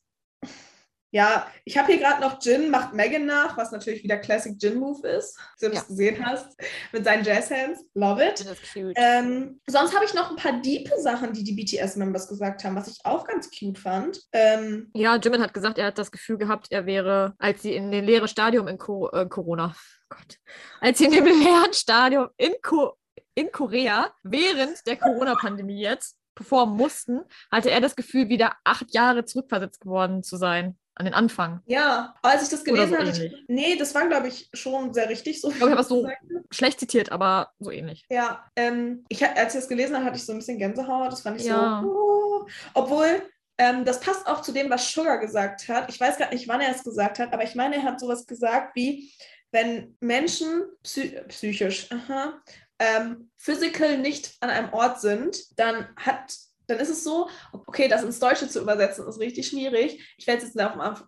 ja, 1.15 1.47
ich 1.67 1.77
habe 1.77 1.93
hier 1.93 1.99
gerade 2.01 2.21
noch 2.23 2.43
Jin 2.43 2.71
macht 2.71 2.95
Megan 2.95 3.27
nach, 3.27 3.57
was 3.59 3.71
natürlich 3.71 4.03
wieder 4.03 4.17
Classic 4.17 4.55
Jin-Move 4.59 5.07
ist, 5.07 5.39
wenn 5.61 5.71
du 5.71 5.77
Ja. 5.77 5.83
es 5.83 5.89
gesehen 5.89 6.25
hast, 6.25 6.59
mit 6.91 7.05
seinen 7.05 7.23
Jazz-Hands. 7.23 7.79
Love 7.95 8.25
it. 8.27 8.41
Das 8.41 8.47
ist 8.59 8.73
cute. 8.73 8.95
Ähm, 8.97 9.61
sonst 9.67 9.95
habe 9.95 10.07
ich 10.07 10.15
noch 10.15 10.31
ein 10.31 10.37
paar 10.37 10.61
diepe 10.63 10.99
Sachen, 11.01 11.35
die 11.35 11.45
die 11.45 11.53
BTS-Members 11.53 12.29
gesagt 12.29 12.65
haben, 12.65 12.75
was 12.75 12.89
ich 12.89 12.99
auch 13.05 13.27
ganz 13.27 13.51
cute 13.51 13.79
fand. 13.79 14.21
Ähm, 14.33 14.91
Ja, 14.95 15.17
Jimin 15.17 15.43
hat 15.43 15.53
gesagt, 15.53 15.77
er 15.77 15.87
hat 15.89 15.99
das 15.99 16.11
Gefühl 16.11 16.39
gehabt, 16.39 16.69
er 16.71 16.87
wäre, 16.87 17.35
als 17.39 17.61
sie 17.63 17.75
in 17.75 17.91
dem 17.93 18.05
leeren 18.07 18.27
Stadium 18.29 18.67
in 18.67 18.79
Co 18.79 19.11
äh, 19.11 19.27
Corona, 19.29 19.75
Gott, 20.09 20.39
als 20.81 20.97
sie 20.99 21.05
in 21.05 21.13
dem 21.13 21.25
leeren 21.27 21.73
Stadium 21.75 22.29
in, 22.39 22.55
Co 22.63 22.97
in 23.35 23.53
Korea 23.53 24.13
während 24.23 24.87
der 24.87 24.97
Corona-Pandemie 24.97 25.81
jetzt 25.81 26.17
performen 26.35 26.77
mussten, 26.77 27.21
hatte 27.51 27.71
er 27.71 27.83
das 27.83 27.97
Gefühl, 27.97 28.31
wieder 28.31 28.55
acht 28.65 28.95
Jahre 28.95 29.27
zurückversetzt 29.27 29.81
geworden 29.83 30.23
zu 30.23 30.37
sein. 30.39 30.79
An 30.95 31.07
den 31.07 31.15
Anfang. 31.15 31.61
Ja, 31.67 32.15
als 32.23 32.43
ich 32.43 32.49
das 32.49 32.65
gelesen 32.65 32.91
so 32.91 32.99
hatte, 32.99 33.33
nee, 33.49 33.77
das 33.77 33.95
war, 33.95 34.07
glaube 34.09 34.29
ich, 34.29 34.49
schon 34.53 34.93
sehr 34.93 35.09
richtig. 35.09 35.41
So 35.41 35.51
Ich 35.51 35.57
glaube, 35.57 35.71
ich 35.73 35.79
habe 35.79 35.83
es 35.83 35.89
so 35.89 36.07
schlecht 36.51 36.81
zitiert, 36.81 37.11
aber 37.11 37.51
so 37.59 37.71
ähnlich. 37.71 38.05
Ja, 38.11 38.45
ähm, 38.57 39.05
ich, 39.09 39.25
als 39.27 39.55
ich 39.55 39.61
das 39.61 39.69
gelesen 39.69 39.97
habe, 39.97 40.07
hatte 40.07 40.17
ich 40.17 40.27
so 40.27 40.33
ein 40.33 40.39
bisschen 40.39 40.59
Gänsehaut. 40.59 41.13
Das 41.13 41.23
fand 41.23 41.41
ich 41.41 41.47
Ja. 41.47 41.81
so. 41.83 41.89
Oh. 41.89 42.47
Obwohl, 42.75 43.23
ähm, 43.59 43.85
das 43.85 44.01
passt 44.01 44.27
auch 44.27 44.43
zu 44.43 44.53
dem, 44.53 44.71
was 44.71 44.91
Sugar 44.91 45.19
gesagt 45.19 45.69
hat. 45.69 45.89
Ich 45.89 46.01
weiß 46.01 46.17
gerade 46.19 46.35
nicht, 46.35 46.49
wann 46.49 46.61
er 46.61 46.75
es 46.75 46.85
gesagt 46.85 47.19
hat, 47.19 47.33
aber 47.33 47.45
ich 47.45 47.55
meine, 47.55 47.77
er 47.77 47.83
hat 47.85 48.01
sowas 48.01 48.27
gesagt 48.27 48.75
wie, 48.75 49.13
wenn 49.51 49.97
Menschen 50.01 50.65
psy 50.83 51.21
psychisch, 51.29 51.91
aha, 51.91 52.41
ähm, 52.79 53.31
physical 53.39 53.99
nicht 53.99 54.35
an 54.41 54.51
einem 54.51 54.73
Ort 54.73 55.01
sind, 55.01 55.59
dann 55.59 55.89
hat. 55.97 56.35
Dann 56.67 56.79
ist 56.79 56.89
es 56.89 57.05
so, 57.05 57.29
okay, 57.53 57.89
das 57.89 58.03
ins 58.03 58.19
Deutsche 58.19 58.49
zu 58.49 58.61
übersetzen 58.61 59.07
ist 59.07 59.21
richtig 59.21 59.49
schwierig. 59.49 60.15
Ich 60.17 60.27
werde 60.27 60.43
es 60.43 60.55
jetzt 60.55 60.61
auf 60.61 60.79
Anfang. 60.79 61.07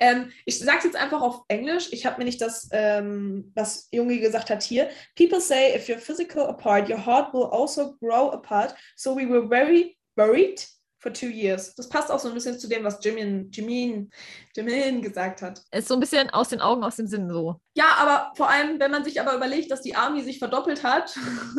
Ähm, 0.00 0.32
ich 0.44 0.58
sage 0.58 0.78
es 0.78 0.84
jetzt 0.84 0.96
einfach 0.96 1.22
auf 1.22 1.42
Englisch. 1.48 1.92
Ich 1.92 2.04
habe 2.06 2.18
mir 2.18 2.24
nicht 2.24 2.40
das, 2.40 2.68
ähm, 2.72 3.52
was 3.54 3.88
Jungi 3.92 4.18
gesagt 4.18 4.50
hat 4.50 4.62
hier. 4.62 4.90
People 5.16 5.40
say 5.40 5.74
if 5.74 5.88
you're 5.88 5.98
physical 5.98 6.46
apart, 6.46 6.88
your 6.88 7.04
heart 7.04 7.32
will 7.32 7.44
also 7.44 7.94
grow 8.00 8.32
apart. 8.32 8.74
So 8.96 9.16
we 9.16 9.28
were 9.28 9.48
very 9.48 9.96
worried 10.16 10.66
for 11.04 11.12
two 11.12 11.28
years. 11.28 11.74
Das 11.74 11.88
passt 11.88 12.10
auch 12.10 12.18
so 12.18 12.28
ein 12.28 12.34
bisschen 12.34 12.58
zu 12.58 12.66
dem, 12.66 12.82
was 12.82 12.98
Jimin, 13.04 13.50
Jimin, 13.52 14.10
Jimin 14.56 15.02
gesagt 15.02 15.42
hat. 15.42 15.60
Ist 15.70 15.86
so 15.86 15.94
ein 15.94 16.00
bisschen 16.00 16.30
aus 16.30 16.48
den 16.48 16.60
Augen, 16.60 16.82
aus 16.82 16.96
dem 16.96 17.06
Sinn 17.06 17.30
so. 17.30 17.60
Ja, 17.74 17.94
aber 17.98 18.32
vor 18.36 18.48
allem, 18.48 18.80
wenn 18.80 18.90
man 18.90 19.04
sich 19.04 19.20
aber 19.20 19.34
überlegt, 19.34 19.70
dass 19.70 19.82
die 19.82 19.94
Army 19.94 20.22
sich 20.22 20.38
verdoppelt 20.38 20.82
hat. 20.82 21.14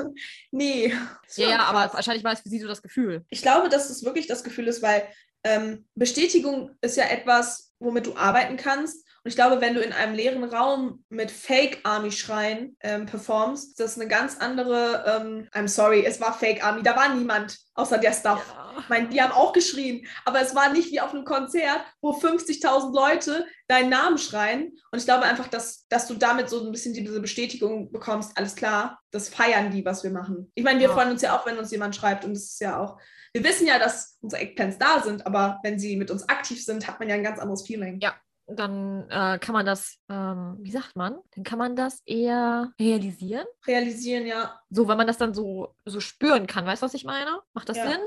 nee. 0.51 0.93
Ja, 1.35 1.49
ja, 1.49 1.59
aber 1.65 1.93
wahrscheinlich 1.93 2.23
war 2.23 2.33
es 2.33 2.41
für 2.41 2.49
sie 2.49 2.59
so 2.59 2.67
das 2.67 2.81
Gefühl. 2.81 3.23
Ich 3.29 3.43
glaube, 3.43 3.69
dass 3.69 3.89
es 3.89 4.03
wirklich 4.03 4.25
das 4.25 4.43
Gefühl 4.43 4.67
ist, 4.67 4.81
weil 4.81 5.07
ähm, 5.43 5.85
Bestätigung 5.93 6.71
ist 6.81 6.97
ja 6.97 7.05
etwas, 7.05 7.71
womit 7.79 8.07
du 8.07 8.15
arbeiten 8.17 8.57
kannst. 8.57 9.04
Und 9.25 9.29
ich 9.29 9.35
glaube, 9.35 9.59
wenn 9.59 9.73
du 9.73 9.81
in 9.81 9.91
einem 9.91 10.13
leeren 10.13 10.43
Raum 10.43 11.03
mit 11.09 11.31
Fake-Army-Schreien 11.31 12.77
ähm, 12.81 13.07
performst, 13.07 13.69
ist 13.69 13.79
das 13.79 13.99
eine 13.99 14.07
ganz 14.07 14.37
andere, 14.37 15.03
ähm, 15.07 15.47
I'm 15.51 15.67
sorry, 15.67 16.05
es 16.05 16.21
war 16.21 16.31
Fake-Army, 16.31 16.83
da 16.83 16.95
war 16.95 17.11
niemand 17.15 17.57
außer 17.73 17.97
der 17.97 18.13
Staff. 18.13 18.53
Ich 18.79 18.87
meine, 18.87 19.09
die 19.09 19.19
haben 19.19 19.31
auch 19.31 19.51
geschrien, 19.51 20.05
aber 20.25 20.41
es 20.41 20.53
war 20.53 20.71
nicht 20.71 20.91
wie 20.91 21.01
auf 21.01 21.11
einem 21.11 21.25
Konzert, 21.25 21.79
wo 22.01 22.11
50.000 22.11 22.93
Leute 22.93 23.47
deinen 23.67 23.89
Namen 23.89 24.19
schreien. 24.19 24.77
Und 24.91 24.99
ich 24.99 25.05
glaube 25.05 25.23
einfach, 25.25 25.47
dass, 25.47 25.87
dass 25.87 26.05
du 26.07 26.13
damit 26.13 26.47
so 26.47 26.63
ein 26.63 26.71
bisschen 26.71 26.93
diese 26.93 27.19
Bestätigung 27.19 27.91
bekommst, 27.91 28.37
alles 28.37 28.55
klar, 28.55 28.99
das 29.09 29.29
feiern 29.29 29.71
die, 29.71 29.83
was 29.85 30.03
wir 30.03 30.11
machen. 30.11 30.51
Ich 30.53 30.63
meine, 30.63 30.79
wir 30.79 30.89
Ja. 30.89 30.93
freuen 30.93 31.09
uns 31.09 31.23
ja 31.23 31.35
auch, 31.35 31.47
wenn 31.47 31.57
uns 31.57 31.71
jemand 31.71 31.95
schreibt 31.95 32.25
und 32.25 32.33
es 32.33 32.43
ist 32.51 32.61
ja 32.61 32.79
auch, 32.79 32.99
wir 33.33 33.43
wissen 33.43 33.65
ja, 33.65 33.79
dass 33.79 34.19
unsere 34.21 34.43
Eggplants 34.43 34.77
da 34.77 35.01
sind, 35.01 35.25
aber 35.25 35.59
wenn 35.63 35.79
sie 35.79 35.97
mit 35.97 36.11
uns 36.11 36.29
aktiv 36.29 36.63
sind, 36.63 36.87
hat 36.87 36.99
man 36.99 37.09
ja 37.09 37.15
ein 37.15 37.23
ganz 37.23 37.39
anderes 37.39 37.65
Feeling. 37.65 37.99
Ja. 38.01 38.13
Dann 38.47 39.09
äh, 39.09 39.39
kann 39.39 39.53
man 39.53 39.65
das, 39.65 39.97
ähm, 40.09 40.57
wie 40.59 40.71
sagt 40.71 40.95
man? 40.95 41.17
Dann 41.35 41.43
kann 41.43 41.57
man 41.57 41.75
das 41.75 42.01
eher 42.05 42.71
realisieren. 42.79 43.45
Realisieren, 43.65 44.27
ja. 44.27 44.59
So, 44.69 44.87
wenn 44.87 44.97
man 44.97 45.07
das 45.07 45.17
dann 45.17 45.33
so, 45.33 45.75
so 45.85 45.99
spüren 45.99 46.45
kann. 46.45 46.65
Weißt 46.65 46.81
du, 46.81 46.85
was 46.85 46.93
ich 46.93 47.05
meine? 47.05 47.41
Macht 47.53 47.69
das 47.69 47.77
Ja. 47.77 47.89
Sinn? 47.89 48.01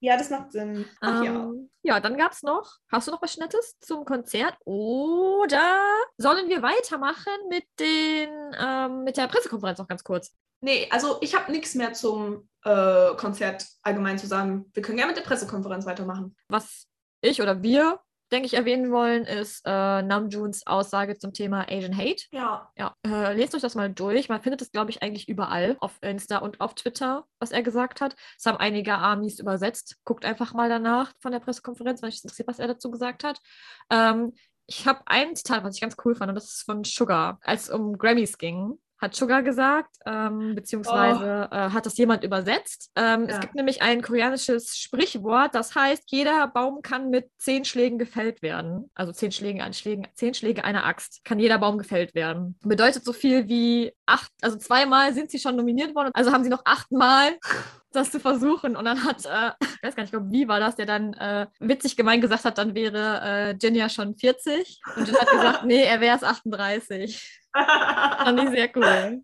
Ja, 0.00 0.18
das 0.18 0.28
macht 0.28 0.52
Sinn. 0.52 0.84
Ach 1.00 1.22
ja. 1.22 1.34
Ähm, 1.34 1.70
ja, 1.82 1.98
dann 1.98 2.18
gab 2.18 2.32
es 2.32 2.42
noch, 2.42 2.76
hast 2.90 3.08
du 3.08 3.12
noch 3.12 3.22
was 3.22 3.38
Nettes 3.38 3.78
zum 3.80 4.04
Konzert? 4.04 4.54
Oder 4.64 5.80
sollen 6.18 6.48
wir 6.48 6.60
weitermachen 6.62 7.32
mit 7.48 7.64
den, 7.80 8.28
ähm, 8.58 9.04
mit 9.04 9.16
der 9.16 9.28
Pressekonferenz 9.28 9.78
noch 9.78 9.88
ganz 9.88 10.04
kurz? 10.04 10.34
Nee, 10.60 10.88
also 10.90 11.18
ich 11.20 11.34
habe 11.34 11.52
nichts 11.52 11.74
mehr 11.74 11.92
zum 11.94 12.48
äh, 12.64 13.14
Konzert 13.16 13.66
allgemein 13.82 14.18
zu 14.18 14.26
sagen. 14.26 14.70
Wir 14.74 14.82
können 14.82 14.98
gerne 14.98 15.12
mit 15.12 15.18
der 15.18 15.26
Pressekonferenz 15.26 15.86
weitermachen. 15.86 16.36
Was 16.48 16.86
ich 17.22 17.40
oder 17.40 17.62
wir, 17.62 18.00
denke 18.34 18.46
ich, 18.46 18.54
erwähnen 18.54 18.90
wollen, 18.90 19.24
ist 19.24 19.62
äh, 19.64 20.02
Namjoons 20.02 20.66
Aussage 20.66 21.16
zum 21.16 21.32
Thema 21.32 21.66
Asian 21.70 21.96
Hate. 21.96 22.24
Ja. 22.32 22.70
Ja, 22.76 22.94
äh, 23.06 23.32
lest 23.34 23.54
euch 23.54 23.62
das 23.62 23.76
mal 23.76 23.90
durch. 23.90 24.28
Man 24.28 24.42
findet 24.42 24.60
es, 24.60 24.72
glaube 24.72 24.90
ich, 24.90 25.02
eigentlich 25.02 25.28
überall 25.28 25.76
auf 25.78 25.96
Insta 26.02 26.38
und 26.38 26.60
auf 26.60 26.74
Twitter, 26.74 27.24
was 27.38 27.52
er 27.52 27.62
gesagt 27.62 28.00
hat. 28.00 28.16
Es 28.36 28.44
haben 28.44 28.58
einige 28.58 28.94
Armies 28.94 29.38
übersetzt. 29.38 29.96
Guckt 30.04 30.24
einfach 30.24 30.52
mal 30.52 30.68
danach 30.68 31.12
von 31.20 31.30
der 31.30 31.40
Pressekonferenz, 31.40 32.02
wenn 32.02 32.08
euch 32.08 32.16
das 32.16 32.24
interessiert, 32.24 32.48
was 32.48 32.58
er 32.58 32.66
dazu 32.66 32.90
gesagt 32.90 33.22
hat. 33.22 33.40
Ähm, 33.90 34.32
ich 34.66 34.86
habe 34.86 35.02
ein 35.06 35.36
Zitat, 35.36 35.62
was 35.62 35.76
ich 35.76 35.80
ganz 35.80 35.96
cool 36.04 36.14
fand, 36.14 36.30
und 36.30 36.34
das 36.34 36.46
ist 36.46 36.62
von 36.62 36.84
Sugar. 36.84 37.38
Als 37.42 37.64
es 37.64 37.70
um 37.70 37.98
Grammys 37.98 38.38
ging, 38.38 38.78
hat 39.04 39.14
Sugar 39.14 39.42
gesagt, 39.42 39.96
ähm, 40.06 40.54
beziehungsweise 40.54 41.48
äh, 41.50 41.70
hat 41.70 41.86
das 41.86 41.96
jemand 41.96 42.24
übersetzt. 42.24 42.90
Ähm, 42.96 43.26
Ja. 43.28 43.34
Es 43.34 43.40
gibt 43.40 43.54
nämlich 43.54 43.82
ein 43.82 44.02
koreanisches 44.02 44.76
Sprichwort, 44.76 45.54
das 45.54 45.74
heißt, 45.74 46.04
jeder 46.06 46.48
Baum 46.48 46.82
kann 46.82 47.10
mit 47.10 47.30
zehn 47.38 47.64
Schlägen 47.64 47.98
gefällt 47.98 48.42
werden. 48.42 48.90
Also 48.94 49.12
zehn 49.12 49.30
Schläge, 49.32 49.62
an 49.62 49.72
Schlägen, 49.72 50.06
zehn 50.14 50.34
Schläge 50.34 50.64
einer 50.64 50.84
Axt 50.84 51.20
kann 51.24 51.38
jeder 51.38 51.58
Baum 51.58 51.78
gefällt 51.78 52.14
werden. 52.14 52.58
Bedeutet 52.62 53.04
so 53.04 53.12
viel 53.12 53.48
wie 53.48 53.92
acht, 54.06 54.30
also 54.42 54.56
zweimal 54.56 55.12
sind 55.14 55.30
sie 55.30 55.38
schon 55.38 55.56
nominiert 55.56 55.94
worden, 55.94 56.10
also 56.14 56.32
haben 56.32 56.44
sie 56.44 56.50
noch 56.50 56.62
achtmal 56.64 57.38
das 57.96 58.10
zu 58.10 58.20
versuchen. 58.20 58.76
Und 58.76 58.84
dann 58.84 59.04
hat, 59.04 59.24
äh, 59.24 59.52
ich 59.60 59.82
weiß 59.82 59.96
gar 59.96 60.02
nicht, 60.02 60.04
ich 60.04 60.10
glaube, 60.10 60.30
wie 60.30 60.48
war 60.48 60.60
das, 60.60 60.76
der 60.76 60.86
dann 60.86 61.14
äh, 61.14 61.46
witzig 61.60 61.96
gemein 61.96 62.20
gesagt 62.20 62.44
hat, 62.44 62.58
dann 62.58 62.74
wäre 62.74 63.20
äh, 63.22 63.56
Jin 63.60 63.74
ja 63.74 63.88
schon 63.88 64.16
40. 64.16 64.80
Und 64.96 65.08
Jin 65.08 65.16
hat 65.16 65.30
gesagt, 65.30 65.64
nee, 65.64 65.82
er 65.82 66.00
wäre 66.00 66.16
es 66.16 66.22
38. 66.22 67.40
Fand 67.54 68.40
ich 68.40 68.50
sehr 68.50 68.70
cool. 68.76 69.22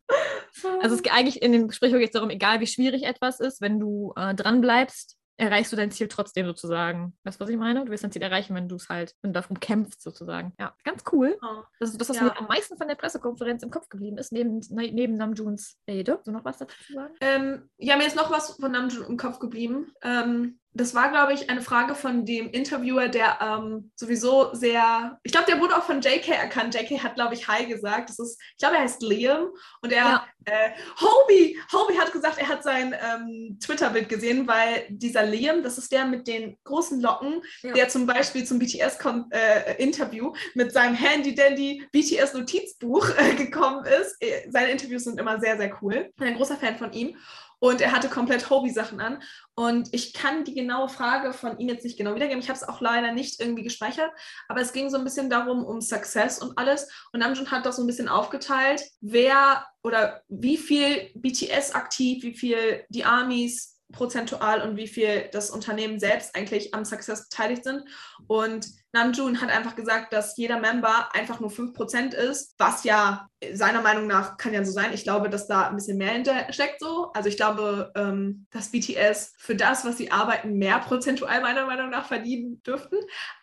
Also 0.81 0.95
es 0.95 1.03
geht 1.03 1.13
eigentlich 1.17 1.43
in 1.43 1.53
dem 1.53 1.69
Gespräch 1.69 1.93
geht 1.93 2.05
es 2.05 2.13
darum, 2.13 2.31
egal 2.31 2.61
wie 2.61 2.67
schwierig 2.67 3.03
etwas 3.05 3.41
ist, 3.41 3.61
wenn 3.61 3.81
du 3.81 4.13
äh, 4.17 4.35
dran 4.35 4.61
bleibst, 4.61 5.20
erreichst 5.41 5.73
du 5.73 5.77
dein 5.77 5.91
Ziel 5.91 6.07
trotzdem 6.09 6.47
sozusagen. 6.47 7.17
Weißt 7.25 7.41
du, 7.41 7.45
was 7.45 7.51
ich 7.51 7.57
meine? 7.57 7.85
Du 7.85 7.91
wirst 7.91 8.05
dein 8.05 8.13
Ziel 8.13 8.23
erreichen, 8.23 8.55
wenn 8.55 8.69
du 8.69 8.77
es 8.77 8.89
halt, 8.89 9.17
wenn 9.23 9.33
du 9.33 9.41
darum 9.41 9.59
kämpfst 9.59 10.03
sozusagen. 10.03 10.53
Ja, 10.61 10.75
ganz 10.85 11.03
cool. 11.11 11.37
Oh. 11.43 11.63
Das 11.81 11.91
ist 11.91 12.01
das, 12.01 12.09
was 12.11 12.17
Ja. 12.19 12.25
mir 12.25 12.39
am 12.39 12.47
meisten 12.47 12.77
von 12.77 12.87
der 12.87 12.95
Pressekonferenz 12.95 13.63
im 13.63 13.71
Kopf 13.71 13.89
geblieben 13.89 14.19
ist, 14.19 14.31
neben, 14.31 14.61
ne- 14.71 14.93
neben 14.93 15.15
Namjoons 15.15 15.79
Rede. 15.89 16.21
Du 16.25 16.31
noch 16.31 16.45
was 16.45 16.59
dazu 16.59 16.77
zu 16.87 16.93
sagen? 16.93 17.15
Ähm, 17.21 17.69
ja, 17.79 17.97
mir 17.97 18.07
ist 18.07 18.15
noch 18.17 18.31
was 18.31 18.51
von 18.57 18.71
Namjoon 18.71 19.07
im 19.07 19.17
Kopf 19.17 19.39
geblieben. 19.41 19.93
Ähm, 20.03 20.60
das 20.73 20.95
war, 20.95 21.11
glaube 21.11 21.33
ich, 21.33 21.51
eine 21.51 21.63
Frage 21.63 21.95
von 21.95 22.25
dem 22.25 22.49
Interviewer, 22.51 23.09
der 23.09 23.39
ähm, 23.41 23.91
sowieso 23.97 24.55
sehr, 24.55 25.19
ich 25.25 25.33
glaube, 25.33 25.47
der 25.51 25.61
wurde 25.61 25.77
auch 25.77 25.83
von 25.83 26.01
JK 26.01 26.29
erkannt. 26.29 26.75
JK 26.75 27.03
hat, 27.03 27.17
glaube 27.17 27.35
ich, 27.35 27.49
Hi 27.49 27.67
gesagt. 27.67 28.09
Das 28.09 28.19
ist, 28.21 28.41
ich 28.53 28.59
glaube, 28.59 28.77
er 28.77 28.83
heißt 28.83 29.03
Liam 29.03 29.49
und 29.83 29.93
er, 29.93 30.05
Ja. 30.05 30.27
äh, 30.45 30.71
Hobie, 31.01 31.59
Hobie 31.73 31.99
hat 31.99 32.13
gesagt, 32.13 32.39
er 32.39 32.49
hat 32.49 32.63
sein 32.63 32.95
ähm, 32.95 33.59
Twitter-Bild 33.61 34.09
gesehen, 34.09 34.47
weil 34.47 34.87
dieser 34.89 35.25
Liam, 35.25 35.63
das 35.65 35.77
ist 35.77 35.91
der 35.91 36.05
mit 36.05 36.29
den 36.29 36.57
großen 36.65 37.01
Locken, 37.01 37.43
Ja. 37.63 37.73
der 37.73 37.89
zum 37.89 38.07
Beispiel 38.07 38.45
zum 38.45 38.59
BTS-Interview 38.61 40.33
mit 40.55 40.73
seinem 40.73 40.95
Handy-Dandy 40.95 41.85
BTS-Notizbuch 41.93 43.09
äh, 43.19 43.35
gekommen 43.35 43.85
ist. 43.87 44.17
Äh, 44.23 44.49
Seine 44.51 44.71
Interviews 44.71 45.05
sind 45.05 45.19
immer 45.19 45.41
sehr, 45.41 45.57
sehr 45.57 45.77
cool. 45.83 46.07
Ich 46.11 46.17
bin 46.17 46.29
ein 46.29 46.37
großer 46.37 46.57
Fan 46.57 46.77
von 46.79 46.93
ihm. 46.93 47.17
Und 47.61 47.81
er 47.81 47.93
hatte 47.93 48.09
komplett 48.09 48.51
Hobie-Sachen 48.51 49.01
an. 49.01 49.23
Und 49.55 49.89
ich 49.93 50.15
kann 50.15 50.45
die 50.45 50.55
genaue 50.55 50.89
Frage 50.89 51.33
von 51.33 51.59
ihm 51.59 51.69
jetzt 51.69 51.85
nicht 51.85 51.99
genau 51.99 52.15
wiedergeben. 52.15 52.43
Ich 52.43 52.49
habe 52.49 52.59
es 52.59 52.69
auch 52.69 52.81
leider 52.81 53.13
nicht 53.13 53.39
irgendwie 53.39 53.63
gespeichert. 53.63 54.11
Aber 54.49 54.61
es 54.61 54.73
ging 54.73 54.91
so 54.91 54.97
ein 54.97 55.05
bisschen 55.05 55.31
darum, 55.31 55.65
um 55.65 55.81
Success 55.81 56.41
und 56.41 56.57
alles. 56.59 56.89
Und 57.13 57.21
Namjoon 57.21 57.51
hat 57.51 57.67
das 57.67 57.77
so 57.77 57.83
ein 57.83 57.87
bisschen 57.87 58.09
aufgeteilt, 58.09 58.83
wer 59.01 59.65
oder 59.83 60.23
wie 60.29 60.57
viel 60.57 61.11
BTS 61.15 61.73
aktiv, 61.75 62.23
wie 62.23 62.35
viel 62.35 62.85
die 62.89 63.05
Armies 63.05 63.79
prozentual 63.93 64.63
und 64.63 64.77
wie 64.77 64.89
viel 64.89 65.29
das 65.33 65.51
Unternehmen 65.51 66.01
selbst 66.01 66.35
eigentlich 66.35 66.75
am 66.75 66.85
Success 66.85 67.29
beteiligt 67.29 67.65
sind. 67.65 67.83
Und 68.27 68.67
Namjoon 68.93 69.41
hat 69.41 69.51
einfach 69.51 69.77
gesagt, 69.77 70.13
dass 70.13 70.37
jeder 70.37 70.59
Member 70.59 71.09
einfach 71.15 71.41
nur 71.41 71.51
5% 71.51 72.15
ist, 72.15 72.55
was 72.59 72.85
ja 72.85 73.29
seiner 73.53 73.81
Meinung 73.81 74.07
nach 74.07 74.37
kann 74.37 74.53
ja 74.53 74.65
so 74.65 74.73
sein. 74.73 74.93
Ich 74.93 75.05
glaube, 75.05 75.31
dass 75.31 75.47
da 75.47 75.69
ein 75.69 75.77
bisschen 75.77 75.97
mehr 75.97 76.13
hinter 76.13 76.53
steckt 76.53 76.81
so. 76.81 77.11
Also 77.15 77.29
ich 77.29 77.37
glaube, 77.37 77.91
ähm, 77.95 78.47
dass 78.51 78.71
BTS 78.71 79.35
für 79.39 79.55
das, 79.57 79.85
was 79.85 79.97
sie 79.97 80.11
arbeiten, 80.13 80.59
mehr 80.59 80.79
prozentual 80.81 81.41
meiner 81.41 81.67
Meinung 81.67 81.91
nach 81.91 82.07
verdienen 82.07 82.63
dürften. 82.63 82.97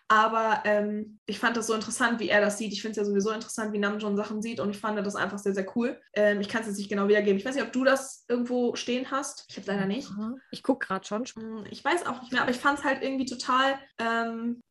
Aber 0.09 0.61
ähm, 0.63 1.19
ich 1.25 1.37
fand 1.37 1.57
das 1.57 1.67
so 1.67 1.73
interessant, 1.73 2.19
wie 2.21 2.29
er 2.29 2.39
das 2.39 2.57
sieht. 2.57 2.71
Ich 2.71 2.81
finde 2.81 2.91
es 2.91 2.97
ja 2.97 3.03
sowieso 3.05 3.31
interessant, 3.31 3.73
wie 3.73 3.77
Namjoon 3.79 4.15
Sachen 4.15 4.41
sieht 4.41 4.61
und 4.61 4.69
ich 4.69 4.77
fand 4.77 4.97
das 5.05 5.15
einfach 5.17 5.37
sehr, 5.37 5.53
sehr 5.53 5.65
cool. 5.75 5.99
Ähm, 6.13 6.39
ich 6.39 6.47
kann 6.47 6.61
es 6.61 6.67
jetzt 6.67 6.77
nicht 6.77 6.89
genau 6.89 7.09
wiedergeben. 7.09 7.37
Ich 7.37 7.43
weiß 7.45 7.55
nicht, 7.55 7.65
ob 7.65 7.73
du 7.73 7.83
das 7.83 8.23
irgendwo 8.29 8.75
stehen 8.75 9.11
hast. 9.11 9.45
Ich 9.49 9.57
habe 9.57 9.67
leider 9.67 9.85
nicht. 9.85 10.09
Aha. 10.11 10.35
Ich 10.51 10.63
gucke 10.63 10.87
gerade 10.87 11.05
schon. 11.05 11.25
Hm, 11.25 11.65
Ich 11.69 11.83
weiß 11.83 12.05
auch 12.05 12.21
nicht 12.21 12.31
mehr, 12.31 12.41
aber 12.41 12.51
ich 12.51 12.57
fand 12.57 12.79
es 12.79 12.85
halt 12.85 13.03
irgendwie 13.03 13.25
total 13.25 13.77
ähm, 13.99 14.61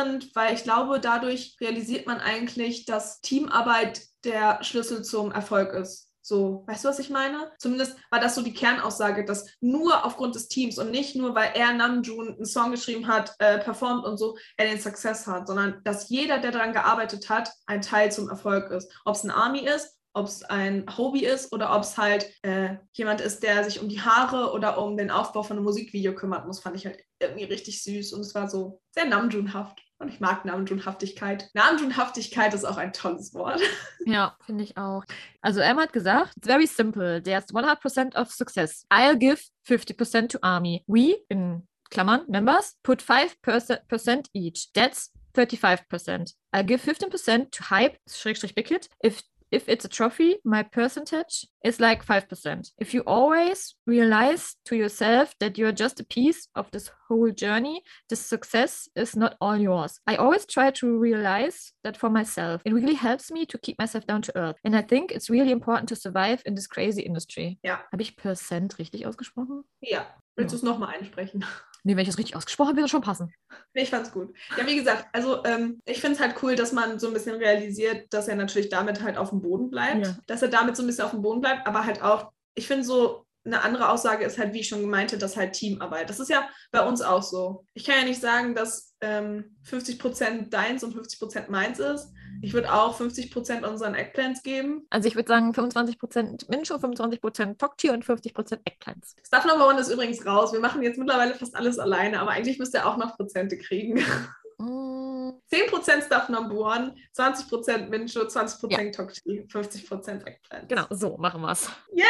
inspirierend, 0.00 0.34
weil 0.34 0.54
ich 0.54 0.62
glaube, 0.62 1.00
dadurch 1.00 1.56
realisiert 1.60 2.06
man 2.06 2.20
eigentlich, 2.20 2.84
dass 2.84 3.20
Teamarbeit 3.20 4.02
der 4.24 4.62
Schlüssel 4.62 5.02
zum 5.02 5.32
Erfolg 5.32 5.72
ist. 5.72 6.08
So, 6.22 6.64
weißt 6.66 6.84
du, 6.84 6.88
was 6.88 6.98
ich 6.98 7.10
meine? 7.10 7.50
Zumindest 7.58 7.96
war 8.10 8.20
das 8.20 8.34
so 8.34 8.42
die 8.42 8.52
Kernaussage, 8.52 9.24
dass 9.24 9.46
nur 9.60 10.04
aufgrund 10.04 10.34
des 10.34 10.48
Teams 10.48 10.78
und 10.78 10.90
nicht 10.90 11.16
nur, 11.16 11.34
weil 11.34 11.52
er 11.54 11.72
Namjoon 11.72 12.34
einen 12.34 12.44
Song 12.44 12.70
geschrieben 12.70 13.08
hat, 13.08 13.34
äh, 13.38 13.58
performt 13.58 14.04
und 14.04 14.18
so, 14.18 14.36
er 14.56 14.66
den 14.66 14.78
Success 14.78 15.26
hat, 15.26 15.48
sondern 15.48 15.80
dass 15.82 16.08
jeder, 16.10 16.38
der 16.38 16.52
daran 16.52 16.72
gearbeitet 16.72 17.30
hat, 17.30 17.50
ein 17.66 17.80
Teil 17.80 18.12
zum 18.12 18.28
Erfolg 18.28 18.70
ist. 18.70 18.92
Ob 19.04 19.16
es 19.16 19.24
ein 19.24 19.30
Army 19.30 19.60
ist 19.60 19.96
ob 20.12 20.26
es 20.26 20.42
ein 20.42 20.86
Hobby 20.96 21.24
ist 21.24 21.52
oder 21.52 21.74
ob 21.74 21.82
es 21.82 21.96
halt 21.96 22.32
äh, 22.42 22.76
jemand 22.92 23.20
ist, 23.20 23.42
der 23.42 23.64
sich 23.64 23.80
um 23.80 23.88
die 23.88 24.00
Haare 24.00 24.52
oder 24.52 24.82
um 24.82 24.96
den 24.96 25.10
Aufbau 25.10 25.42
von 25.42 25.56
einem 25.56 25.64
Musikvideo 25.64 26.14
kümmern 26.14 26.46
muss, 26.46 26.60
fand 26.60 26.76
ich 26.76 26.86
halt 26.86 26.98
irgendwie 27.20 27.44
richtig 27.44 27.82
süß 27.82 28.12
und 28.12 28.22
es 28.22 28.34
war 28.34 28.48
so 28.48 28.80
sehr 28.90 29.04
Namjoon-haft. 29.04 29.80
Und 30.00 30.08
ich 30.08 30.18
mag 30.18 30.46
Namjoon-Haftigkeit. 30.46 31.50
Namjoon-Haftigkeit 31.52 32.54
ist 32.54 32.64
auch 32.64 32.78
ein 32.78 32.92
tolles 32.92 33.34
Wort. 33.34 33.60
Ja, 34.06 34.34
finde 34.46 34.64
ich 34.64 34.78
auch. 34.78 35.04
Also 35.42 35.60
Emma 35.60 35.82
hat 35.82 35.92
gesagt, 35.92 36.32
it's 36.38 36.46
very 36.46 36.66
simple. 36.66 37.22
There's 37.22 37.52
100% 37.52 38.16
of 38.16 38.32
success. 38.32 38.86
I'll 38.90 39.14
give 39.14 39.42
50% 39.68 40.30
to 40.30 40.38
army. 40.40 40.82
We, 40.86 41.16
in 41.28 41.68
Klammern, 41.90 42.24
members, 42.28 42.78
put 42.82 43.02
5% 43.02 44.26
each. 44.32 44.70
That's 44.72 45.12
35%. 45.36 46.32
I'll 46.52 46.64
give 46.64 46.80
15% 46.80 47.50
to 47.50 47.70
hype, 47.70 47.98
Schrägstrich 48.08 48.54
hit. 48.66 48.88
If 49.04 49.20
if 49.50 49.68
it's 49.68 49.84
a 49.84 49.88
trophy, 49.88 50.36
my 50.44 50.62
percentage 50.62 51.46
is 51.64 51.80
like 51.80 52.04
5%. 52.04 52.70
If 52.78 52.94
you 52.94 53.02
always 53.06 53.74
realize 53.86 54.54
to 54.66 54.76
yourself 54.76 55.34
that 55.40 55.58
you're 55.58 55.72
just 55.72 56.00
a 56.00 56.04
piece 56.04 56.48
of 56.54 56.70
this 56.70 56.90
whole 57.08 57.30
journey, 57.30 57.82
the 58.08 58.16
success 58.16 58.88
is 58.94 59.16
not 59.16 59.36
all 59.40 59.56
yours. 59.56 59.98
I 60.06 60.16
always 60.16 60.46
try 60.46 60.70
to 60.72 60.98
realize 60.98 61.72
that 61.84 61.96
for 61.96 62.10
myself. 62.10 62.62
It 62.64 62.72
really 62.72 62.94
helps 62.94 63.30
me 63.30 63.44
to 63.46 63.58
keep 63.58 63.78
myself 63.78 64.06
down 64.06 64.22
to 64.22 64.36
earth. 64.36 64.56
And 64.64 64.76
I 64.76 64.82
think 64.82 65.12
it's 65.12 65.30
really 65.30 65.52
important 65.52 65.88
to 65.88 65.96
survive 65.96 66.42
in 66.46 66.54
this 66.54 66.66
crazy 66.66 67.02
industry. 67.02 67.58
Ja. 67.62 67.80
Habe 67.92 68.02
ich 68.02 68.16
Percent 68.16 68.78
richtig 68.78 69.06
ausgesprochen? 69.06 69.64
Ja. 69.80 70.06
Willst 70.36 70.52
du 70.52 70.56
es 70.56 70.62
nochmal 70.62 70.94
einsprechen? 70.94 71.44
Nee, 71.82 71.96
wenn 71.96 72.02
ich 72.02 72.08
das 72.08 72.18
richtig 72.18 72.36
ausgesprochen 72.36 72.68
habe, 72.68 72.76
wird 72.76 72.84
das 72.84 72.90
schon 72.90 73.02
passen. 73.02 73.32
Nee, 73.74 73.82
ich 73.82 73.90
fand's 73.90 74.12
gut. 74.12 74.34
Ja, 74.56 74.66
wie 74.66 74.76
gesagt, 74.76 75.06
also 75.12 75.44
ähm, 75.44 75.80
ich 75.84 76.00
finde 76.00 76.16
es 76.16 76.20
halt 76.20 76.42
cool, 76.42 76.56
dass 76.56 76.72
man 76.72 76.98
so 76.98 77.06
ein 77.06 77.12
bisschen 77.12 77.36
realisiert, 77.36 78.12
dass 78.12 78.28
er 78.28 78.36
natürlich 78.36 78.68
damit 78.68 79.02
halt 79.02 79.16
auf 79.16 79.30
dem 79.30 79.40
Boden 79.40 79.70
bleibt. 79.70 80.06
Ja. 80.06 80.16
Dass 80.26 80.42
er 80.42 80.48
damit 80.48 80.76
so 80.76 80.82
ein 80.82 80.86
bisschen 80.86 81.04
auf 81.04 81.12
dem 81.12 81.22
Boden 81.22 81.40
bleibt, 81.40 81.66
aber 81.66 81.84
halt 81.84 82.02
auch, 82.02 82.32
ich 82.54 82.66
finde 82.66 82.84
so, 82.84 83.24
eine 83.44 83.62
andere 83.62 83.88
Aussage 83.88 84.24
ist 84.24 84.38
halt, 84.38 84.52
wie 84.52 84.60
ich 84.60 84.68
schon 84.68 84.82
gemeint 84.82 85.12
habe, 85.12 85.20
dass 85.20 85.36
halt 85.36 85.54
Teamarbeit. 85.54 86.10
Das 86.10 86.20
ist 86.20 86.28
ja 86.28 86.48
bei 86.72 86.86
uns 86.86 87.00
auch 87.00 87.22
so. 87.22 87.66
Ich 87.74 87.84
kann 87.84 87.96
ja 87.96 88.04
nicht 88.04 88.20
sagen, 88.20 88.54
dass 88.54 88.94
ähm, 89.00 89.56
50% 89.66 90.50
deins 90.50 90.84
und 90.84 90.94
50% 90.94 91.50
meins 91.50 91.78
ist. 91.78 92.12
Ich 92.42 92.52
würde 92.52 92.72
auch 92.72 92.98
50% 92.98 93.66
unseren 93.66 93.94
Eggplants 93.94 94.42
geben. 94.42 94.86
Also 94.90 95.08
ich 95.08 95.16
würde 95.16 95.28
sagen 95.28 95.52
25% 95.52 96.50
Mincho, 96.50 96.74
25% 96.76 97.58
Tokti 97.58 97.90
und 97.90 98.04
50% 98.04 98.60
Eggplants. 98.64 99.16
Stuff 99.26 99.46
Number 99.46 99.68
One 99.68 99.80
ist 99.80 99.90
übrigens 99.90 100.24
raus. 100.24 100.52
Wir 100.52 100.60
machen 100.60 100.82
jetzt 100.82 100.98
mittlerweile 100.98 101.34
fast 101.34 101.54
alles 101.56 101.78
alleine, 101.78 102.20
aber 102.20 102.30
eigentlich 102.30 102.58
müsst 102.58 102.74
ihr 102.74 102.86
auch 102.86 102.96
noch 102.96 103.16
Prozente 103.16 103.58
kriegen. 103.58 104.02
Mm, 104.60 105.40
10% 105.50 106.02
Stuff 106.04 106.28
Number 106.28 106.54
One, 106.54 106.94
20% 107.16 107.88
Mincho, 107.88 108.26
20% 108.26 108.92
Tokti, 108.92 109.46
50% 109.48 110.26
Eggplant. 110.26 110.68
Genau, 110.68 110.84
so 110.90 111.16
machen 111.16 111.40
wir 111.40 111.52
es. 111.52 111.70
Yay! 111.92 112.04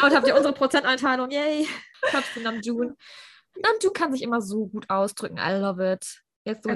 Damit 0.00 0.16
habt 0.16 0.26
ihr 0.26 0.34
unsere 0.34 0.52
Prozenteinteilung. 0.52 1.30
Yay! 1.30 1.68
Props 2.02 2.34
zu 2.34 2.40
Namjoon. 2.40 2.96
Namjoon 3.62 3.92
kann 3.92 4.12
sich 4.12 4.22
immer 4.22 4.40
so 4.42 4.66
gut 4.66 4.90
ausdrücken. 4.90 5.38
I 5.38 5.52
love 5.52 5.92
it. 5.92 6.20
Jetzt 6.44 6.64
so. 6.64 6.70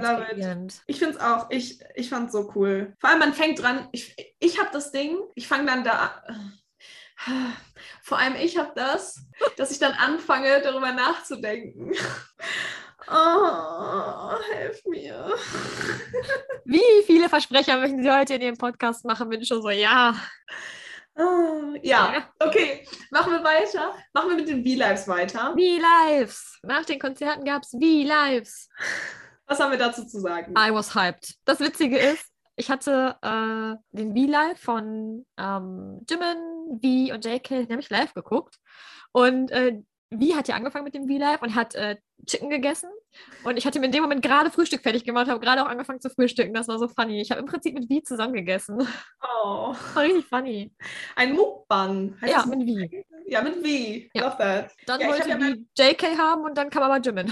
Ich 0.86 0.98
finde 0.98 1.16
es 1.16 1.20
auch, 1.20 1.50
ich, 1.50 1.80
ich 1.96 2.08
fand 2.08 2.26
es 2.26 2.32
so 2.32 2.52
cool. 2.54 2.94
Vor 3.00 3.10
allem, 3.10 3.18
man 3.18 3.34
fängt 3.34 3.60
dran, 3.60 3.88
ich, 3.92 4.14
ich 4.38 4.58
habe 4.60 4.70
das 4.72 4.92
Ding, 4.92 5.18
ich 5.34 5.48
fange 5.48 5.66
dann 5.66 5.84
da 5.84 6.22
an. 6.26 6.58
Vor 8.02 8.18
allem, 8.18 8.36
ich 8.36 8.56
habe 8.56 8.72
das, 8.76 9.26
dass 9.56 9.72
ich 9.72 9.80
dann 9.80 9.92
anfange, 9.92 10.62
darüber 10.62 10.92
nachzudenken. 10.92 11.92
Oh, 13.10 14.36
helf 14.52 14.84
mir. 14.86 15.34
Wie 16.64 17.02
viele 17.06 17.28
Versprecher 17.28 17.78
möchten 17.78 18.02
Sie 18.02 18.10
heute 18.10 18.34
in 18.34 18.42
Ihrem 18.42 18.56
Podcast 18.56 19.04
machen? 19.04 19.28
Bin 19.28 19.40
ich 19.40 19.48
schon 19.48 19.62
so, 19.62 19.70
ja. 19.70 20.14
Oh, 21.16 21.74
ja, 21.82 22.28
okay. 22.38 22.86
Machen 23.10 23.32
wir 23.32 23.42
weiter. 23.42 23.94
Machen 24.12 24.30
wir 24.30 24.36
mit 24.36 24.48
den 24.48 24.64
V-Lives 24.64 25.08
weiter. 25.08 25.52
V-Lives. 25.52 26.58
Nach 26.62 26.84
den 26.84 26.98
Konzerten 26.98 27.44
gab 27.44 27.62
es 27.62 27.70
V-Lives. 27.70 28.68
Was 29.46 29.58
haben 29.58 29.70
wir 29.70 29.78
dazu 29.78 30.06
zu 30.06 30.20
sagen? 30.20 30.52
I 30.52 30.72
was 30.72 30.94
hyped. 30.94 31.34
Das 31.44 31.60
Witzige 31.60 31.98
ist, 31.98 32.26
ich 32.56 32.70
hatte 32.70 33.16
äh, 33.22 33.96
den 33.96 34.14
V-Live 34.14 34.60
von 34.60 35.24
ähm, 35.38 36.04
Jimin, 36.08 36.80
V 36.82 37.14
und 37.14 37.24
JK, 37.24 37.48
den 37.48 37.70
habe 37.70 37.80
ich 37.80 37.90
live 37.90 38.12
geguckt. 38.12 38.56
Und 39.12 39.50
äh, 39.50 39.80
V 40.10 40.36
hat 40.36 40.48
ja 40.48 40.54
angefangen 40.54 40.84
mit 40.84 40.94
dem 40.94 41.06
V-Live 41.06 41.42
und 41.42 41.54
hat 41.54 41.74
äh, 41.74 41.96
Chicken 42.26 42.48
gegessen. 42.50 42.88
Und 43.44 43.56
ich 43.56 43.66
hatte 43.66 43.78
mir 43.78 43.86
in 43.86 43.92
dem 43.92 44.02
Moment 44.02 44.22
gerade 44.22 44.50
Frühstück 44.50 44.82
fertig 44.82 45.04
gemacht, 45.04 45.28
habe 45.28 45.40
gerade 45.40 45.62
auch 45.62 45.68
angefangen 45.68 46.00
zu 46.00 46.08
frühstücken. 46.10 46.54
Das 46.54 46.68
war 46.68 46.78
so 46.78 46.88
funny. 46.88 47.20
Ich 47.20 47.30
habe 47.30 47.40
im 47.40 47.46
Prinzip 47.46 47.74
mit 47.74 47.92
V 47.92 48.00
zusammen 48.04 48.32
gegessen. 48.34 48.86
Oh, 49.22 49.74
war 49.94 50.02
richtig 50.02 50.24
funny. 50.26 50.72
ein 51.16 51.34
Mukbang. 51.34 52.16
Heißt 52.20 52.32
Ja, 52.32 52.46
mit 52.46 52.68
V. 52.68 53.04
Ja, 53.26 53.42
mit 53.42 53.56
V. 53.56 54.08
Ja. 54.14 54.24
Love 54.24 54.36
that. 54.38 54.70
Dann 54.86 55.00
Ja, 55.00 55.06
ich 55.06 55.12
wollte 55.12 55.32
hab 55.32 55.40
ja 55.40 55.46
V 55.46 55.56
JK 55.78 56.18
haben 56.18 56.44
und 56.44 56.56
dann 56.56 56.70
kam 56.70 56.82
aber 56.82 56.98
Jimin. 57.00 57.30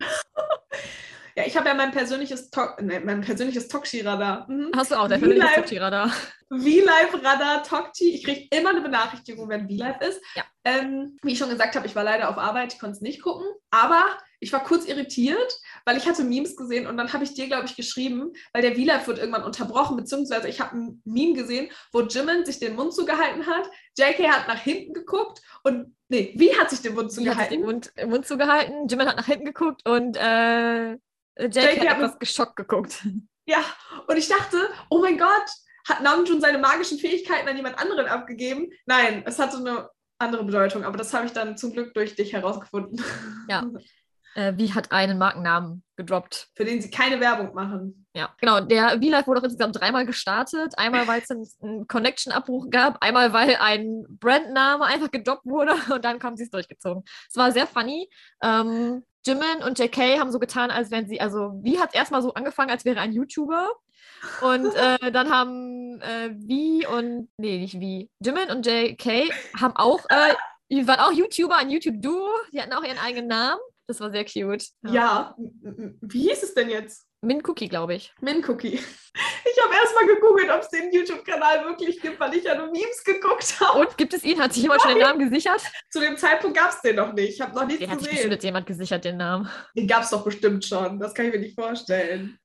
Ja, 1.36 1.44
ich 1.46 1.56
habe 1.56 1.68
ja 1.68 1.74
mein 1.74 1.92
persönliches, 1.92 2.50
To 2.50 2.60
nee, 2.80 3.00
mein 3.00 3.20
persönliches 3.20 3.68
Tokshi-Radar. 3.68 4.50
Mhm. 4.50 4.70
Hast 4.76 4.90
du 4.90 4.96
auch, 4.96 5.08
V-Live. 5.08 5.20
Familie 5.20 5.90
da. 5.90 6.08
V-Live-Radar 6.50 7.62
Tokti. 7.62 8.10
Ich 8.10 8.24
kriege 8.24 8.48
immer 8.50 8.70
eine 8.70 8.80
Benachrichtigung, 8.80 9.48
wenn 9.48 9.68
V-Live 9.68 10.00
ist. 10.00 10.20
Ja. 10.34 10.44
Ähm, 10.64 11.16
wie 11.22 11.32
ich 11.32 11.38
schon 11.38 11.50
gesagt 11.50 11.76
habe, 11.76 11.86
ich 11.86 11.94
war 11.94 12.04
leider 12.04 12.28
auf 12.28 12.38
Arbeit, 12.38 12.74
ich 12.74 12.80
konnte 12.80 12.96
es 12.96 13.00
nicht 13.00 13.22
gucken. 13.22 13.46
Aber 13.70 14.04
ich 14.40 14.52
war 14.52 14.64
kurz 14.64 14.86
irritiert, 14.86 15.60
weil 15.84 15.96
ich 15.96 16.08
hatte 16.08 16.24
Memes 16.24 16.56
gesehen 16.56 16.86
und 16.86 16.96
dann 16.96 17.12
habe 17.12 17.24
ich 17.24 17.34
dir, 17.34 17.46
glaube 17.46 17.66
ich, 17.66 17.76
geschrieben, 17.76 18.32
weil 18.52 18.62
der 18.62 18.74
V-Live 18.74 19.06
wird 19.06 19.18
irgendwann 19.18 19.44
unterbrochen, 19.44 19.96
beziehungsweise 19.96 20.48
ich 20.48 20.60
habe 20.60 20.76
ein 20.76 21.02
Meme 21.04 21.34
gesehen, 21.34 21.70
wo 21.92 22.00
Jimin 22.00 22.44
sich 22.46 22.58
den 22.58 22.74
Mund 22.74 22.94
zugehalten 22.94 23.46
hat, 23.46 23.70
JK 23.98 24.28
hat 24.30 24.48
nach 24.48 24.60
hinten 24.60 24.94
geguckt 24.94 25.42
und, 25.62 25.94
nee, 26.08 26.32
wie 26.36 26.56
hat 26.58 26.70
sich 26.70 26.80
den 26.80 26.94
Mund 26.94 27.12
Sie 27.12 27.28
hat 27.28 27.38
sich 27.38 27.48
den 27.48 27.60
zugehalten? 27.60 27.92
Mund, 28.00 28.10
Mund 28.10 28.26
zugehalten, 28.26 28.88
Jimin 28.88 29.08
hat 29.08 29.18
nach 29.18 29.26
hinten 29.26 29.44
geguckt 29.44 29.86
und 29.86 30.16
äh, 30.16 30.96
JK 31.46 31.80
hat 31.80 31.88
hat 31.88 31.96
etwas 31.98 32.18
geschockt 32.18 32.56
geguckt. 32.56 33.06
Ja, 33.46 33.64
und 34.06 34.16
ich 34.16 34.28
dachte, 34.28 34.68
oh 34.90 35.00
mein 35.00 35.18
Gott, 35.18 35.50
hat 35.88 36.02
Namjoon 36.02 36.40
seine 36.40 36.58
magischen 36.58 36.98
Fähigkeiten 36.98 37.48
an 37.48 37.56
jemand 37.56 37.78
anderen 37.78 38.06
abgegeben? 38.06 38.68
Nein, 38.86 39.22
es 39.26 39.38
hatte 39.38 39.56
eine 39.56 39.88
andere 40.18 40.44
Bedeutung, 40.44 40.84
aber 40.84 40.96
das 40.96 41.12
habe 41.14 41.26
ich 41.26 41.32
dann 41.32 41.56
zum 41.56 41.72
Glück 41.72 41.94
durch 41.94 42.14
dich 42.14 42.32
herausgefunden. 42.32 43.02
Ja. 43.48 43.64
Äh, 44.36 44.52
wie 44.56 44.72
hat 44.72 44.92
einen 44.92 45.18
Markennamen 45.18 45.82
gedroppt? 45.96 46.50
Für 46.54 46.64
den 46.64 46.80
sie 46.80 46.88
keine 46.88 47.18
Werbung 47.18 47.52
machen. 47.52 48.06
Ja, 48.14 48.32
genau. 48.38 48.60
Der 48.60 48.90
V-Live 48.90 49.26
wurde 49.26 49.40
auch 49.40 49.44
insgesamt 49.44 49.80
dreimal 49.80 50.06
gestartet. 50.06 50.72
Einmal, 50.76 51.08
weil 51.08 51.20
es 51.20 51.30
einen, 51.30 51.48
einen 51.62 51.88
Connection-Abbruch 51.88 52.70
gab, 52.70 53.02
einmal, 53.02 53.32
weil 53.32 53.56
ein 53.56 54.04
Brandname 54.08 54.84
einfach 54.84 55.10
gedroppt 55.10 55.46
wurde 55.46 55.74
und 55.92 56.04
dann 56.04 56.22
haben 56.22 56.36
sie 56.36 56.44
es 56.44 56.50
durchgezogen. 56.50 57.02
Es 57.28 57.36
war 57.36 57.50
sehr 57.50 57.66
funny. 57.66 58.08
Ähm, 58.42 59.04
Jimin 59.26 59.62
und 59.66 59.78
JK 59.78 60.18
haben 60.18 60.32
so 60.32 60.38
getan, 60.38 60.70
als 60.70 60.90
wären 60.90 61.06
sie, 61.06 61.20
also 61.20 61.60
V 61.64 61.80
hat 61.80 61.94
erstmal 61.94 62.22
so 62.22 62.32
angefangen, 62.34 62.70
als 62.70 62.84
wäre 62.84 63.00
ein 63.00 63.12
YouTuber. 63.12 63.68
Und 64.42 64.74
äh, 64.74 65.12
dann 65.12 65.30
haben 65.30 66.00
äh, 66.00 66.30
V 66.30 66.96
und, 66.96 67.28
nee, 67.36 67.58
nicht 67.58 67.74
V, 67.74 68.08
Jimin 68.24 68.50
und 68.50 68.66
JK 68.66 69.30
haben 69.60 69.76
auch, 69.76 70.04
äh, 70.08 70.34
die 70.70 70.86
waren 70.86 71.00
auch 71.00 71.12
YouTuber, 71.12 71.56
ein 71.56 71.70
YouTube-Duo. 71.70 72.28
Die 72.52 72.60
hatten 72.60 72.72
auch 72.72 72.84
ihren 72.84 72.98
eigenen 72.98 73.26
Namen. 73.28 73.60
Das 73.86 73.98
war 74.00 74.10
sehr 74.10 74.24
cute. 74.24 74.64
Ja. 74.86 75.34
m- 75.38 75.98
Wie 76.00 76.28
hieß 76.28 76.42
es 76.44 76.54
denn 76.54 76.70
jetzt? 76.70 77.06
Min 77.22 77.42
Cookie, 77.46 77.68
glaube 77.68 77.94
ich. 77.94 78.14
Min 78.20 78.42
Cookie. 78.48 78.78
Ich 79.60 79.66
habe 79.66 79.74
erstmal 79.74 80.06
gegoogelt, 80.06 80.50
ob 80.50 80.62
es 80.62 80.68
den 80.70 80.90
YouTube-Kanal 80.90 81.64
wirklich 81.66 82.00
gibt, 82.00 82.18
weil 82.18 82.34
ich 82.34 82.44
ja 82.44 82.54
nur 82.54 82.68
Memes 82.70 83.04
geguckt 83.04 83.60
habe. 83.60 83.80
Und 83.80 83.98
gibt 83.98 84.14
es 84.14 84.24
ihn? 84.24 84.40
Hat 84.40 84.54
sich 84.54 84.62
jemand 84.62 84.80
schon 84.80 84.92
den 84.92 85.02
Namen 85.02 85.18
gesichert? 85.18 85.60
Zu 85.90 86.00
dem 86.00 86.16
Zeitpunkt 86.16 86.56
gab 86.56 86.70
es 86.70 86.80
den 86.80 86.96
noch 86.96 87.12
nicht. 87.12 87.34
Ich 87.34 87.40
habe 87.42 87.54
noch 87.54 87.66
nichts 87.66 87.80
Den 87.80 87.90
hat 87.90 88.00
sich 88.00 88.08
gesehen. 88.08 88.28
bestimmt 88.30 88.44
jemand 88.44 88.66
gesichert, 88.66 89.04
den 89.04 89.18
Namen. 89.18 89.50
Den 89.76 89.86
gab 89.86 90.02
es 90.02 90.10
doch 90.10 90.24
bestimmt 90.24 90.64
schon. 90.64 90.98
Das 90.98 91.12
kann 91.12 91.26
ich 91.26 91.32
mir 91.32 91.40
nicht 91.40 91.54
vorstellen. 91.54 92.38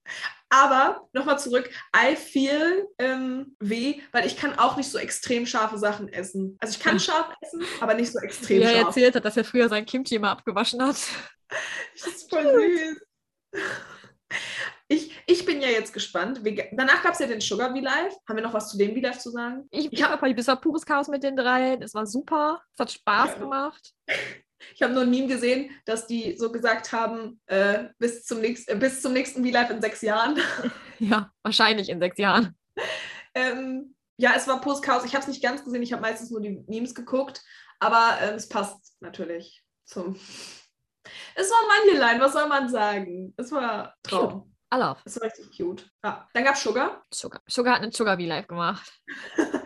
Aber 0.49 1.07
nochmal 1.13 1.39
zurück. 1.39 1.69
I 1.95 2.17
feel 2.17 2.85
ähm, 2.99 3.55
weh, 3.59 4.01
weil 4.11 4.25
ich 4.25 4.35
kann 4.35 4.59
auch 4.59 4.75
nicht 4.75 4.89
so 4.91 4.97
extrem 4.97 5.45
scharfe 5.45 5.77
Sachen 5.77 6.11
essen. 6.11 6.57
Also 6.59 6.77
ich 6.77 6.83
kann 6.83 6.99
scharf 6.99 7.29
essen, 7.41 7.63
aber 7.79 7.93
nicht 7.93 8.11
so 8.11 8.19
Wie 8.19 8.25
extrem 8.25 8.61
er 8.61 8.69
scharf. 8.71 8.87
erzählt 8.87 9.15
hat, 9.15 9.23
dass 9.25 9.37
er 9.37 9.45
früher 9.45 9.69
sein 9.69 9.85
Kimchi 9.85 10.15
immer 10.15 10.31
abgewaschen 10.31 10.83
hat. 10.83 10.97
Das 11.93 12.07
ist 12.07 12.29
voll 12.29 12.43
süß. 13.53 13.61
Ich, 14.87 15.11
ich 15.25 15.45
bin 15.45 15.61
ja 15.61 15.69
jetzt 15.69 15.93
gespannt. 15.93 16.41
Danach 16.73 17.01
gab 17.01 17.13
es 17.13 17.19
ja 17.19 17.25
den 17.27 17.41
Sugar 17.41 17.71
V-Live. 17.71 18.13
Haben 18.27 18.35
wir 18.35 18.43
noch 18.43 18.53
was 18.53 18.69
zu 18.69 18.77
dem 18.77 18.93
V-Live 18.93 19.17
zu 19.17 19.31
sagen? 19.31 19.67
Ich, 19.71 19.85
Ich 19.87 19.93
ich 19.93 20.03
hab- 20.03 20.21
habe 20.21 20.35
das 20.35 20.47
war 20.47 20.61
pures 20.61 20.85
Chaos 20.85 21.07
mit 21.07 21.23
den 21.23 21.35
dreien. 21.35 21.81
Es 21.81 21.93
war 21.95 22.05
super. 22.05 22.61
Es 22.73 22.79
hat 22.79 22.91
Spaß 22.91 23.31
Ja. 23.33 23.37
gemacht. 23.39 23.93
Ich 24.73 24.81
habe 24.81 24.93
nur 24.93 25.03
ein 25.03 25.11
Meme 25.11 25.27
gesehen, 25.27 25.69
dass 25.85 26.07
die 26.07 26.37
so 26.39 26.51
gesagt 26.51 26.91
haben, 26.91 27.39
äh, 27.45 27.89
bis, 27.99 28.23
zum 28.23 28.39
nächst, 28.41 28.67
äh, 28.67 28.75
bis 28.75 28.99
zum 29.01 29.13
nächsten 29.13 29.43
V-Live 29.45 29.69
in 29.69 29.81
sechs 29.81 30.01
Jahren. 30.01 30.39
Ja, 30.99 31.29
wahrscheinlich 31.43 31.89
in 31.89 31.99
sechs 31.99 32.17
Jahren. 32.17 32.55
ähm, 33.35 33.95
ja, 34.17 34.31
es 34.35 34.47
war 34.47 34.61
pures 34.61 34.81
Chaos. 34.81 35.03
Ich 35.05 35.13
habe 35.13 35.21
es 35.21 35.27
nicht 35.27 35.43
ganz 35.43 35.63
gesehen. 35.63 35.83
Ich 35.83 35.91
habe 35.91 36.01
meistens 36.01 36.31
nur 36.31 36.41
die 36.41 36.63
Memes 36.67 36.95
geguckt. 36.95 37.43
Aber 37.79 38.17
ähm, 38.21 38.35
es 38.35 38.47
passt 38.49 38.95
natürlich 39.01 39.61
zum... 39.83 40.15
Es 41.35 41.51
war 41.51 41.77
Mandellein, 41.83 42.19
was 42.19 42.33
soll 42.33 42.47
man 42.47 42.67
sagen? 42.69 43.33
Es 43.37 43.51
war 43.51 43.93
Traum. 44.01 44.54
I 44.75 44.79
love. 44.79 44.99
Es 45.05 45.19
war 45.19 45.27
richtig 45.27 45.55
cute. 45.57 45.89
Ja. 46.03 46.27
Dann 46.33 46.43
gab 46.43 46.55
es 46.55 46.63
Sugar. 46.63 47.03
Sugar. 47.13 47.41
Sugar 47.47 47.75
hat 47.75 47.81
einen 47.83 47.91
Sugar 47.91 48.17
V-Live 48.17 48.47
gemacht. 48.47 48.91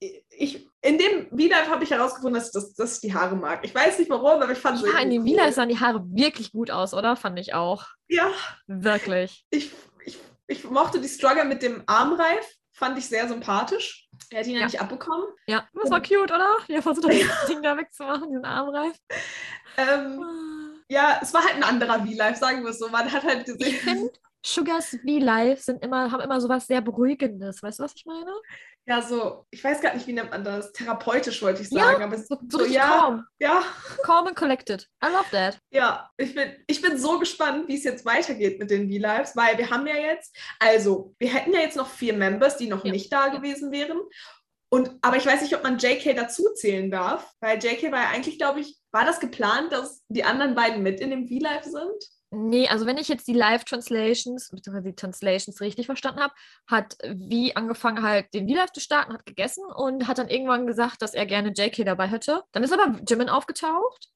Äh, 0.00 0.20
ich, 0.30 0.68
in 0.82 0.98
dem 0.98 1.28
V-Live 1.30 1.68
habe 1.68 1.84
ich 1.84 1.90
herausgefunden, 1.90 2.34
dass, 2.40 2.50
dass, 2.52 2.74
dass 2.74 2.94
ich 2.96 3.00
die 3.00 3.14
Haare 3.14 3.36
mag. 3.36 3.60
Ich 3.64 3.74
weiß 3.74 3.98
nicht 3.98 4.10
warum, 4.10 4.42
aber 4.42 4.50
ich 4.52 4.58
fand 4.58 4.78
sie 4.78 4.86
Ja, 4.86 4.98
in 4.98 5.10
dem 5.10 5.22
cool. 5.22 5.28
Vila 5.28 5.50
sahen 5.52 5.68
die 5.68 5.78
Haare 5.80 6.02
wirklich 6.06 6.52
gut 6.52 6.70
aus, 6.70 6.92
oder? 6.94 7.16
Fand 7.16 7.38
ich 7.38 7.54
auch. 7.54 7.86
Ja, 8.08 8.30
Wirklich. 8.66 9.46
ich, 9.50 9.72
ich, 10.04 10.18
ich 10.46 10.64
mochte 10.64 11.00
die 11.00 11.08
Struggle 11.08 11.44
mit 11.44 11.62
dem 11.62 11.82
Armreif, 11.86 12.46
fand 12.72 12.98
ich 12.98 13.06
sehr 13.08 13.26
sympathisch. 13.28 14.08
Er 14.30 14.40
hat 14.40 14.46
ihn 14.46 14.54
ja, 14.54 14.60
Ja. 14.60 14.66
nicht 14.66 14.80
abbekommen. 14.80 15.26
Ja, 15.46 15.66
das 15.74 15.90
war 15.90 16.00
cute, 16.02 16.30
oder? 16.32 16.58
Ja, 16.68 16.82
versucht 16.82 17.06
das 17.08 17.46
Ding 17.48 17.62
da 17.62 17.76
wegzumachen, 17.76 18.28
diesen 18.28 18.44
Armreif. 18.44 18.96
Ähm, 19.76 20.63
ja, 20.88 21.18
es 21.22 21.32
war 21.34 21.42
halt 21.44 21.54
ein 21.54 21.62
anderer 21.64 22.00
V-Live, 22.06 22.36
sagen 22.38 22.62
wir 22.62 22.70
es 22.70 22.78
so. 22.78 22.88
Man 22.88 23.10
hat 23.10 23.22
halt 23.24 23.48
Ich 23.48 23.56
gesehen. 23.58 23.78
finde, 23.80 24.12
Sugars 24.44 24.90
V-Live 24.90 25.62
sind 25.62 25.82
immer, 25.82 26.10
haben 26.12 26.20
immer 26.20 26.40
sowas 26.40 26.66
sehr 26.66 26.80
Beruhigendes. 26.82 27.62
Weißt 27.62 27.78
du, 27.78 27.84
was 27.84 27.94
ich 27.96 28.04
meine? 28.04 28.30
Ja, 28.86 29.00
so, 29.00 29.46
ich 29.50 29.64
weiß 29.64 29.80
gar 29.80 29.94
nicht, 29.94 30.06
wie 30.06 30.12
nennt 30.12 30.30
man 30.30 30.44
das? 30.44 30.70
Therapeutisch 30.72 31.40
wollte 31.40 31.62
ich 31.62 31.70
Ja, 31.70 31.84
sagen. 31.84 32.02
aber 32.02 32.16
es 32.16 32.26
So, 32.28 32.34
ist 32.34 32.52
so 32.52 32.58
so, 32.58 32.64
ja, 32.66 32.86
calm. 32.86 33.24
ja, 33.38 33.62
Calm 34.02 34.26
and 34.26 34.36
collected. 34.36 34.86
I 35.02 35.08
love 35.08 35.24
that. 35.30 35.58
ja. 35.70 36.10
Ich 36.18 36.34
bin, 36.34 36.52
ich 36.66 36.82
bin 36.82 36.98
so 36.98 37.18
gespannt, 37.18 37.66
wie 37.68 37.76
es 37.78 37.84
jetzt 37.84 38.04
weitergeht 38.04 38.58
mit 38.58 38.70
den 38.70 38.90
V-Lives, 38.90 39.34
weil 39.36 39.56
wir 39.56 39.70
haben 39.70 39.86
ja 39.86 39.96
jetzt, 39.96 40.36
also, 40.60 41.14
wir 41.18 41.32
hätten 41.32 41.54
ja 41.54 41.60
jetzt 41.60 41.78
noch 41.78 41.88
vier 41.88 42.12
Members, 42.12 42.58
die 42.58 42.68
noch 42.68 42.84
Ja. 42.84 42.92
nicht 42.92 43.10
da 43.10 43.28
gewesen 43.28 43.72
wären. 43.72 43.98
Und, 44.74 44.90
aber 45.02 45.16
ich 45.16 45.24
weiß 45.24 45.40
nicht, 45.42 45.54
ob 45.54 45.62
man 45.62 45.78
JK 45.78 46.16
dazu 46.16 46.42
zählen 46.56 46.90
darf, 46.90 47.32
weil 47.38 47.62
JK 47.62 47.92
war 47.92 48.02
ja 48.02 48.08
eigentlich, 48.08 48.38
glaube 48.38 48.58
ich, 48.58 48.76
war 48.90 49.04
das 49.04 49.20
geplant, 49.20 49.70
dass 49.70 50.02
die 50.08 50.24
anderen 50.24 50.56
beiden 50.56 50.82
mit 50.82 50.98
in 50.98 51.10
dem 51.10 51.28
V-Live 51.28 51.62
sind? 51.62 52.10
Nee, 52.32 52.66
also 52.66 52.84
wenn 52.84 52.98
ich 52.98 53.06
jetzt 53.06 53.28
die 53.28 53.34
Live-Translations, 53.34 54.50
beziehungsweise 54.50 54.88
die 54.88 54.96
Translations 54.96 55.60
richtig 55.60 55.86
verstanden 55.86 56.22
habe, 56.22 56.34
hat 56.66 56.96
wie 57.04 57.54
angefangen 57.54 58.02
halt 58.02 58.34
den 58.34 58.48
V-Live 58.48 58.72
zu 58.72 58.80
starten, 58.80 59.12
hat 59.12 59.24
gegessen 59.26 59.62
und 59.76 60.08
hat 60.08 60.18
dann 60.18 60.28
irgendwann 60.28 60.66
gesagt, 60.66 61.02
dass 61.02 61.14
er 61.14 61.26
gerne 61.26 61.52
JK 61.56 61.84
dabei 61.84 62.08
hätte. 62.08 62.42
Dann 62.50 62.64
ist 62.64 62.72
aber 62.72 62.98
Jimin 63.06 63.28
aufgetaucht 63.28 64.10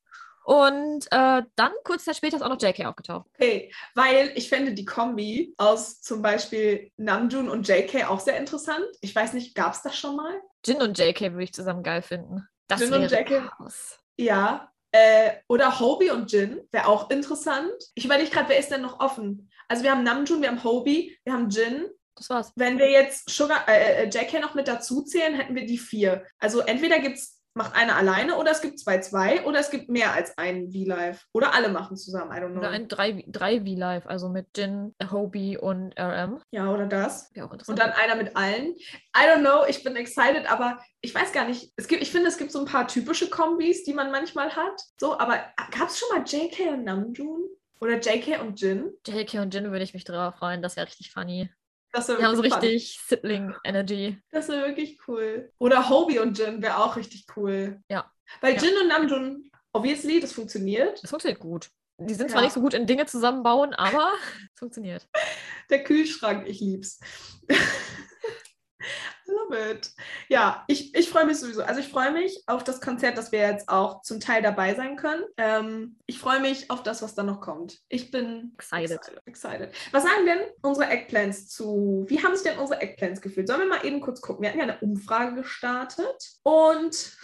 und 0.48 1.04
äh, 1.10 1.42
dann 1.56 1.72
kurz 1.84 2.06
Zeit 2.06 2.16
später 2.16 2.38
ist 2.38 2.42
auch 2.42 2.48
noch 2.48 2.60
JK 2.60 2.86
aufgetaucht. 2.86 3.26
Okay, 3.34 3.70
weil 3.94 4.32
ich 4.34 4.48
fände 4.48 4.72
die 4.72 4.86
Kombi 4.86 5.54
aus 5.58 6.00
zum 6.00 6.22
Beispiel 6.22 6.90
Namjoon 6.96 7.50
und 7.50 7.68
JK 7.68 8.08
auch 8.08 8.18
sehr 8.18 8.38
interessant. 8.38 8.86
Ich 9.02 9.14
weiß 9.14 9.34
nicht, 9.34 9.54
gab 9.54 9.74
es 9.74 9.82
das 9.82 9.96
schon 9.96 10.16
mal? 10.16 10.40
Jin 10.64 10.82
und 10.82 10.98
JK 10.98 11.32
würde 11.32 11.44
ich 11.44 11.52
zusammen 11.52 11.82
geil 11.82 12.02
finden. 12.02 12.46
Das 12.66 12.80
Jin 12.80 12.90
wäre 12.90 13.02
und 13.02 13.10
JK? 13.10 13.48
Chaos. 13.48 13.98
Ja. 14.16 14.72
Äh, 14.90 15.32
oder 15.48 15.80
Hobie 15.80 16.10
und 16.10 16.32
Jin 16.32 16.62
wäre 16.72 16.86
auch 16.86 17.10
interessant. 17.10 17.72
Ich 17.94 18.04
überlege 18.04 18.30
gerade, 18.30 18.48
wer 18.48 18.58
ist 18.58 18.70
denn 18.70 18.82
noch 18.82 19.00
offen? 19.00 19.50
Also 19.68 19.82
wir 19.82 19.90
haben 19.90 20.02
Namjoon, 20.02 20.40
wir 20.40 20.48
haben 20.48 20.64
Hobie, 20.64 21.18
wir 21.24 21.32
haben 21.34 21.50
Jin. 21.50 21.86
Das 22.14 22.30
war's. 22.30 22.52
Wenn 22.56 22.78
wir 22.78 22.90
jetzt 22.90 23.30
Sugar, 23.30 23.68
äh, 23.68 24.04
äh, 24.04 24.08
JK 24.08 24.40
noch 24.40 24.54
mit 24.54 24.66
dazu 24.66 25.02
zählen, 25.02 25.34
hätten 25.34 25.54
wir 25.54 25.66
die 25.66 25.78
vier. 25.78 26.26
Also 26.38 26.60
entweder 26.60 26.98
gibt's, 27.00 27.37
macht 27.58 27.74
einer 27.74 27.96
alleine 27.96 28.36
oder 28.36 28.52
es 28.52 28.62
gibt 28.62 28.78
zwei, 28.78 28.98
zwei 29.00 29.44
oder 29.44 29.58
es 29.58 29.70
gibt 29.70 29.90
mehr 29.90 30.14
als 30.14 30.38
einen 30.38 30.72
V-Live. 30.72 31.26
Oder 31.34 31.54
alle 31.54 31.68
machen 31.68 31.96
zusammen, 31.98 32.32
I 32.32 32.36
don't 32.40 32.52
know. 32.52 32.60
Oder 32.60 32.70
ein 32.70 32.88
3 32.88 33.24
drei 33.26 33.60
V-Live, 33.60 34.06
also 34.06 34.30
mit 34.30 34.46
Jin, 34.56 34.94
Hobie 35.10 35.58
und 35.58 35.92
RM. 36.00 36.40
Ja, 36.50 36.70
oder 36.72 36.86
das. 36.86 37.30
Wäre 37.34 37.46
auch 37.46 37.50
Und 37.50 37.60
interessant. 37.60 37.78
dann 37.80 37.92
einer 37.92 38.14
mit 38.14 38.34
allen. 38.36 38.68
I 39.14 39.26
don't 39.28 39.40
know, 39.40 39.66
ich 39.68 39.84
bin 39.84 39.96
excited, 39.96 40.50
aber 40.50 40.78
ich 41.02 41.14
weiß 41.14 41.32
gar 41.32 41.46
nicht. 41.46 41.72
Es 41.76 41.86
gibt, 41.88 42.00
ich 42.00 42.10
finde, 42.10 42.28
es 42.28 42.38
gibt 42.38 42.52
so 42.52 42.60
ein 42.60 42.64
paar 42.64 42.88
typische 42.88 43.28
Kombis, 43.28 43.84
die 43.84 43.92
man 43.92 44.10
manchmal 44.10 44.56
hat. 44.56 44.80
So, 44.98 45.18
aber 45.18 45.40
gab 45.76 45.88
es 45.88 45.98
schon 45.98 46.08
mal 46.16 46.24
JK 46.26 46.72
und 46.72 46.84
Namjoon? 46.84 47.42
Oder 47.80 48.00
JK 48.00 48.40
und 48.40 48.60
Jin? 48.60 48.92
JK 49.06 49.34
und 49.40 49.54
Jin 49.54 49.70
würde 49.70 49.84
ich 49.84 49.94
mich 49.94 50.04
drauf 50.04 50.36
freuen. 50.36 50.62
Das 50.62 50.76
wäre 50.76 50.86
richtig 50.86 51.12
funny. 51.12 51.50
Das 51.92 52.08
wäre 52.08 52.22
haben 52.22 52.36
so 52.36 52.42
fun. 52.42 52.52
richtig 52.52 53.00
Sibling-Energy. 53.06 54.18
Das 54.30 54.48
wäre 54.48 54.66
wirklich 54.68 54.98
cool. 55.08 55.50
Oder 55.58 55.88
Hobie 55.88 56.18
und 56.18 56.38
Jin 56.38 56.60
wäre 56.62 56.78
auch 56.78 56.96
richtig 56.96 57.24
cool. 57.36 57.80
Ja. 57.88 58.10
Weil 58.40 58.54
Ja. 58.54 58.62
Jin 58.62 58.76
und 58.82 58.88
Namjoon, 58.88 59.50
obviously, 59.72 60.20
das 60.20 60.32
funktioniert. 60.32 61.02
Das 61.02 61.10
funktioniert 61.10 61.40
gut. 61.40 61.70
Die 62.00 62.14
sind 62.14 62.30
zwar 62.30 62.40
Ja. 62.40 62.44
nicht 62.46 62.54
so 62.54 62.60
gut 62.60 62.74
in 62.74 62.86
Dinge 62.86 63.06
zusammenbauen, 63.06 63.74
aber 63.74 64.12
es 64.54 64.58
funktioniert. 64.58 65.08
Der 65.70 65.82
Kühlschrank, 65.82 66.46
ich 66.46 66.60
lieb's. 66.60 67.00
Love 69.38 69.70
it. 69.70 69.90
Ja, 70.28 70.64
ich, 70.66 70.94
ich 70.94 71.08
freue 71.08 71.26
mich 71.26 71.38
sowieso. 71.38 71.62
Also 71.62 71.80
ich 71.80 71.88
freue 71.88 72.12
mich 72.12 72.42
auf 72.46 72.64
das 72.64 72.80
Konzert, 72.80 73.18
dass 73.18 73.32
wir 73.32 73.40
jetzt 73.40 73.68
auch 73.68 74.02
zum 74.02 74.20
Teil 74.20 74.42
dabei 74.42 74.74
sein 74.74 74.96
können. 74.96 75.24
Ähm, 75.36 75.96
ich 76.06 76.18
freue 76.18 76.40
mich 76.40 76.70
auf 76.70 76.82
das, 76.82 77.02
was 77.02 77.14
da 77.14 77.22
noch 77.22 77.40
kommt. 77.40 77.78
Ich 77.88 78.10
bin 78.10 78.52
Excited. 78.54 79.00
excited. 79.26 79.74
Was 79.92 80.02
sagen 80.02 80.26
denn 80.26 80.40
unsere 80.62 80.90
Eggplans 80.90 81.48
zu? 81.48 82.04
Wie 82.08 82.22
haben 82.22 82.34
sich 82.34 82.44
denn 82.44 82.58
unsere 82.58 82.80
Eggplans 82.80 83.20
gefühlt? 83.20 83.48
Sollen 83.48 83.60
wir 83.60 83.68
mal 83.68 83.84
eben 83.84 84.00
kurz 84.00 84.20
gucken? 84.20 84.42
Wir 84.42 84.50
hatten 84.50 84.58
ja 84.58 84.64
eine 84.64 84.80
Umfrage 84.80 85.36
gestartet 85.36 86.30
und 86.42 86.94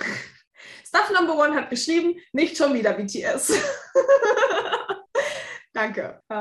Stuff 0.87 1.11
Number 1.19 1.37
One 1.37 1.55
hat 1.55 1.71
geschrieben, 1.71 2.15
nicht 2.33 2.57
schon 2.57 2.75
wieder 2.75 2.93
BTS. 2.93 3.53
Danke. 5.75 6.21
Äh, 6.29 6.35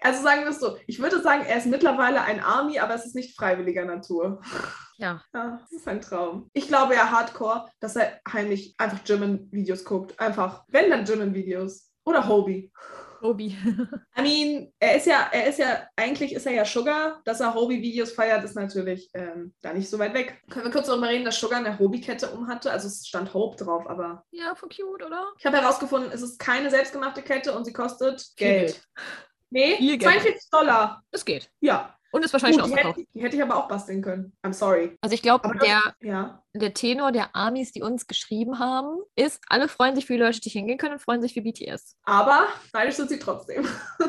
Also 0.00 0.22
sagen 0.22 0.42
wir 0.42 0.48
es 0.48 0.58
so, 0.60 0.78
ich 0.86 0.98
würde 0.98 1.20
sagen, 1.20 1.44
er 1.46 1.58
ist 1.58 1.66
mittlerweile 1.66 2.22
ein 2.22 2.40
Army, 2.40 2.78
aber 2.78 2.94
es 2.94 3.04
ist 3.06 3.14
nicht 3.14 3.36
freiwilliger 3.36 3.84
Natur. 3.84 4.40
Ja. 4.96 5.22
Ja, 5.32 5.60
das 5.60 5.70
ist 5.70 5.86
ein 5.86 6.00
Traum. 6.00 6.50
Ich 6.54 6.66
glaube 6.66 6.94
ja 6.94 7.08
hardcore, 7.12 7.66
dass 7.78 7.94
er 7.94 8.18
heimlich 8.32 8.74
einfach 8.78 9.04
German-Videos 9.04 9.84
guckt. 9.84 10.18
Einfach, 10.18 10.64
wenn 10.66 10.90
dann 10.90 11.04
German-Videos. 11.04 11.92
Oder 12.04 12.26
Hobie. 12.26 12.72
Hobie. 13.20 13.56
I 14.16 14.22
mean, 14.22 14.72
er 14.78 14.96
ist 14.96 15.06
ja, 15.06 15.28
er 15.32 15.46
ist 15.48 15.58
ja, 15.58 15.86
eigentlich 15.96 16.32
ist 16.34 16.46
er 16.46 16.52
ja 16.52 16.64
Sugar. 16.64 17.20
Dass 17.24 17.40
er 17.40 17.54
Hobie-Videos 17.54 18.12
feiert, 18.12 18.44
ist 18.44 18.54
natürlich 18.54 19.10
ähm, 19.14 19.54
da 19.60 19.72
nicht 19.72 19.88
so 19.88 19.98
weit 19.98 20.14
weg. 20.14 20.40
Können 20.50 20.66
wir 20.66 20.72
kurz 20.72 20.86
darüber 20.86 21.08
reden, 21.08 21.24
dass 21.24 21.38
Sugar 21.38 21.58
eine 21.58 21.78
Hobie-Kette 21.78 22.30
umhatte? 22.30 22.70
Also 22.70 22.88
es 22.88 23.06
stand 23.06 23.34
Hope 23.34 23.62
drauf, 23.62 23.86
aber 23.88 24.24
ja, 24.30 24.54
voll 24.54 24.68
cute, 24.68 25.04
oder? 25.04 25.26
ich 25.38 25.46
habe 25.46 25.60
herausgefunden, 25.60 26.10
es 26.12 26.22
ist 26.22 26.38
keine 26.38 26.70
selbstgemachte 26.70 27.22
Kette 27.22 27.56
und 27.56 27.64
sie 27.64 27.72
kostet 27.72 28.20
Viel 28.36 28.46
Geld. 28.46 28.82
Nee, 29.50 29.76
Viel 29.76 29.98
Geld. 29.98 30.12
42 30.12 30.50
Dollar. 30.50 31.02
Es 31.10 31.24
geht. 31.24 31.50
Ja. 31.60 31.97
Und 32.10 32.24
ist 32.24 32.32
wahrscheinlich 32.32 32.58
Gut, 32.58 32.68
schon 32.68 32.70
die, 32.70 32.78
ausverkauft. 32.78 32.98
hätte, 32.98 33.08
die 33.14 33.22
hätte 33.22 33.36
ich 33.36 33.42
aber 33.42 33.56
auch 33.56 33.68
basteln 33.68 34.00
können. 34.02 34.32
I'm 34.42 34.52
sorry. 34.54 34.96
Also 35.02 35.14
ich 35.14 35.22
glaube, 35.22 35.50
der, 35.62 35.80
Ja. 36.00 36.42
der 36.54 36.72
Tenor 36.74 37.12
der 37.12 37.36
Amis, 37.36 37.72
die 37.72 37.82
uns 37.82 38.06
geschrieben 38.06 38.58
haben, 38.58 38.98
ist, 39.14 39.40
alle 39.48 39.68
freuen 39.68 39.94
sich 39.94 40.06
für 40.06 40.14
die 40.14 40.20
Leute, 40.20 40.40
die 40.40 40.48
hingehen 40.48 40.78
können 40.78 40.94
und 40.94 41.00
freuen 41.02 41.20
sich 41.20 41.34
für 41.34 41.42
BTS. 41.42 41.96
Aber 42.04 42.46
neidisch 42.72 42.94
sind 42.96 43.08
sie 43.10 43.18
trotzdem. 43.18 43.66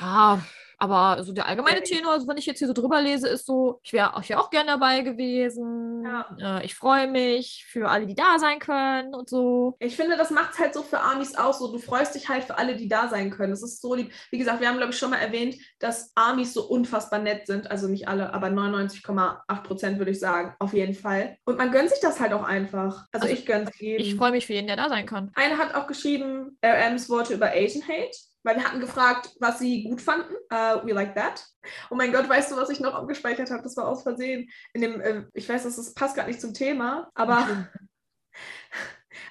Ja, 0.00 0.40
aber 0.82 1.22
so 1.22 1.32
der 1.32 1.46
allgemeine. 1.46 1.80
Tenor, 1.84 2.12
also 2.12 2.26
wenn 2.26 2.36
ich 2.36 2.46
jetzt 2.46 2.58
hier 2.58 2.66
so 2.66 2.72
drüber 2.74 3.00
lese, 3.00 3.28
ist 3.28 3.46
so, 3.46 3.78
ich 3.84 3.92
wäre 3.92 4.12
wär 4.26 4.40
auch 4.40 4.50
gerne 4.50 4.66
dabei 4.66 5.02
gewesen. 5.02 6.04
Ja. 6.04 6.58
Äh, 6.58 6.64
ich 6.64 6.74
freue 6.74 7.06
mich 7.06 7.64
für 7.68 7.88
alle, 7.88 8.04
die 8.04 8.16
da 8.16 8.40
sein 8.40 8.58
können 8.58 9.14
und 9.14 9.30
so. 9.30 9.76
Ich 9.78 9.94
finde, 9.94 10.16
das 10.16 10.30
macht 10.30 10.54
es 10.54 10.58
halt 10.58 10.74
so 10.74 10.82
für 10.82 10.98
Amis 10.98 11.36
auch 11.36 11.54
so. 11.54 11.70
Du 11.70 11.78
freust 11.78 12.16
dich 12.16 12.28
halt 12.28 12.42
für 12.42 12.58
alle, 12.58 12.74
die 12.74 12.88
da 12.88 13.06
sein 13.06 13.30
können. 13.30 13.52
Das 13.52 13.62
ist 13.62 13.80
so 13.80 13.94
lieb. 13.94 14.10
Wie 14.32 14.38
gesagt, 14.38 14.60
wir 14.60 14.68
haben, 14.68 14.76
glaube 14.76 14.92
ich, 14.92 14.98
schon 14.98 15.10
mal 15.10 15.18
erwähnt, 15.18 15.54
dass 15.78 16.10
Amis 16.16 16.52
so 16.52 16.64
unfassbar 16.64 17.20
nett 17.20 17.46
sind. 17.46 17.70
Also 17.70 17.86
nicht 17.86 18.08
alle, 18.08 18.34
aber 18.34 18.48
99,8 18.48 19.62
Prozent 19.62 19.98
würde 19.98 20.10
ich 20.10 20.18
sagen. 20.18 20.56
Auf 20.58 20.72
jeden 20.72 20.94
Fall. 20.94 21.36
Und 21.44 21.58
man 21.58 21.70
gönnt 21.70 21.90
sich 21.90 22.00
das 22.00 22.18
halt 22.18 22.32
auch 22.32 22.44
einfach. 22.44 23.06
Also, 23.12 23.26
Also 23.26 23.28
ich 23.28 23.46
gönne 23.46 23.70
es 23.70 23.78
jedem. 23.78 24.04
Ich 24.04 24.16
freue 24.16 24.32
mich 24.32 24.46
für 24.46 24.54
jeden, 24.54 24.66
der 24.66 24.76
da 24.76 24.88
sein 24.88 25.06
kann. 25.06 25.30
Eine 25.34 25.58
hat 25.58 25.76
auch 25.76 25.86
geschrieben, 25.86 26.58
RMs 26.64 27.08
Worte 27.08 27.34
über 27.34 27.52
Asian 27.52 27.86
Hate. 27.86 28.31
Weil 28.44 28.56
wir 28.56 28.64
hatten 28.64 28.80
gefragt, 28.80 29.30
was 29.38 29.58
sie 29.58 29.84
gut 29.84 30.00
fanden. 30.00 30.34
Uh, 30.52 30.84
we 30.84 30.92
like 30.92 31.14
that. 31.14 31.46
Oh 31.90 31.94
mein 31.94 32.12
Gott, 32.12 32.28
weißt 32.28 32.50
du, 32.50 32.56
was 32.56 32.70
ich 32.70 32.80
noch 32.80 32.94
abgespeichert 32.94 33.50
habe? 33.50 33.62
Das 33.62 33.76
war 33.76 33.86
aus 33.86 34.02
Versehen. 34.02 34.50
In 34.72 34.80
dem, 34.82 35.00
äh, 35.00 35.24
ich 35.32 35.48
weiß, 35.48 35.62
das 35.62 35.78
ist, 35.78 35.94
passt 35.94 36.16
gerade 36.16 36.28
nicht 36.28 36.40
zum 36.40 36.54
Thema, 36.54 37.10
aber 37.14 37.68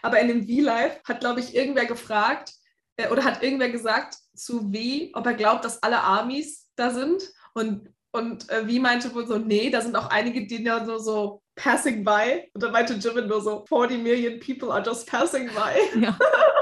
Aber 0.01 0.19
in 0.19 0.27
dem 0.27 0.47
V-Live 0.47 1.01
hat, 1.03 1.19
glaube 1.19 1.39
ich, 1.39 1.55
irgendwer 1.55 1.85
gefragt 1.85 2.53
äh, 2.97 3.09
oder 3.09 3.23
hat 3.23 3.43
irgendwer 3.43 3.69
gesagt 3.69 4.17
zu 4.35 4.71
V, 4.71 5.09
ob 5.13 5.25
er 5.25 5.33
glaubt, 5.33 5.65
dass 5.65 5.81
alle 5.83 6.01
Armies 6.01 6.69
da 6.75 6.89
sind. 6.89 7.23
Und, 7.53 7.89
und 8.11 8.49
äh, 8.49 8.65
V 8.67 8.81
meinte 8.81 9.13
wohl 9.13 9.27
so, 9.27 9.37
nee, 9.37 9.69
da 9.69 9.81
sind 9.81 9.95
auch 9.95 10.09
einige, 10.09 10.45
die 10.47 10.59
nur 10.59 10.85
so, 10.85 10.97
so 10.97 11.41
passing 11.55 12.03
by. 12.03 12.49
Und 12.53 12.63
dann 12.63 12.71
meinte 12.71 12.93
Jimin 12.93 13.27
nur 13.27 13.41
so, 13.41 13.65
40 13.67 14.01
million 14.01 14.39
people 14.39 14.71
are 14.71 14.83
just 14.83 15.07
passing 15.07 15.47
by. 15.47 15.99
Ja. 15.99 16.17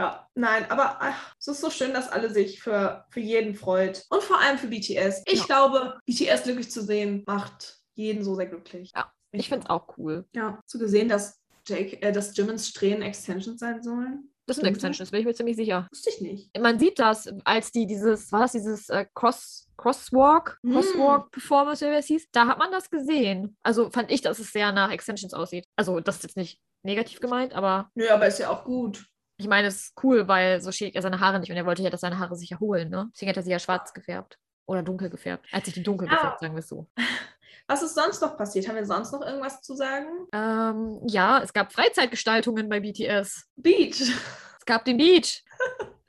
Ja, 0.00 0.26
nein, 0.34 0.64
aber 0.70 0.96
ach, 1.00 1.34
es 1.38 1.46
ist 1.48 1.60
so 1.60 1.68
schön, 1.68 1.92
dass 1.92 2.08
alle 2.08 2.30
sich 2.30 2.62
für, 2.62 3.04
für 3.10 3.20
jeden 3.20 3.54
freut. 3.54 4.06
Und 4.08 4.22
vor 4.22 4.40
allem 4.40 4.56
für 4.56 4.68
BTS. 4.68 5.22
Ich 5.26 5.40
Ja. 5.40 5.44
glaube, 5.44 5.98
BTS 6.06 6.44
glücklich 6.44 6.70
zu 6.70 6.82
sehen, 6.82 7.22
macht 7.26 7.76
jeden 7.94 8.24
so 8.24 8.34
sehr 8.34 8.46
glücklich. 8.46 8.92
Ja, 8.96 9.12
Ich 9.32 9.50
finde 9.50 9.64
es 9.66 9.70
auch 9.70 9.98
cool. 9.98 10.24
Ja, 10.34 10.58
du 10.72 10.78
gesehen, 10.78 11.08
dass, 11.10 11.38
Jake, 11.68 12.00
äh, 12.00 12.12
dass 12.12 12.34
Jimmins 12.34 12.66
Strähnen 12.68 13.02
Extensions 13.02 13.60
sein 13.60 13.82
sollen? 13.82 14.32
Das 14.46 14.56
sind. 14.56 14.64
Extensions, 14.66 15.10
bin 15.10 15.20
ich 15.20 15.26
mir 15.26 15.34
ziemlich 15.34 15.56
sicher. 15.56 15.86
Wusste 15.92 16.08
ich 16.08 16.20
nicht. 16.22 16.58
Man 16.58 16.78
sieht 16.78 16.98
das, 16.98 17.28
als 17.44 17.70
die 17.70 17.86
dieses, 17.86 18.32
war 18.32 18.40
das 18.40 18.52
dieses 18.52 18.88
äh, 18.88 19.04
Cross, 19.14 19.68
Crosswalk, 19.76 20.58
Mm. 20.62 20.72
Crosswalk 20.72 21.30
Performance, 21.30 21.84
oder 21.84 21.94
wie 21.94 21.98
es 21.98 22.06
hieß, 22.06 22.28
da 22.32 22.46
hat 22.46 22.58
man 22.58 22.72
das 22.72 22.88
gesehen. 22.88 23.54
Also 23.62 23.90
fand 23.90 24.10
ich, 24.10 24.22
dass 24.22 24.38
es 24.38 24.50
sehr 24.50 24.72
nach 24.72 24.90
Extensions 24.90 25.34
aussieht. 25.34 25.66
Also 25.76 26.00
das 26.00 26.16
ist 26.16 26.22
jetzt 26.22 26.36
nicht 26.38 26.58
negativ 26.84 27.20
gemeint, 27.20 27.52
aber 27.52 27.90
Nö, 27.94 28.08
aber 28.08 28.26
ist 28.26 28.38
ja 28.38 28.48
auch 28.48 28.64
gut. 28.64 29.04
Ich 29.40 29.48
meine, 29.48 29.68
es 29.68 29.76
ist 29.86 29.94
cool, 30.02 30.28
weil 30.28 30.60
so 30.60 30.70
schädigt 30.72 30.96
er 30.96 31.02
seine 31.02 31.20
Haare 31.20 31.40
nicht 31.40 31.50
und 31.50 31.56
er 31.56 31.66
wollte 31.66 31.82
ja, 31.82 31.90
dass 31.90 32.00
seine 32.02 32.18
Haare 32.18 32.36
sich 32.36 32.52
erholen, 32.52 32.90
ne? 32.90 33.08
Deswegen 33.14 33.30
hat 33.30 33.36
er 33.36 33.42
sie 33.42 33.50
ja 33.50 33.58
schwarz 33.58 33.92
gefärbt. 33.92 34.38
Oder 34.66 34.82
dunkel 34.82 35.10
gefärbt. 35.10 35.46
Er 35.50 35.56
hat 35.58 35.64
sich 35.64 35.74
die 35.74 35.82
dunkel 35.82 36.06
Ja. 36.08 36.14
gefärbt, 36.14 36.40
sagen 36.40 36.54
wir 36.54 36.60
es 36.60 36.68
so. 36.68 36.86
Was 37.66 37.82
ist 37.82 37.94
sonst 37.94 38.20
noch 38.20 38.36
passiert? 38.36 38.68
Haben 38.68 38.76
wir 38.76 38.86
sonst 38.86 39.12
noch 39.12 39.22
irgendwas 39.22 39.62
zu 39.62 39.74
sagen? 39.76 40.08
Ähm, 40.32 41.00
ja, 41.06 41.40
es 41.40 41.52
gab 41.52 41.72
Freizeitgestaltungen 41.72 42.68
bei 42.68 42.80
BTS. 42.80 43.46
Beach. 43.56 44.00
Es 44.00 44.64
gab 44.66 44.84
den 44.84 44.96
Beach. 44.96 45.42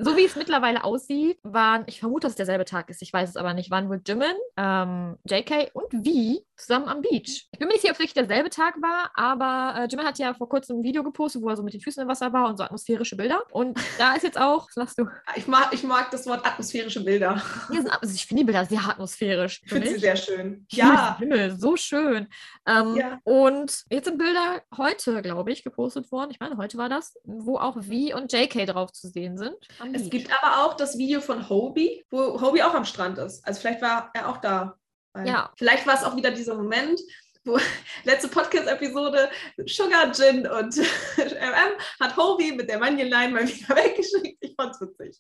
So 0.04 0.18
wie 0.18 0.26
es 0.26 0.36
mittlerweile 0.36 0.84
aussieht, 0.84 1.38
waren, 1.44 1.84
ich 1.86 2.00
vermute, 2.00 2.22
dass 2.26 2.32
es 2.32 2.38
derselbe 2.38 2.66
Tag 2.66 2.90
ist, 2.90 3.04
ich 3.04 3.14
weiß 3.14 3.30
es 3.30 3.36
aber 3.36 3.54
nicht, 3.54 3.70
waren 3.70 3.88
wohl 3.88 4.02
Jimin, 4.04 4.34
ähm, 4.58 5.16
JK 5.30 5.70
und 5.74 5.94
V 5.94 6.42
zusammen 6.56 6.88
am 6.88 7.02
Beach. 7.02 7.48
Ich 7.52 7.60
bin 7.60 7.68
mir 7.68 7.74
nicht 7.76 7.82
sicher, 7.82 7.92
ob 7.92 7.96
es 7.96 8.00
wirklich 8.00 8.14
derselbe 8.16 8.50
Tag 8.50 8.82
war, 8.82 9.12
aber 9.14 9.80
äh, 9.80 9.88
Jimin 9.88 10.08
hat 10.08 10.18
ja 10.18 10.34
vor 10.34 10.50
kurzem 10.50 10.80
ein 10.80 10.84
Video 10.84 11.04
gepostet, 11.04 11.44
wo 11.44 11.50
er 11.50 11.56
so 11.56 11.62
mit 11.62 11.76
den 11.76 11.82
Füßen 11.82 12.02
im 12.02 12.10
Wasser 12.10 12.34
war 12.34 12.48
und 12.50 12.58
so 12.58 12.64
atmosphärische 12.64 13.16
Bilder. 13.16 13.44
Und 13.52 13.80
da 14.00 14.16
ist 14.16 14.24
jetzt 14.24 14.40
auch, 14.40 14.68
was 14.70 14.76
machst 14.76 14.98
du? 14.98 15.06
Ich 15.36 15.48
mag, 15.48 15.72
ich 15.72 15.84
mag 15.84 16.10
das 16.10 16.26
Wort 16.26 16.48
atmosphärische 16.48 17.04
Bilder. 17.04 17.40
Ja, 17.72 17.82
also 18.02 18.16
ich 18.16 18.26
finde 18.26 18.42
die 18.42 18.46
Bilder 18.46 18.66
sehr 18.66 18.82
atmosphärisch. 18.84 19.62
Ich 19.64 19.70
finde 19.72 19.88
sie 19.88 20.00
sehr 20.00 20.16
schön. 20.16 20.66
Ja. 20.72 20.86
Ja. 20.88 21.18
Himmel, 21.20 21.56
so 21.60 21.76
schön. 21.76 22.28
Ähm, 22.68 22.96
Ja. 22.96 23.20
Und 23.24 23.84
jetzt 23.92 24.06
sind 24.06 24.18
Bilder 24.18 24.64
heute, 24.78 25.22
glaube 25.22 25.52
ich, 25.52 25.64
gepostet 25.64 26.12
worden. 26.12 26.32
Ich 26.32 26.40
meine, 26.40 26.58
heute 26.58 26.80
war 26.80 26.90
das, 26.90 27.18
wo 27.24 27.58
auch 27.58 27.76
V 27.76 28.18
und 28.18 28.34
JK 28.34 28.66
drauf 28.66 28.92
zu 28.92 29.08
sehen 29.08 29.38
sind. 29.38 29.41
Am 29.80 29.94
Es 29.94 30.04
Beach. 30.04 30.12
gibt 30.12 30.44
aber 30.44 30.66
auch 30.66 30.76
das 30.76 30.98
Video 30.98 31.22
von 31.22 31.50
Hobie, 31.50 32.06
wo 32.10 32.40
Hobie 32.42 32.64
auch 32.64 32.74
am 32.74 32.86
Strand 32.86 33.18
ist. 33.18 33.46
Also 33.46 33.62
vielleicht 33.62 33.82
war 33.82 34.10
er 34.14 34.30
auch 34.30 34.38
da. 34.38 34.78
Ja. 35.26 35.52
Vielleicht 35.58 35.86
war 35.88 35.96
es 35.96 36.04
auch 36.04 36.16
wieder 36.16 36.32
dieser 36.32 36.56
Moment, 36.56 37.00
wo 37.44 37.58
letzte 38.04 38.28
Podcast-Episode 38.30 39.30
Sugar 39.66 40.12
Gin 40.14 40.48
und 40.48 40.78
MM 41.18 41.74
hat 42.00 42.18
Hobie 42.18 42.54
mit 42.54 42.70
der 42.70 42.80
Manjeline 42.80 43.30
mal 43.34 43.48
wieder 43.48 43.76
weggeschickt. 43.76 44.38
Ich 44.42 44.56
fand's 44.56 44.80
witzig. 44.80 45.20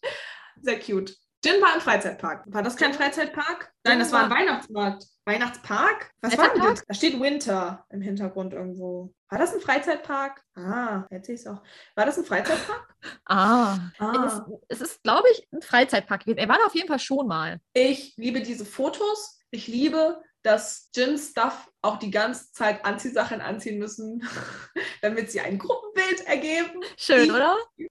Sehr 0.61 0.79
cute. 0.79 1.15
Gin 1.43 1.59
war 1.61 1.73
im 1.73 1.81
Freizeitpark. 1.81 2.43
War 2.47 2.61
das 2.61 2.75
kein 2.77 2.93
Freizeitpark? 2.93 3.71
Nein, 3.83 3.97
das 3.99 4.11
war 4.11 4.25
ein 4.25 4.29
Weihnachtsmarkt. 4.29 5.05
Weihnachtspark? 5.25 6.11
Was 6.21 6.37
war 6.37 6.49
denn 6.53 6.61
das? 6.61 6.83
Da 6.87 6.93
steht 6.93 7.19
Winter 7.19 7.83
im 7.89 8.01
Hintergrund 8.01 8.53
irgendwo. 8.53 9.13
War 9.29 9.39
das 9.39 9.53
ein 9.53 9.61
Freizeitpark? 9.61 10.43
Ah, 10.55 11.05
jetzt 11.09 11.25
sehe 11.25 11.35
ich 11.35 11.41
es 11.41 11.47
auch. 11.47 11.61
War 11.95 12.05
das 12.05 12.17
ein 12.17 12.25
Freizeitpark? 12.25 12.87
Ah. 13.25 13.79
Ah. 13.97 14.45
Es, 14.69 14.79
es 14.81 14.91
ist, 14.91 15.01
glaube 15.03 15.27
ich, 15.31 15.47
ein 15.51 15.63
Freizeitpark 15.63 16.21
gewesen. 16.25 16.37
Er 16.37 16.47
war 16.49 16.57
da 16.59 16.65
auf 16.65 16.75
jeden 16.75 16.87
Fall 16.87 16.99
schon 16.99 17.27
mal. 17.27 17.59
Ich 17.73 18.13
liebe 18.17 18.41
diese 18.41 18.63
Fotos. 18.65 19.39
Ich 19.49 19.67
liebe, 19.67 20.21
dass 20.43 20.89
Jin-Stuff 20.95 21.71
auch 21.81 21.97
die 21.97 22.11
ganze 22.11 22.51
Zeit 22.51 22.85
Anziehsachen 22.85 23.41
anziehen 23.41 23.79
müssen, 23.79 24.21
damit 25.01 25.31
sie 25.31 25.41
ein 25.41 25.57
Gruppenbild 25.57 26.21
ergeben. 26.27 26.81
Schön, 26.97 27.25
Ich- 27.25 27.31
oder? 27.31 27.57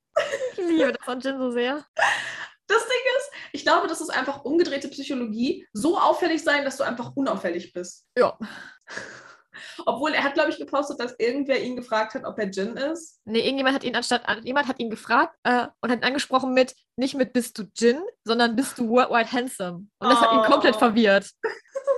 Ich 0.52 0.58
liebe 0.58 0.92
das 0.92 1.04
von 1.04 1.18
Jin 1.20 1.38
so 1.38 1.50
sehr. 1.50 1.84
Das 2.70 2.82
Ding 2.84 3.04
ist, 3.18 3.30
ich 3.52 3.62
glaube, 3.64 3.88
das 3.88 4.00
ist 4.00 4.10
einfach 4.10 4.44
umgedrehte 4.44 4.88
Psychologie. 4.88 5.66
So 5.72 5.98
auffällig 5.98 6.42
sein, 6.44 6.64
dass 6.64 6.76
du 6.76 6.84
einfach 6.84 7.12
unauffällig 7.16 7.72
bist. 7.72 8.06
Ja. 8.16 8.38
Obwohl 9.86 10.12
er 10.12 10.22
hat, 10.22 10.34
glaube 10.34 10.50
ich, 10.50 10.58
gepostet, 10.58 11.00
dass 11.00 11.14
irgendwer 11.18 11.60
ihn 11.60 11.74
gefragt 11.76 12.14
hat, 12.14 12.24
ob 12.24 12.38
er 12.38 12.48
Jin 12.48 12.76
ist. 12.76 13.20
Nee, 13.24 13.40
irgendjemand 13.40 13.74
hat 13.74 13.84
ihn 13.84 13.96
anstatt, 13.96 14.22
jemand 14.44 14.68
hat 14.68 14.78
ihn 14.78 14.88
gefragt 14.88 15.36
äh, 15.42 15.66
und 15.80 15.90
hat 15.90 15.98
ihn 16.00 16.04
angesprochen 16.04 16.54
mit, 16.54 16.74
nicht 16.96 17.14
mit 17.14 17.32
bist 17.32 17.58
du 17.58 17.64
Jin, 17.74 18.00
sondern 18.24 18.54
bist 18.56 18.78
du 18.78 18.88
worldwide 18.88 19.30
handsome. 19.32 19.86
Und 19.98 20.08
das 20.08 20.20
hat 20.20 20.32
ihn 20.32 20.38
Oh. 20.38 20.50
komplett 20.50 20.76
verwirrt. 20.76 21.30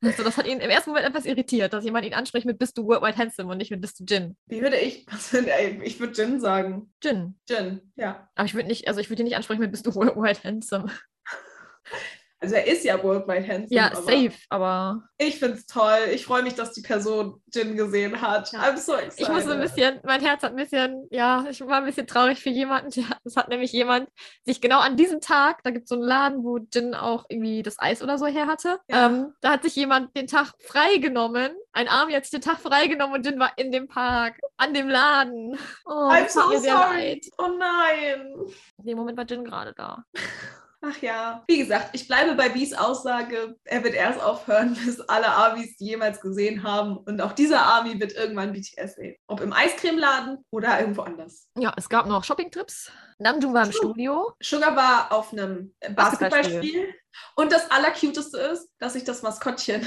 Also 0.04 0.24
das 0.24 0.38
hat 0.38 0.46
ihn 0.46 0.60
im 0.60 0.70
ersten 0.70 0.90
Moment 0.90 1.06
etwas 1.06 1.26
irritiert, 1.26 1.72
dass 1.72 1.84
jemand 1.84 2.06
ihn 2.06 2.14
anspricht 2.14 2.46
mit 2.46 2.58
bist 2.58 2.78
du 2.78 2.86
worldwide 2.86 3.18
handsome 3.18 3.50
und 3.50 3.58
nicht 3.58 3.70
mit 3.70 3.82
bist 3.82 4.00
du 4.00 4.04
Jin. 4.04 4.36
Wie 4.46 4.62
würde 4.62 4.78
ich, 4.78 5.06
ey, 5.32 5.80
ich 5.82 6.00
würde 6.00 6.14
Jin 6.14 6.40
sagen. 6.40 6.92
Jin. 7.02 7.38
Jin, 7.48 7.80
ja. 7.96 8.28
Aber 8.34 8.46
ich 8.46 8.54
würde 8.54 8.68
nicht, 8.68 8.88
also 8.88 9.00
ich 9.00 9.10
würde 9.10 9.22
ihn 9.22 9.26
nicht 9.26 9.36
ansprechen 9.36 9.60
mit 9.60 9.72
bist 9.72 9.86
du 9.86 9.94
worldwide 9.94 10.42
handsome. 10.42 10.90
Also 12.42 12.54
er 12.54 12.66
ist 12.66 12.84
ja 12.84 13.02
Worldwide 13.02 13.46
Handsome. 13.46 13.68
Ja, 13.68 13.88
aber 13.88 13.96
safe, 14.02 14.32
aber 14.48 15.02
Ich 15.18 15.38
finde 15.38 15.56
es 15.56 15.66
toll. 15.66 15.98
Ich 16.14 16.24
freue 16.24 16.42
mich, 16.42 16.54
dass 16.54 16.72
die 16.72 16.80
Person 16.80 17.42
Jin 17.52 17.76
gesehen 17.76 18.20
hat. 18.22 18.50
Ja. 18.52 18.60
I'm 18.60 18.78
so 18.78 18.94
excited. 18.94 19.20
ich 19.20 19.28
muss 19.28 19.44
so 19.44 19.50
ein 19.50 19.60
bisschen, 19.60 20.00
mein 20.04 20.22
Herz 20.22 20.42
hat 20.42 20.52
ein 20.52 20.56
bisschen, 20.56 21.06
ja, 21.10 21.44
ich 21.50 21.60
war 21.60 21.78
ein 21.78 21.84
bisschen 21.84 22.06
traurig 22.06 22.40
für 22.40 22.48
jemanden. 22.48 22.90
Es 23.24 23.36
hat 23.36 23.48
nämlich 23.48 23.72
jemand 23.72 24.08
sich 24.44 24.60
genau 24.60 24.80
an 24.80 24.96
diesem 24.96 25.20
Tag, 25.20 25.62
da 25.62 25.70
gibt 25.70 25.84
es 25.84 25.88
so 25.90 25.96
einen 25.96 26.04
Laden, 26.04 26.42
wo 26.42 26.58
Jin 26.72 26.94
auch 26.94 27.26
irgendwie 27.28 27.62
das 27.62 27.78
Eis 27.78 28.02
oder 28.02 28.16
so 28.16 28.26
her 28.26 28.46
hatte. 28.46 28.78
Ja. 28.88 29.06
Ähm, 29.06 29.34
da 29.42 29.50
hat 29.50 29.62
sich 29.62 29.76
jemand 29.76 30.16
den 30.16 30.26
Tag 30.26 30.54
freigenommen. 30.60 31.52
Ein 31.72 31.88
Army 31.88 32.14
hat 32.14 32.24
sich 32.24 32.30
den 32.30 32.40
Tag 32.40 32.58
freigenommen 32.58 33.16
und 33.16 33.26
Jin 33.26 33.38
war 33.38 33.52
in 33.56 33.70
dem 33.70 33.86
Park, 33.86 34.40
an 34.56 34.72
dem 34.72 34.88
Laden. 34.88 35.58
Oh, 35.84 35.90
I'm 35.90 36.28
so 36.28 36.40
sorry. 36.58 37.12
leid. 37.12 37.26
Oh 37.38 37.48
nein. 37.58 38.32
In 38.78 38.86
dem 38.86 38.96
Moment 38.96 39.18
war 39.18 39.26
Jin 39.26 39.44
gerade 39.44 39.74
da. 39.74 40.04
Ach 40.82 40.96
ja. 41.02 41.44
Wie 41.46 41.58
gesagt, 41.58 41.90
ich 41.92 42.08
bleibe 42.08 42.34
bei 42.36 42.54
Wies 42.54 42.72
Aussage. 42.72 43.54
Er 43.64 43.84
wird 43.84 43.94
erst 43.94 44.20
aufhören, 44.20 44.74
bis 44.84 45.00
alle 45.02 45.26
Amis 45.30 45.76
die 45.76 45.86
jemals 45.86 46.20
gesehen 46.20 46.62
haben. 46.62 46.96
Und 46.96 47.20
auch 47.20 47.32
dieser 47.32 47.60
Army 47.62 48.00
wird 48.00 48.12
irgendwann 48.12 48.52
BTS 48.52 48.94
sehen. 48.94 49.16
Ob 49.26 49.40
im 49.42 49.52
Eiscremeladen 49.52 50.38
oder 50.50 50.80
irgendwo 50.80 51.02
anders. 51.02 51.48
Ja, 51.58 51.74
es 51.76 51.88
gab 51.88 52.06
noch 52.06 52.24
Shoppingtrips. 52.24 52.90
Namjoon 53.18 53.52
war 53.52 53.64
im 53.66 53.70
True. 53.72 53.90
Studio. 53.90 54.32
Sugar 54.42 54.74
war 54.74 55.12
auf 55.12 55.32
einem 55.32 55.74
Basketballspiel. 55.94 56.94
Und 57.36 57.52
das 57.52 57.70
Allercuteste 57.70 58.38
ist, 58.38 58.70
dass 58.78 58.94
sich 58.94 59.04
das 59.04 59.20
Maskottchen 59.22 59.86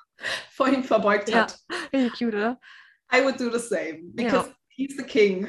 vor 0.52 0.68
ihm 0.68 0.84
verbeugt 0.84 1.28
Ja. 1.30 1.42
hat. 1.42 1.58
Richtig 1.92 2.12
cute, 2.12 2.34
oder? 2.34 2.60
I 3.12 3.24
would 3.24 3.40
do 3.40 3.50
the 3.50 3.58
same. 3.58 4.00
Because 4.14 4.50
he's 4.68 4.96
the 4.96 5.02
king 5.02 5.48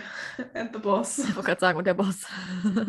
and 0.56 0.74
the 0.74 0.80
boss. 0.80 1.20
Ich 1.20 1.36
wollte 1.36 1.48
gerade 1.50 1.60
sagen, 1.62 1.78
und 1.78 1.86
der 1.86 1.94
Boss. 1.94 2.26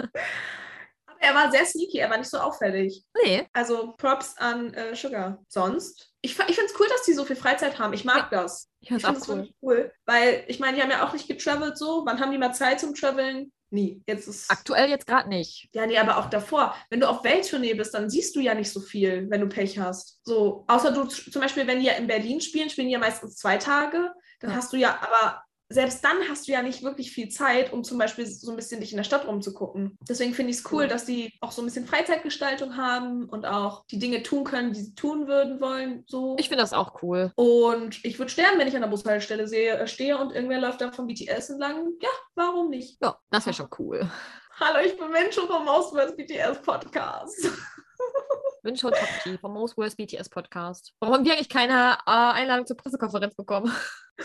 Er 1.22 1.34
war 1.34 1.50
sehr 1.50 1.66
sneaky, 1.66 1.98
er 1.98 2.08
war 2.10 2.16
nicht 2.18 2.30
so 2.30 2.38
auffällig. 2.38 3.04
nee, 3.22 3.46
Also 3.52 3.94
Props 3.98 4.36
an 4.38 4.72
äh, 4.74 4.96
Sugar. 4.96 5.38
Sonst? 5.48 6.12
Ich, 6.22 6.32
ich 6.38 6.56
finde 6.56 6.64
es 6.72 6.80
cool, 6.80 6.86
dass 6.88 7.02
die 7.04 7.12
so 7.12 7.24
viel 7.24 7.36
Freizeit 7.36 7.78
haben. 7.78 7.92
Ich 7.92 8.04
mag 8.04 8.30
das. 8.30 8.70
ich 8.80 8.88
finde 8.88 9.06
es 9.18 9.28
cool. 9.28 9.36
wirklich 9.36 9.54
cool. 9.62 9.92
Weil, 10.06 10.44
ich 10.48 10.60
meine, 10.60 10.76
die 10.76 10.82
haben 10.82 10.90
ja 10.90 11.06
auch 11.06 11.12
nicht 11.12 11.28
getravelt 11.28 11.76
so. 11.78 12.02
Wann 12.06 12.20
haben 12.20 12.32
die 12.32 12.38
mal 12.38 12.52
Zeit 12.52 12.80
zum 12.80 12.94
Traveln? 12.94 13.52
Nie. 13.72 14.02
Jetzt 14.06 14.26
ist. 14.26 14.50
Aktuell 14.50 14.88
jetzt 14.90 15.06
gerade 15.06 15.28
nicht. 15.28 15.68
Ja, 15.72 15.86
nee, 15.86 15.96
aber 15.98 16.16
auch 16.18 16.28
davor. 16.30 16.74
Wenn 16.88 17.00
du 17.00 17.08
auf 17.08 17.22
Welttournee 17.22 17.74
bist, 17.74 17.94
dann 17.94 18.10
siehst 18.10 18.34
du 18.34 18.40
ja 18.40 18.54
nicht 18.54 18.72
so 18.72 18.80
viel, 18.80 19.28
wenn 19.30 19.42
du 19.42 19.46
Pech 19.48 19.78
hast. 19.78 20.20
So, 20.24 20.64
außer 20.66 20.90
du 20.90 21.04
zum 21.04 21.40
Beispiel, 21.40 21.66
wenn 21.66 21.78
die 21.80 21.86
ja 21.86 21.92
in 21.92 22.06
Berlin 22.08 22.40
spielen, 22.40 22.68
spielen 22.70 22.88
die 22.88 22.94
ja 22.94 22.98
meistens 22.98 23.36
zwei 23.36 23.58
Tage. 23.58 24.10
Dann 24.40 24.50
Ja. 24.50 24.56
hast 24.56 24.72
du 24.72 24.76
ja, 24.76 24.98
aber 25.02 25.42
selbst 25.72 26.04
dann 26.04 26.16
hast 26.28 26.48
du 26.48 26.52
ja 26.52 26.62
nicht 26.62 26.82
wirklich 26.82 27.12
viel 27.12 27.28
Zeit, 27.28 27.72
um 27.72 27.84
zum 27.84 27.96
Beispiel 27.96 28.26
so 28.26 28.50
ein 28.50 28.56
bisschen 28.56 28.80
dich 28.80 28.90
in 28.90 28.96
der 28.96 29.04
Stadt 29.04 29.26
rumzugucken. 29.26 29.96
Deswegen 30.08 30.34
finde 30.34 30.50
ich 30.50 30.58
es 30.58 30.72
cool, 30.72 30.88
dass 30.88 31.04
die 31.04 31.32
auch 31.40 31.52
so 31.52 31.62
ein 31.62 31.64
bisschen 31.64 31.86
Freizeitgestaltung 31.86 32.76
haben 32.76 33.28
und 33.28 33.46
auch 33.46 33.84
die 33.86 34.00
Dinge 34.00 34.24
tun 34.24 34.42
können, 34.42 34.72
die 34.72 34.80
sie 34.80 34.94
tun 34.94 35.28
würden 35.28 35.60
wollen. 35.60 36.02
So. 36.08 36.36
Ich 36.38 36.48
finde 36.48 36.62
das 36.62 36.72
auch 36.72 37.02
cool. 37.02 37.32
und 37.36 38.04
ich 38.04 38.18
würde 38.18 38.32
sterben, 38.32 38.58
wenn 38.58 38.66
ich 38.66 38.74
an 38.74 38.82
der 38.82 38.88
Bushaltestelle 38.88 39.46
sehe, 39.46 39.78
äh, 39.78 39.86
stehe 39.86 40.18
und 40.18 40.32
irgendwer 40.32 40.60
läuft 40.60 40.80
da 40.80 40.90
vom 40.90 41.06
BTS 41.06 41.50
entlang. 41.50 41.92
Ja, 42.00 42.10
warum 42.34 42.70
nicht? 42.70 42.98
Ja, 43.00 43.16
das 43.30 43.46
wäre 43.46 43.54
schon 43.54 43.68
cool. 43.78 44.10
Hallo, 44.58 44.84
ich 44.84 44.98
bin 44.98 45.10
Mensch 45.10 45.36
vom 45.36 45.68
Auswärts 45.68 46.16
BTS 46.16 46.60
Podcast. 46.62 47.48
Bin 48.62 48.76
schon 48.76 48.92
Top 48.92 49.38
vom 49.40 49.54
Most 49.54 49.78
Worst 49.78 49.96
BTS 49.96 50.28
Podcast. 50.28 50.92
Warum 51.00 51.14
haben 51.14 51.24
wir 51.24 51.32
eigentlich 51.32 51.48
keine 51.48 51.96
äh, 52.06 52.10
Einladung 52.10 52.66
zur 52.66 52.76
Pressekonferenz 52.76 53.34
bekommen? 53.34 53.72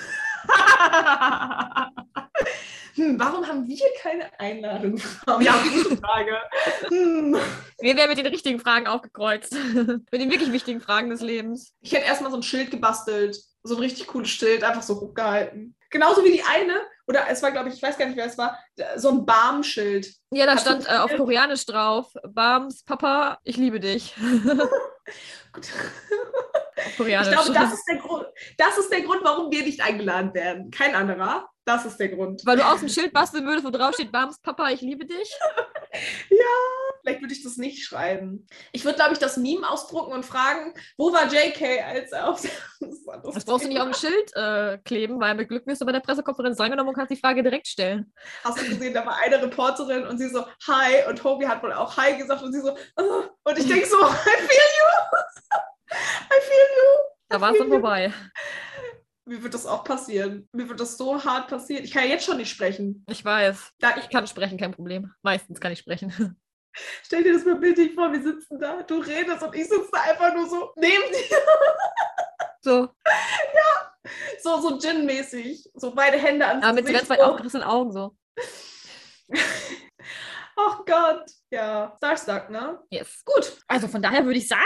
hm, 2.95 3.17
warum 3.17 3.47
haben 3.47 3.65
wir 3.65 3.79
keine 4.01 4.37
Einladung 4.37 4.95
bekommen? 4.95 5.41
Ja, 5.45 5.53
gute 5.63 5.95
Frage. 5.97 6.37
Hm. 6.89 7.37
Wir 7.79 7.95
werden 7.95 8.09
mit 8.09 8.17
den 8.17 8.27
richtigen 8.27 8.59
Fragen 8.59 8.87
aufgekreuzt. 8.87 9.53
mit 9.73 10.11
den 10.11 10.29
wirklich 10.29 10.51
wichtigen 10.51 10.81
Fragen 10.81 11.09
des 11.09 11.21
Lebens. 11.21 11.73
Ich 11.79 11.93
hätte 11.93 12.03
erstmal 12.03 12.31
so 12.31 12.37
ein 12.37 12.43
Schild 12.43 12.71
gebastelt. 12.71 13.37
So 13.63 13.75
ein 13.75 13.81
richtig 13.81 14.07
cooles 14.07 14.29
Schild, 14.29 14.65
einfach 14.65 14.83
so 14.83 14.99
hochgehalten. 14.99 15.77
Genauso 15.89 16.25
wie 16.25 16.33
die 16.33 16.43
eine, 16.43 16.81
oder 17.07 17.27
es 17.29 17.41
war, 17.43 17.51
glaube 17.51 17.69
ich, 17.69 17.75
ich 17.75 17.83
weiß 17.83 17.97
gar 17.97 18.07
nicht, 18.07 18.17
wer 18.17 18.25
es 18.25 18.37
war, 18.37 18.57
so 18.95 19.09
ein 19.09 19.25
Barm-Schild. 19.25 20.07
Ja, 20.31 20.45
da 20.45 20.53
Hast 20.53 20.65
du 20.65 20.71
stand 20.71 20.87
äh, 20.87 20.97
auf? 20.97 21.15
Koreanisch 21.15 21.65
drauf. 21.65 22.11
Bams, 22.27 22.83
Papa, 22.83 23.39
ich 23.43 23.57
liebe 23.57 23.79
dich. 23.79 24.15
Gut. 25.53 25.67
auf 26.77 26.87
Ich 26.87 26.97
Koreanisch. 26.97 27.31
glaube, 27.31 27.53
das 27.53 27.73
ist, 27.73 27.85
der 27.87 27.97
Grund, 27.97 28.25
das 28.57 28.77
ist 28.77 28.91
der 28.91 29.01
Grund, 29.01 29.21
warum 29.23 29.51
wir 29.51 29.63
nicht 29.63 29.81
eingeladen 29.81 30.33
werden. 30.33 30.71
Kein 30.71 30.95
anderer. 30.95 31.47
Das 31.65 31.85
ist 31.85 31.97
der 31.97 32.09
Grund. 32.09 32.45
Weil 32.45 32.57
du 32.57 32.65
aus 32.65 32.79
dem 32.79 32.89
Schild 32.89 33.11
basteln 33.11 33.45
würdest, 33.45 33.65
wo 33.65 33.71
drauf 33.71 33.95
steht, 33.95 34.11
Bams, 34.11 34.39
Papa, 34.39 34.69
ich 34.69 34.81
liebe 34.81 35.05
dich. 35.05 35.31
Vielleicht 37.05 37.21
würde 37.21 37.33
ich 37.35 37.43
das 37.43 37.57
nicht 37.57 37.85
schreiben. 37.85 38.47
Ich 38.71 38.83
würde, 38.83 38.95
glaube 38.95 39.13
ich, 39.13 39.19
das 39.19 39.37
Meme 39.37 39.69
ausdrucken 39.69 40.11
und 40.11 40.25
fragen, 40.25 40.73
wo 40.97 41.13
war 41.13 41.31
JK, 41.31 41.83
als 41.83 42.11
er 42.11 42.29
auf 42.29 42.41
das, 42.79 43.05
Das 43.35 43.45
brauchst 43.45 43.65
du 43.65 43.69
nicht 43.69 43.79
auf 43.79 43.91
dem 43.91 43.93
Schild 43.93 44.35
äh, 44.35 44.79
kleben, 44.79 45.19
weil 45.19 45.35
mit 45.35 45.47
Glück 45.49 45.67
wirst 45.67 45.81
du 45.81 45.85
bei 45.85 45.91
der 45.91 45.99
Pressekonferenz 45.99 46.59
angenommen 46.59 46.89
und 46.89 46.95
kannst 46.95 47.11
die 47.11 47.15
Frage 47.19 47.43
direkt 47.43 47.67
stellen. 47.67 48.11
Hast 48.43 48.59
du 48.59 48.67
gesehen, 48.67 48.95
da 48.95 49.05
war 49.05 49.17
eine 49.23 49.39
Reporterin 49.39 50.07
und 50.07 50.17
sie 50.17 50.29
so, 50.29 50.43
hi, 50.67 51.07
und 51.07 51.19
Tobi 51.19 51.47
hat 51.47 51.61
wohl 51.61 51.73
auch 51.73 51.95
hi 51.95 52.17
gesagt 52.17 52.41
und 52.41 52.51
sie 52.51 52.61
so, 52.61 52.75
"Ah." 52.95 53.29
und 53.43 53.57
ich 53.59 53.67
denke 53.67 53.85
so, 53.85 53.97
I 53.97 54.07
feel 54.07 54.71
you. 54.79 55.17
I 55.91 56.41
feel 56.41 56.67
you. 56.75 57.11
Da 57.29 57.39
war 57.39 57.51
es 57.51 57.59
dann 57.59 57.69
vorbei. 57.69 58.11
Mir 59.27 59.41
wird 59.43 59.53
das 59.53 59.65
auch 59.65 59.83
passieren. 59.83 60.47
Mir 60.53 60.69
wird 60.69 60.79
das 60.79 60.97
so 60.97 61.23
hart 61.23 61.47
passieren. 61.49 61.83
Ich 61.83 61.91
kann 61.91 62.03
ja 62.03 62.09
jetzt 62.09 62.25
schon 62.25 62.37
nicht 62.37 62.49
sprechen. 62.49 63.03
Ich 63.09 63.25
weiß. 63.25 63.73
Da, 63.79 63.95
Ich 63.97 64.09
kann 64.09 64.27
sprechen, 64.27 64.57
kein 64.57 64.71
Problem. 64.71 65.11
Meistens 65.23 65.59
kann 65.59 65.71
ich 65.71 65.79
sprechen. 65.79 66.35
stell 67.03 67.23
dir 67.23 67.33
das 67.33 67.45
mal 67.45 67.55
bildlich 67.55 67.93
vor, 67.93 68.11
wir 68.11 68.21
sitzen 68.21 68.59
da, 68.59 68.81
du 68.83 68.99
redest 68.99 69.43
und 69.43 69.55
ich 69.55 69.67
sitze 69.67 69.89
da 69.91 70.01
einfach 70.01 70.33
nur 70.33 70.47
so 70.47 70.73
neben 70.75 71.11
dir. 71.11 71.37
So, 72.61 72.89
So, 74.41 74.61
so 74.61 74.77
Gin-mäßig. 74.77 75.71
So 75.75 75.93
beide 75.93 76.17
Hände 76.17 76.45
ans 76.45 76.63
aber 76.65 76.75
mit 76.75 76.91
ganz 76.91 77.09
weit 77.09 77.21
aufgerissenen 77.21 77.65
Augen 77.65 77.91
so. 77.91 78.15
Oh 80.57 80.83
Gott. 80.85 81.29
Ja, 81.51 81.93
Starstruck, 81.97 82.49
ne? 82.49 82.79
Yes. 82.89 83.23
Gut. 83.25 83.57
Also 83.67 83.87
von 83.87 84.01
daher 84.01 84.25
würde 84.25 84.37
ich 84.39 84.47
sagen, 84.47 84.61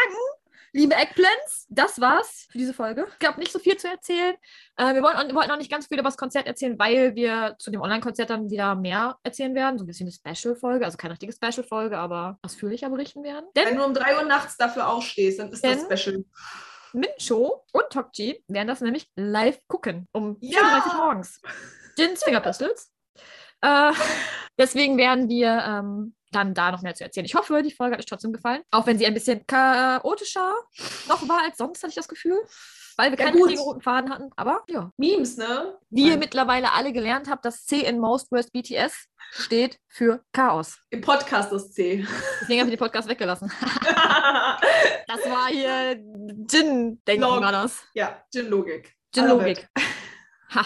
liebe 0.74 0.96
Eggplants, 0.96 1.66
das 1.70 2.00
war's 2.00 2.48
für 2.52 2.58
diese 2.58 2.74
Folge. 2.74 3.08
Es 3.10 3.20
gab 3.20 3.38
nicht 3.38 3.52
so 3.52 3.60
viel 3.60 3.78
zu 3.78 3.88
erzählen. 3.88 4.36
Äh, 4.78 4.94
wir, 4.94 5.02
wollten, 5.02 5.36
wollten 5.36 5.52
auch 5.52 5.58
nicht 5.58 5.72
ganz 5.72 5.88
viel 5.88 5.98
über 5.98 6.08
das 6.08 6.18
Konzert 6.18 6.48
erzählen, 6.48 6.78
weil 6.78 7.16
wir 7.16 7.56
zu 7.60 7.72
dem 7.72 7.82
Online-Konzert 7.82 8.30
dann 8.30 8.50
wieder 8.50 8.76
mehr 8.76 9.18
erzählen 9.24 9.56
werden. 9.56 9.78
So 9.78 9.84
ein 9.84 9.88
bisschen 9.88 10.08
eine 10.08 10.36
Special-Folge. 10.36 10.86
Also 10.86 10.98
keine 10.98 11.14
richtige 11.14 11.34
Special-Folge, 11.34 11.98
aber 11.98 12.38
ausführlicher 12.42 12.90
berichten 12.90 13.24
werden. 13.24 13.46
Wenn 13.54 13.66
Denn 13.66 13.78
du 13.78 13.86
um 13.86 13.94
3 13.94 14.18
Uhr 14.18 14.24
nachts 14.24 14.58
dafür 14.58 14.88
aufstehst, 14.88 15.40
dann 15.40 15.52
ist 15.52 15.64
das 15.64 15.82
special. 15.82 16.24
Mincho 16.94 17.64
und 17.72 17.90
Tokji 17.92 18.44
werden 18.48 18.68
das 18.68 18.82
nämlich 18.82 19.08
live 19.16 19.60
gucken. 19.68 20.08
Um 20.12 20.38
Ja! 20.42 20.60
4.30 20.60 20.88
Uhr 20.88 21.06
morgens. 21.06 21.42
Jins 21.98 22.24
Fingerpistols. 22.24 22.92
Äh, 23.62 23.92
deswegen 24.58 24.98
werden 24.98 25.30
wir 25.30 25.64
ähm, 25.68 26.16
dann 26.32 26.54
da 26.54 26.72
noch 26.72 26.82
mehr 26.82 26.96
zu 26.96 27.04
erzählen. 27.04 27.26
Ich 27.26 27.36
hoffe, 27.36 27.62
die 27.64 27.72
Folge 27.72 27.94
hat 27.94 28.00
euch 28.00 28.06
trotzdem 28.06 28.34
gefallen. 28.34 28.62
Auch 28.72 28.86
wenn 28.86 28.98
sie 28.98 29.06
ein 29.06 29.14
bisschen 29.14 29.46
chaotischer 29.48 30.54
noch 31.08 31.28
war 31.28 31.44
als 31.44 31.58
sonst, 31.58 31.82
hatte 31.82 31.90
ich 31.90 31.96
das 31.96 32.08
Gefühl. 32.08 32.40
Weil 32.98 33.12
wir 33.12 33.18
Ja, 33.20 33.26
keinen 33.26 33.38
richtigen 33.42 33.62
roten 33.62 33.82
Faden 33.82 34.12
hatten. 34.12 34.30
Aber 34.36 34.64
ja. 34.68 34.92
Memes, 34.98 35.38
ne? 35.38 35.78
Wie 35.90 36.10
ihr 36.10 36.18
mittlerweile 36.18 36.74
alle 36.74 36.92
gelernt 36.92 37.30
habt, 37.30 37.46
das 37.46 37.66
C 37.66 37.80
in 37.80 37.98
Most 37.98 38.30
Worst 38.32 38.52
BTS 38.52 39.06
steht 39.32 39.80
für 39.88 40.22
Chaos. 40.34 40.78
Im 40.90 41.00
Podcast 41.00 41.52
das 41.54 41.72
C. 41.72 42.06
Deswegen 42.42 42.60
habe 42.60 42.70
ich 42.70 42.76
den 42.78 42.80
Podcast 42.86 43.08
weggelassen. 43.08 43.52
Das 45.08 45.26
war 45.26 45.48
hier 45.48 45.94
Jin-Denken, 46.52 47.22
Log. 47.24 47.42
war 47.42 47.52
das. 47.52 47.82
ja, 47.96 48.22
Gin-Logik. 48.32 48.94
Gin-Logik. 49.12 49.68
Ha. 50.56 50.66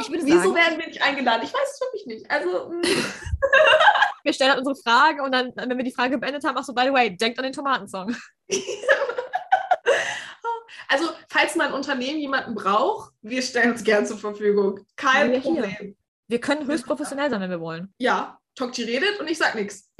Ich 0.00 0.10
würde 0.10 0.24
Wieso 0.24 0.38
sagen, 0.38 0.54
werden 0.54 0.78
wir 0.78 0.86
nicht 0.86 1.02
eingeladen? 1.02 1.42
Ich 1.44 1.52
weiß 1.52 1.72
es 1.72 1.80
wirklich 1.80 2.06
nicht. 2.06 2.30
Also, 2.30 2.70
mm, 2.70 2.82
wir 4.24 4.32
stellen 4.32 4.50
halt 4.50 4.58
unsere 4.58 4.76
Frage 4.76 5.22
und 5.22 5.32
dann, 5.32 5.52
wenn 5.56 5.76
wir 5.76 5.84
die 5.84 5.92
Frage 5.92 6.18
beendet 6.18 6.44
haben, 6.44 6.56
ach 6.58 6.64
so, 6.64 6.74
by 6.74 6.84
the 6.86 6.92
way, 6.92 7.16
denkt 7.16 7.38
an 7.38 7.44
den 7.44 7.52
Tomatensong. 7.52 8.16
also, 10.88 11.10
falls 11.28 11.54
mal 11.56 11.68
ein 11.68 11.74
Unternehmen 11.74 12.18
jemanden 12.18 12.54
braucht, 12.54 13.12
wir 13.22 13.42
stellen 13.42 13.72
uns 13.72 13.84
gern 13.84 14.06
zur 14.06 14.18
Verfügung. 14.18 14.80
Kein 14.96 15.32
Wir 15.32 15.40
hier. 15.40 15.62
Problem. 15.62 15.96
Wir 16.28 16.40
können 16.40 16.66
höchst 16.66 16.86
professionell 16.86 17.30
sein, 17.30 17.40
wenn 17.40 17.50
wir 17.50 17.60
wollen. 17.60 17.94
Ja, 17.98 18.40
Tokchi 18.56 18.82
redet 18.82 19.20
und 19.20 19.30
ich 19.30 19.38
sag 19.38 19.54
nichts. 19.54 19.92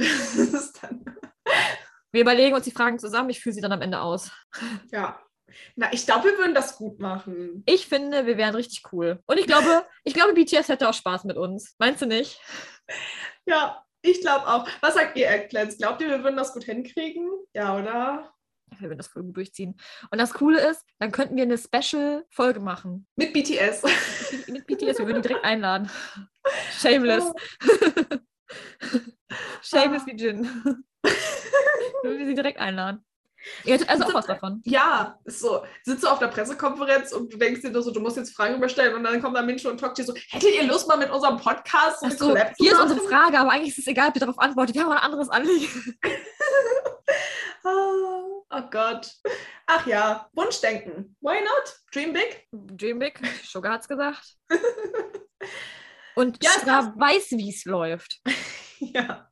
Wir 2.12 2.22
überlegen 2.22 2.54
uns 2.54 2.64
die 2.64 2.70
Fragen 2.70 2.98
zusammen, 2.98 3.30
ich 3.30 3.40
führe 3.40 3.54
sie 3.54 3.60
dann 3.60 3.72
am 3.72 3.82
Ende 3.82 4.00
aus. 4.00 4.30
Ja. 4.90 5.20
Na, 5.74 5.92
ich 5.92 6.06
glaube, 6.06 6.30
wir 6.30 6.38
würden 6.38 6.54
das 6.54 6.76
gut 6.76 6.98
machen. 6.98 7.62
Ich 7.66 7.86
finde, 7.86 8.26
wir 8.26 8.36
wären 8.36 8.54
richtig 8.54 8.92
cool. 8.92 9.22
Und 9.26 9.38
ich 9.38 9.46
glaube, 9.46 9.86
ich 10.04 10.14
glaube, 10.14 10.34
BTS 10.34 10.68
hätte 10.68 10.88
auch 10.88 10.94
Spaß 10.94 11.24
mit 11.24 11.36
uns. 11.36 11.74
Meinst 11.78 12.02
du 12.02 12.06
nicht? 12.06 12.40
Ja, 13.46 13.84
ich 14.02 14.20
glaube 14.20 14.46
auch. 14.46 14.68
Was 14.80 14.94
sagt 14.94 15.16
ihr, 15.16 15.28
Eggplants? 15.28 15.78
Glaubt 15.78 16.00
ihr, 16.00 16.08
wir 16.08 16.22
würden 16.22 16.36
das 16.36 16.52
gut 16.52 16.64
hinkriegen? 16.64 17.30
Ja, 17.54 17.76
oder? 17.76 18.32
Wir 18.78 18.88
würden 18.88 18.98
das 18.98 19.06
voll 19.06 19.22
gut 19.22 19.36
durchziehen. 19.36 19.76
Und 20.10 20.18
das 20.18 20.34
Coole 20.34 20.60
ist, 20.60 20.84
dann 20.98 21.12
könnten 21.12 21.36
wir 21.36 21.44
eine 21.44 21.56
Special-Folge 21.56 22.60
machen. 22.60 23.06
Mit 23.16 23.32
BTS. 23.32 23.82
Mit 24.48 24.66
BTS, 24.66 24.98
wir 24.98 25.06
würden 25.06 25.22
die 25.22 25.28
direkt 25.28 25.44
einladen. 25.44 25.88
Shameless. 26.72 27.32
Shameless 29.62 30.06
wie 30.06 30.16
Jin. 30.16 30.44
Wir 32.02 32.10
würden 32.10 32.26
sie 32.26 32.34
direkt 32.34 32.58
einladen. 32.58 33.05
Ihr 33.64 33.74
hättet 33.74 33.88
also 33.88 34.04
auch 34.04 34.14
was 34.14 34.26
davon. 34.26 34.60
Ja, 34.64 35.18
ist 35.24 35.40
so. 35.40 35.64
Sitzt 35.82 36.02
du 36.04 36.08
auf 36.08 36.18
der 36.18 36.28
Pressekonferenz 36.28 37.12
und 37.12 37.32
du 37.32 37.36
denkst 37.38 37.62
dir 37.62 37.70
nur 37.70 37.82
so, 37.82 37.92
du 37.92 38.00
musst 38.00 38.16
jetzt 38.16 38.34
Fragen 38.34 38.56
überstellen 38.56 38.94
und 38.94 39.04
dann 39.04 39.20
kommt 39.22 39.36
da 39.36 39.42
Mincho 39.42 39.70
und 39.70 39.78
Tokchi 39.78 40.02
so, 40.02 40.14
hättet 40.30 40.54
ihr 40.54 40.64
Lust 40.64 40.88
mal 40.88 40.96
mit 40.96 41.10
unserem 41.10 41.38
Podcast 41.38 42.00
so 42.00 42.10
so, 42.10 42.36
hier 42.58 42.72
ist 42.72 42.80
unsere 42.80 43.00
Frage, 43.00 43.38
aber 43.38 43.50
eigentlich 43.52 43.70
ist 43.70 43.78
es 43.78 43.86
egal, 43.86 44.08
ob 44.08 44.16
ihr 44.16 44.20
darauf 44.20 44.38
antwortet. 44.38 44.74
Wir 44.74 44.82
haben 44.82 44.92
ein 44.92 44.98
anderes 44.98 45.28
Anliegen. 45.28 45.96
Ah, 47.64 48.26
Oh 48.48 48.62
Gott. 48.70 49.12
Ach 49.66 49.86
ja, 49.86 50.28
Wunschdenken. 50.32 51.16
Why 51.20 51.40
not? 51.42 51.76
Dream 51.92 52.12
big? 52.12 52.46
Dream 52.52 52.98
Big, 52.98 53.20
Sugar 53.44 53.72
hat's 53.72 53.88
gesagt. 53.88 54.36
Und 56.14 56.42
Ja, 56.42 56.50
Sugar 56.60 56.94
weiß, 56.96 57.32
wie 57.32 57.50
es 57.50 57.64
läuft. 57.64 58.20
ja. 58.78 59.28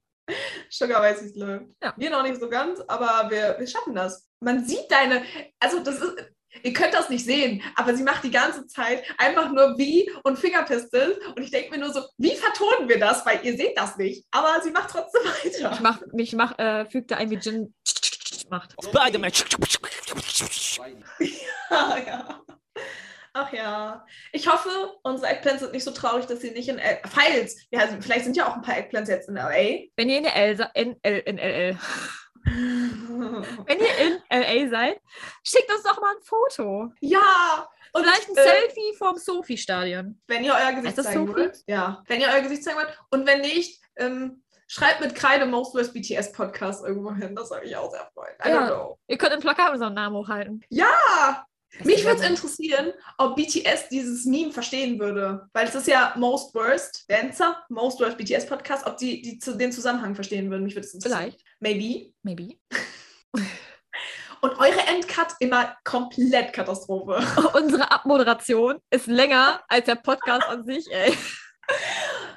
Sugar 0.71 1.03
weiß, 1.03 1.23
wie 1.23 1.27
es 1.27 1.37
läuft. 1.37 1.67
Ja. 1.83 1.95
Wir 1.97 2.11
noch 2.11 2.23
nicht 2.23 2.41
so 2.41 2.49
ganz, 2.49 2.81
aber 2.89 3.31
wir, 3.31 3.57
wir 3.59 3.67
schaffen 3.67 3.95
das. 3.95 4.29
Man 4.41 4.65
sieht 4.65 4.91
deine, 4.91 5.23
also 5.61 5.81
das 5.81 6.01
ist, 6.01 6.15
ihr 6.63 6.73
könnt 6.73 6.95
das 6.95 7.11
nicht 7.11 7.25
sehen, 7.25 7.63
aber 7.77 7.95
sie 7.95 8.03
macht 8.03 8.25
die 8.25 8.31
ganze 8.31 8.67
Zeit 8.67 9.05
einfach 9.19 9.51
nur 9.51 9.77
wie 9.77 10.11
und 10.25 10.39
Fingerpistols 10.39 11.19
und 11.37 11.43
ich 11.43 11.51
denke 11.51 11.71
mir 11.73 11.79
nur 11.79 11.93
so, 11.93 12.03
wie 12.19 12.35
vertonen 12.37 12.89
wir 12.89 12.99
das? 12.99 13.25
Weil 13.27 13.41
ihr 13.45 13.57
seht 13.57 13.77
das 13.77 13.97
nicht, 13.97 14.27
aber 14.31 14.61
sie 14.63 14.71
macht 14.71 14.91
trotzdem 14.91 15.23
Ich 15.45 15.55
weiter. 15.65 15.79
mach, 15.83 16.01
ich 16.17 16.33
mach, 16.35 16.59
äh, 16.59 16.87
fügte 16.87 17.17
ein, 17.17 17.31
wie 17.31 17.37
Jin 17.37 17.75
macht. 18.51 18.75
Spider-Man. 18.83 19.33
Ah, 21.71 21.97
ja. 22.07 22.14
Ja. 23.65 24.05
Ich 24.33 24.47
hoffe, 24.47 24.69
unsere 25.03 25.31
Eggplants 25.33 25.61
sind 25.63 25.73
nicht 25.73 25.85
so 25.85 25.91
traurig, 25.91 26.27
dass 26.27 26.41
sie 26.41 26.51
nicht 26.51 26.69
in 26.69 26.79
L 26.79 26.99
Falls, 27.09 27.57
ja, 27.71 27.81
also 27.81 27.97
vielleicht 28.01 28.25
sind 28.25 28.37
ja 28.37 28.47
auch 28.49 28.55
ein 28.57 28.63
paar 28.63 28.77
Eggplants 28.77 29.09
jetzt 29.09 29.29
in 29.29 29.37
LA. 29.37 29.87
Wenn 29.97 30.09
ihr 30.11 30.19
in 30.19 30.25
der 30.25 30.37
L, 30.37 30.71
in, 30.75 30.97
L, 31.03 31.19
in 31.21 31.39
LL, 31.39 31.79
wenn 33.67 33.79
ihr 33.79 33.99
in 33.99 34.21
LA 34.31 34.71
seid, 34.71 35.01
schickt 35.43 35.71
uns 35.73 35.83
doch 35.83 36.01
mal 36.01 36.15
ein 36.15 36.23
Foto. 36.23 36.93
ja. 37.01 37.69
Und 37.97 38.03
Vielleicht 38.03 38.29
ein 38.29 38.37
äh, 38.37 38.43
Selfie 38.43 38.95
vom 38.99 39.17
Sophie-Stadion. 39.17 40.21
Wenn 40.27 40.43
ihr 40.43 40.53
euer 40.53 40.73
Gesicht 40.73 40.97
zeigen 41.01 41.29
Sophie? 41.29 41.39
wollt. 41.43 41.59
Ja, 41.69 42.03
wenn 42.09 42.21
ihr 42.21 42.27
euer 42.27 42.41
Gesicht 42.41 42.65
zeigen 42.65 42.77
wollt. 42.77 42.99
Und 43.13 43.25
wenn 43.25 43.41
nicht, 43.41 43.81
ähm, 43.97 44.43
schreibt 44.67 45.01
mit 45.01 45.15
Kreide 45.15 45.47
Most 45.47 45.77
Worst 45.77 45.95
BTS 45.95 46.33
Podcast 46.33 46.85
irgendwo 46.85 47.13
hin. 47.15 47.37
Das 47.37 47.51
würde 47.53 47.65
mich 47.65 47.77
auch 47.77 47.89
sehr 47.93 48.11
freuen. 48.13 48.35
I 48.45 48.49
Ja. 48.49 48.63
don't 48.63 48.67
know. 48.67 48.99
Ihr 49.07 49.17
könnt 49.17 49.33
ein 49.35 49.39
Plakat 49.39 49.67
mit 49.67 49.75
unserem 49.75 49.95
Namen 49.95 50.17
hochhalten. 50.17 50.65
Ja, 50.71 51.47
mich 51.83 52.05
würde 52.05 52.23
es 52.23 52.29
interessieren, 52.29 52.93
ob 53.19 53.37
BTS 53.37 53.89
dieses 53.91 54.25
Meme 54.25 54.53
verstehen 54.53 54.99
würde. 55.01 55.49
Weil 55.53 55.67
es 55.67 55.75
ist 55.75 55.89
ja 55.89 56.15
Most 56.17 56.55
Worst 56.55 57.05
Dancer, 57.09 57.65
Most 57.69 58.01
Worst 58.01 58.17
BTS 58.17 58.47
Podcast, 58.47 58.87
ob 58.87 58.97
die, 58.97 59.23
die 59.23 59.39
zu, 59.39 59.57
den 59.57 59.73
Zusammenhang 59.73 60.15
verstehen 60.15 60.51
würden. 60.51 60.65
Mich 60.65 60.75
würde 60.75 60.87
es 60.87 60.95
interessieren. 60.95 61.33
Vielleicht. 61.33 61.45
Maybe. 61.61 62.13
Maybe. 62.23 62.57
Und 64.41 64.59
eure 64.59 64.81
Endcut 64.87 65.29
immer 65.41 65.75
komplett 65.85 66.53
Katastrophe. 66.53 67.19
Unsere 67.55 67.91
Abmoderation 67.91 68.77
ist 68.91 69.07
länger 69.07 69.63
als 69.69 69.87
der 69.87 69.95
Podcast 69.95 70.47
an 70.47 70.65
sich, 70.65 70.87
ey. 70.93 71.17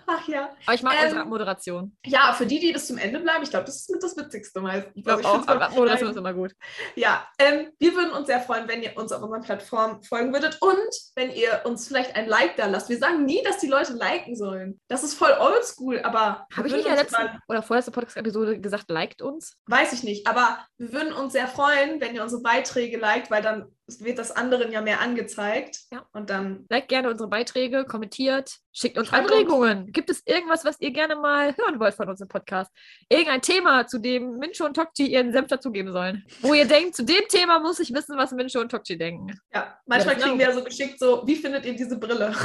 Ach 0.09 0.25
ja. 0.27 0.49
Aber 0.65 0.73
ich 0.73 0.81
mag 0.83 0.93
Ähm, 0.97 1.03
unsere 1.03 1.21
Abmoderation. 1.21 1.97
Ja, 2.05 2.31
für 2.33 2.45
die, 2.45 2.59
die 2.59 2.71
bis 2.71 2.87
zum 2.87 2.97
Ende 2.97 3.19
bleiben, 3.19 3.43
ich 3.43 3.49
glaube, 3.49 3.65
das 3.65 3.75
ist 3.75 3.89
mit 3.89 4.01
das 4.01 4.15
Witzigste 4.15 4.61
meistens. 4.61 4.93
Ich 4.95 5.03
glaube 5.03 5.17
Also 5.17 5.29
auch, 5.29 5.33
find's 5.35 5.47
aber 5.49 5.65
auch- 5.65 5.69
Abmoderation 5.69 6.09
ist 6.11 6.15
immer 6.17 6.33
gut. 6.33 6.53
Ja, 6.95 7.27
ähm, 7.39 7.71
wir 7.77 7.93
würden 7.95 8.11
uns 8.11 8.27
sehr 8.27 8.39
freuen, 8.39 8.67
wenn 8.69 8.81
ihr 8.81 8.95
uns 8.95 9.11
auf 9.11 9.21
unserer 9.21 9.41
Plattform 9.41 10.01
folgen 10.03 10.31
würdet 10.31 10.57
und 10.61 10.77
wenn 11.15 11.29
ihr 11.31 11.61
uns 11.65 11.87
vielleicht 11.87 12.15
ein 12.15 12.27
Like 12.27 12.55
da 12.55 12.67
lasst. 12.67 12.87
Wir 12.89 12.97
sagen 12.97 13.25
nie, 13.25 13.43
dass 13.43 13.57
die 13.57 13.67
Leute 13.67 13.93
liken 13.93 14.35
sollen. 14.35 14.79
Das 14.87 15.03
ist 15.03 15.13
voll 15.13 15.35
oldschool, 15.39 15.99
aber 16.01 16.47
Habe 16.55 16.67
ich 16.67 16.73
nicht 16.73 16.85
in 16.85 16.93
der 16.93 17.03
letzten 17.03 17.21
mal- 17.23 17.39
oder 17.49 17.61
vorletzten 17.61 17.91
Podcast-Episode 17.91 18.59
gesagt, 18.61 18.89
liked 18.89 19.21
uns? 19.21 19.57
weiß 19.67 19.91
ich 19.93 20.03
nicht, 20.03 20.25
aber 20.27 20.59
wir 20.77 20.93
würden 20.93 21.11
uns 21.11 21.33
sehr 21.33 21.47
freuen, 21.47 21.99
wenn 21.99 22.15
ihr 22.15 22.23
unsere 22.23 22.41
Beiträge 22.41 22.97
liked, 22.97 23.29
weil 23.29 23.41
dann 23.41 23.65
wird 23.87 24.19
das 24.19 24.31
anderen 24.31 24.71
ja 24.71 24.81
mehr 24.81 24.99
angezeigt. 25.01 25.79
Ja. 25.91 26.05
Und 26.13 26.29
dann, 26.29 26.65
Liked 26.69 26.89
gerne 26.89 27.09
unsere 27.09 27.29
Beiträge, 27.29 27.85
kommentiert, 27.85 28.57
schickt 28.73 28.97
uns 28.97 29.07
Schreibt 29.07 29.31
Anregungen. 29.31 29.91
Gibt 29.91 30.09
es 30.09 30.21
irgendwas, 30.25 30.65
was 30.65 30.79
ihr 30.81 30.91
gerne 30.91 31.15
mal 31.15 31.55
hören 31.55 31.79
wollt 31.79 31.95
von 31.95 32.09
unserem 32.09 32.27
Podcast? 32.27 32.71
Irgendein 33.09 33.41
Thema, 33.41 33.87
zu 33.87 33.99
dem 33.99 34.37
Mincho 34.37 34.65
und 34.65 34.73
Tokchi 34.75 35.07
ihren 35.07 35.31
Senf 35.31 35.47
dazugeben 35.47 35.91
sollen? 35.93 36.25
Wo 36.41 36.53
ihr 36.53 36.65
denkt, 36.65 36.95
zu 36.95 37.03
dem 37.05 37.23
Thema 37.29 37.59
muss 37.59 37.79
ich 37.79 37.93
wissen, 37.93 38.17
was 38.17 38.31
Mincho 38.31 38.59
und 38.59 38.69
Tokchi 38.69 38.97
denken. 38.97 39.39
ja, 39.53 39.77
manchmal 39.85 40.15
Ja, 40.17 40.21
kriegen 40.25 40.37
wir 40.39 40.47
ja 40.47 40.53
so 40.53 40.63
geschickt, 40.63 40.99
so, 40.99 41.23
wie 41.25 41.35
findet 41.35 41.65
ihr 41.65 41.73
diese 41.75 41.97
Brille? 41.97 42.35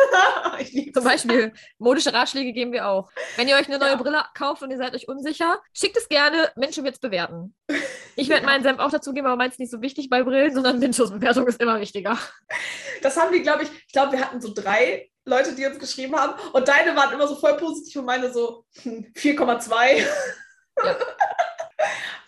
ich. 0.58 0.92
Zum 0.94 1.04
Beispiel 1.04 1.52
modische 1.78 2.12
Ratschläge 2.12 2.52
geben 2.52 2.72
wir 2.72 2.88
auch. 2.88 3.10
Wenn 3.36 3.48
ihr 3.48 3.56
euch 3.56 3.68
eine 3.68 3.78
neue 3.78 3.90
Ja. 3.90 3.96
Brille 3.96 4.24
kauft 4.34 4.62
und 4.62 4.70
ihr 4.70 4.78
seid 4.78 4.94
euch 4.94 5.08
unsicher, 5.08 5.60
schickt 5.72 5.96
es 5.96 6.08
gerne. 6.08 6.50
Mincho 6.56 6.82
wird 6.84 6.94
es 6.94 7.00
bewerten. 7.00 7.54
Ich 8.16 8.28
werde 8.28 8.46
meinen 8.46 8.62
Senf 8.62 8.78
auch 8.78 8.90
dazugeben, 8.90 9.26
aber 9.26 9.36
meins 9.36 9.58
nicht 9.58 9.70
so 9.70 9.82
wichtig 9.82 10.08
bei 10.08 10.22
Brillen, 10.22 10.54
sondern 10.54 10.80
Minchos 10.86 11.10
Bewertung 11.10 11.48
ist 11.48 11.60
immer 11.60 11.80
wichtiger. 11.80 12.16
Das 13.02 13.16
haben 13.16 13.32
wir, 13.32 13.42
glaube 13.42 13.64
ich, 13.64 13.70
ich 13.70 13.92
glaube, 13.92 14.12
wir 14.12 14.20
hatten 14.20 14.40
so 14.40 14.54
drei 14.54 15.10
Leute, 15.24 15.52
die 15.54 15.66
uns 15.66 15.80
geschrieben 15.80 16.14
haben 16.14 16.34
und 16.52 16.68
deine 16.68 16.94
waren 16.94 17.12
immer 17.12 17.26
so 17.26 17.34
voll 17.34 17.56
positiv 17.56 17.96
und 17.96 18.04
meine 18.04 18.32
so 18.32 18.64
hm, 18.82 19.12
4,2. 19.16 20.06
Ja. 20.84 20.96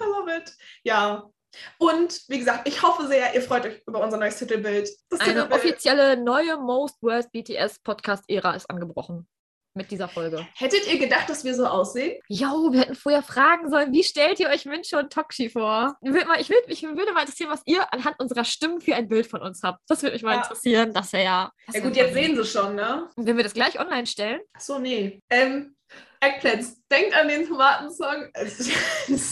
I 0.01 0.05
love 0.05 0.37
it. 0.37 0.53
Ja. 0.83 1.31
Und 1.79 2.21
wie 2.29 2.41
gesagt, 2.41 2.67
ich 2.67 2.83
hoffe 2.83 3.07
sehr, 3.07 3.33
ihr 3.33 3.43
freut 3.43 3.65
euch 3.65 3.81
über 3.87 4.01
unser 4.01 4.17
neues 4.17 4.37
Titelbild. 4.37 4.89
Das 5.09 5.21
Eine 5.21 5.35
Titelbild. 5.35 5.53
offizielle 5.53 6.17
neue 6.17 6.57
Most 6.57 6.97
Worst 7.01 7.31
BTS 7.31 7.79
Podcast-Ära 7.81 8.55
ist 8.55 8.69
angebrochen. 8.69 9.29
Mit 9.75 9.91
dieser 9.91 10.09
Folge. 10.09 10.47
Hättet 10.57 10.87
ihr 10.93 10.99
gedacht, 10.99 11.29
dass 11.29 11.45
wir 11.45 11.55
so 11.55 11.66
aussehen? 11.66 12.21
Jo, 12.29 12.73
wir 12.73 12.81
hätten 12.81 12.95
vorher 12.95 13.23
fragen 13.23 13.69
sollen, 13.71 13.93
wie 13.93 14.03
stellt 14.03 14.41
ihr 14.41 14.49
euch 14.49 14.64
Mincho 14.64 14.99
und 14.99 15.12
Tokshi 15.12 15.49
vor? 15.51 15.97
Ich 16.03 16.12
würde 16.12 16.27
mal, 16.27 16.41
ich 16.41 16.51
würd, 16.51 16.64
ich 16.66 16.83
würde 16.83 17.12
mal 17.12 17.21
interessieren, 17.21 17.51
was 17.51 17.62
ihr 17.66 17.93
anhand 17.93 18.19
unserer 18.19 18.45
Stimmen 18.45 18.81
für 18.81 18.95
ein 18.95 19.09
Bild 19.09 19.27
von 19.27 19.41
uns 19.43 19.62
habt. 19.62 19.81
Das 19.89 20.03
würde 20.03 20.14
mich 20.14 20.23
mal 20.23 20.35
Ja. 20.37 20.43
interessieren. 20.43 20.93
Das 20.93 21.12
wäre 21.12 21.25
ja. 21.25 21.53
das 21.66 21.77
Ja 21.77 21.83
gut, 21.83 21.97
jetzt 21.97 22.14
sehen 22.14 22.37
sie 22.37 22.45
schon, 22.45 22.75
ne? 22.75 23.09
Wenn 23.16 23.37
wir 23.37 23.45
das 23.45 23.55
gleich 23.55 23.79
online 23.79 24.07
stellen, 24.07 24.41
Ach 24.55 24.61
so, 24.61 24.79
nee. 24.79 25.21
Ähm, 25.31 25.77
Eggplants, 26.21 26.83
denkt 26.91 27.14
an 27.14 27.29
den 27.29 27.47
Tomatensong. 27.47 28.29
Es 28.35 28.59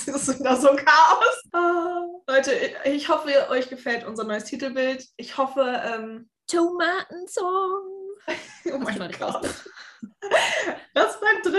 ist 0.09 0.39
wieder 0.39 0.57
so 0.57 0.68
Chaos. 0.68 1.43
Ah, 1.53 2.03
Leute, 2.28 2.53
ich 2.84 3.09
hoffe, 3.09 3.28
euch 3.51 3.68
gefällt 3.68 4.05
unser 4.07 4.24
neues 4.24 4.45
Titelbild. 4.45 5.05
Ich 5.16 5.37
hoffe, 5.37 5.82
ähm, 5.84 6.30
Tomatensong. 6.47 7.82
oh 8.72 8.78
mein 8.78 9.11
Gott. 9.18 9.49
Das 10.94 11.20
bleibt 11.20 11.44
drin. 11.44 11.57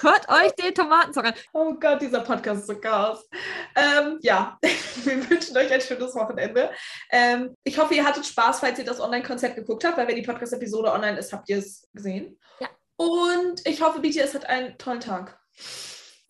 Hört 0.00 0.28
euch 0.28 0.52
den 0.52 0.74
Tomatensong 0.74 1.24
an. 1.24 1.34
Oh 1.52 1.74
Gott, 1.74 2.02
dieser 2.02 2.20
Podcast 2.20 2.60
ist 2.60 2.66
so 2.66 2.78
Chaos. 2.78 3.26
Ähm, 3.74 4.18
ja, 4.22 4.58
wir 5.04 5.30
wünschen 5.30 5.56
euch 5.56 5.72
ein 5.72 5.80
schönes 5.80 6.14
Wochenende. 6.14 6.70
Ähm, 7.10 7.56
ich 7.64 7.78
hoffe, 7.78 7.94
ihr 7.94 8.04
hattet 8.04 8.26
Spaß, 8.26 8.60
falls 8.60 8.78
ihr 8.78 8.84
das 8.84 9.00
Online-Konzert 9.00 9.56
geguckt 9.56 9.84
habt, 9.84 9.96
weil 9.96 10.08
wenn 10.08 10.16
die 10.16 10.22
Podcast-Episode 10.22 10.92
online 10.92 11.18
ist, 11.18 11.32
habt 11.32 11.48
ihr 11.48 11.58
es 11.58 11.88
gesehen. 11.92 12.38
Ja. 12.60 12.68
Und 12.96 13.66
ich 13.66 13.80
hoffe, 13.80 14.00
BTS 14.00 14.34
hat 14.34 14.46
einen 14.46 14.76
tollen 14.76 15.00
Tag. 15.00 15.40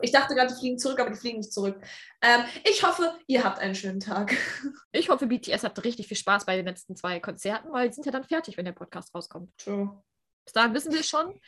Ich 0.02 0.12
dachte 0.12 0.34
gerade, 0.34 0.52
die 0.52 0.58
fliegen 0.58 0.78
zurück, 0.78 1.00
aber 1.00 1.10
die 1.10 1.16
fliegen 1.16 1.38
nicht 1.38 1.52
zurück. 1.52 1.80
Ähm, 2.22 2.42
ich 2.64 2.82
hoffe, 2.82 3.14
ihr 3.26 3.44
habt 3.44 3.58
einen 3.58 3.74
schönen 3.74 4.00
Tag. 4.00 4.36
Ich 4.92 5.08
hoffe, 5.08 5.28
BTS 5.28 5.62
hat 5.62 5.84
richtig 5.84 6.08
viel 6.08 6.16
Spaß 6.16 6.46
bei 6.46 6.56
den 6.56 6.66
letzten 6.66 6.96
zwei 6.96 7.20
Konzerten, 7.20 7.72
weil 7.72 7.88
die 7.88 7.94
sind 7.94 8.06
ja 8.06 8.12
dann 8.12 8.24
fertig, 8.24 8.56
wenn 8.56 8.64
der 8.64 8.72
Podcast 8.72 9.14
rauskommt. 9.14 9.56
True. 9.56 10.02
Bis 10.44 10.52
dahin 10.52 10.74
wissen 10.74 10.92
wir 10.92 11.00
es 11.00 11.08
schon. 11.08 11.40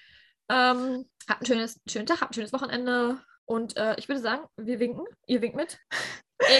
Ähm, 0.48 1.08
habt 1.28 1.40
einen 1.40 1.46
schönes, 1.46 1.80
schönen 1.88 2.06
Tag, 2.06 2.20
habt 2.20 2.32
ein 2.32 2.34
schönes 2.34 2.52
Wochenende. 2.52 3.20
Und 3.44 3.76
äh, 3.76 3.94
ich 3.98 4.08
würde 4.08 4.20
sagen, 4.20 4.46
wir 4.56 4.78
winken. 4.78 5.04
Ihr 5.26 5.42
winkt 5.42 5.56
mit. 5.56 5.78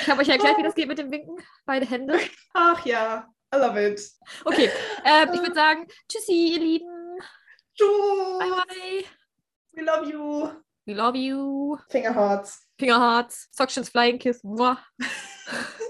Ich 0.00 0.08
habe 0.08 0.20
euch 0.20 0.28
erklärt, 0.28 0.58
wie 0.58 0.62
das 0.62 0.74
geht 0.74 0.88
mit 0.88 0.98
dem 0.98 1.10
Winken. 1.10 1.36
Beide 1.64 1.86
Hände. 1.86 2.18
Ach 2.54 2.84
ja, 2.86 3.28
I 3.54 3.58
love 3.58 3.88
it. 3.88 4.00
Okay, 4.44 4.70
ähm, 5.04 5.30
ich 5.32 5.40
würde 5.40 5.54
sagen, 5.54 5.86
tschüssi, 6.08 6.52
ihr 6.52 6.58
Lieben. 6.58 7.18
Tschüss. 7.74 8.38
Bye, 8.38 8.50
bye. 8.50 9.04
We 9.72 9.82
love 9.82 10.10
you. 10.10 10.50
We 10.86 10.94
love 10.94 11.16
you. 11.16 11.78
Fingerhearts. 11.88 12.66
Fingerhearts. 12.78 13.48
Sockchens 13.52 13.88
Flying 13.88 14.18
Kiss. 14.18 14.42
Muah. 14.42 14.78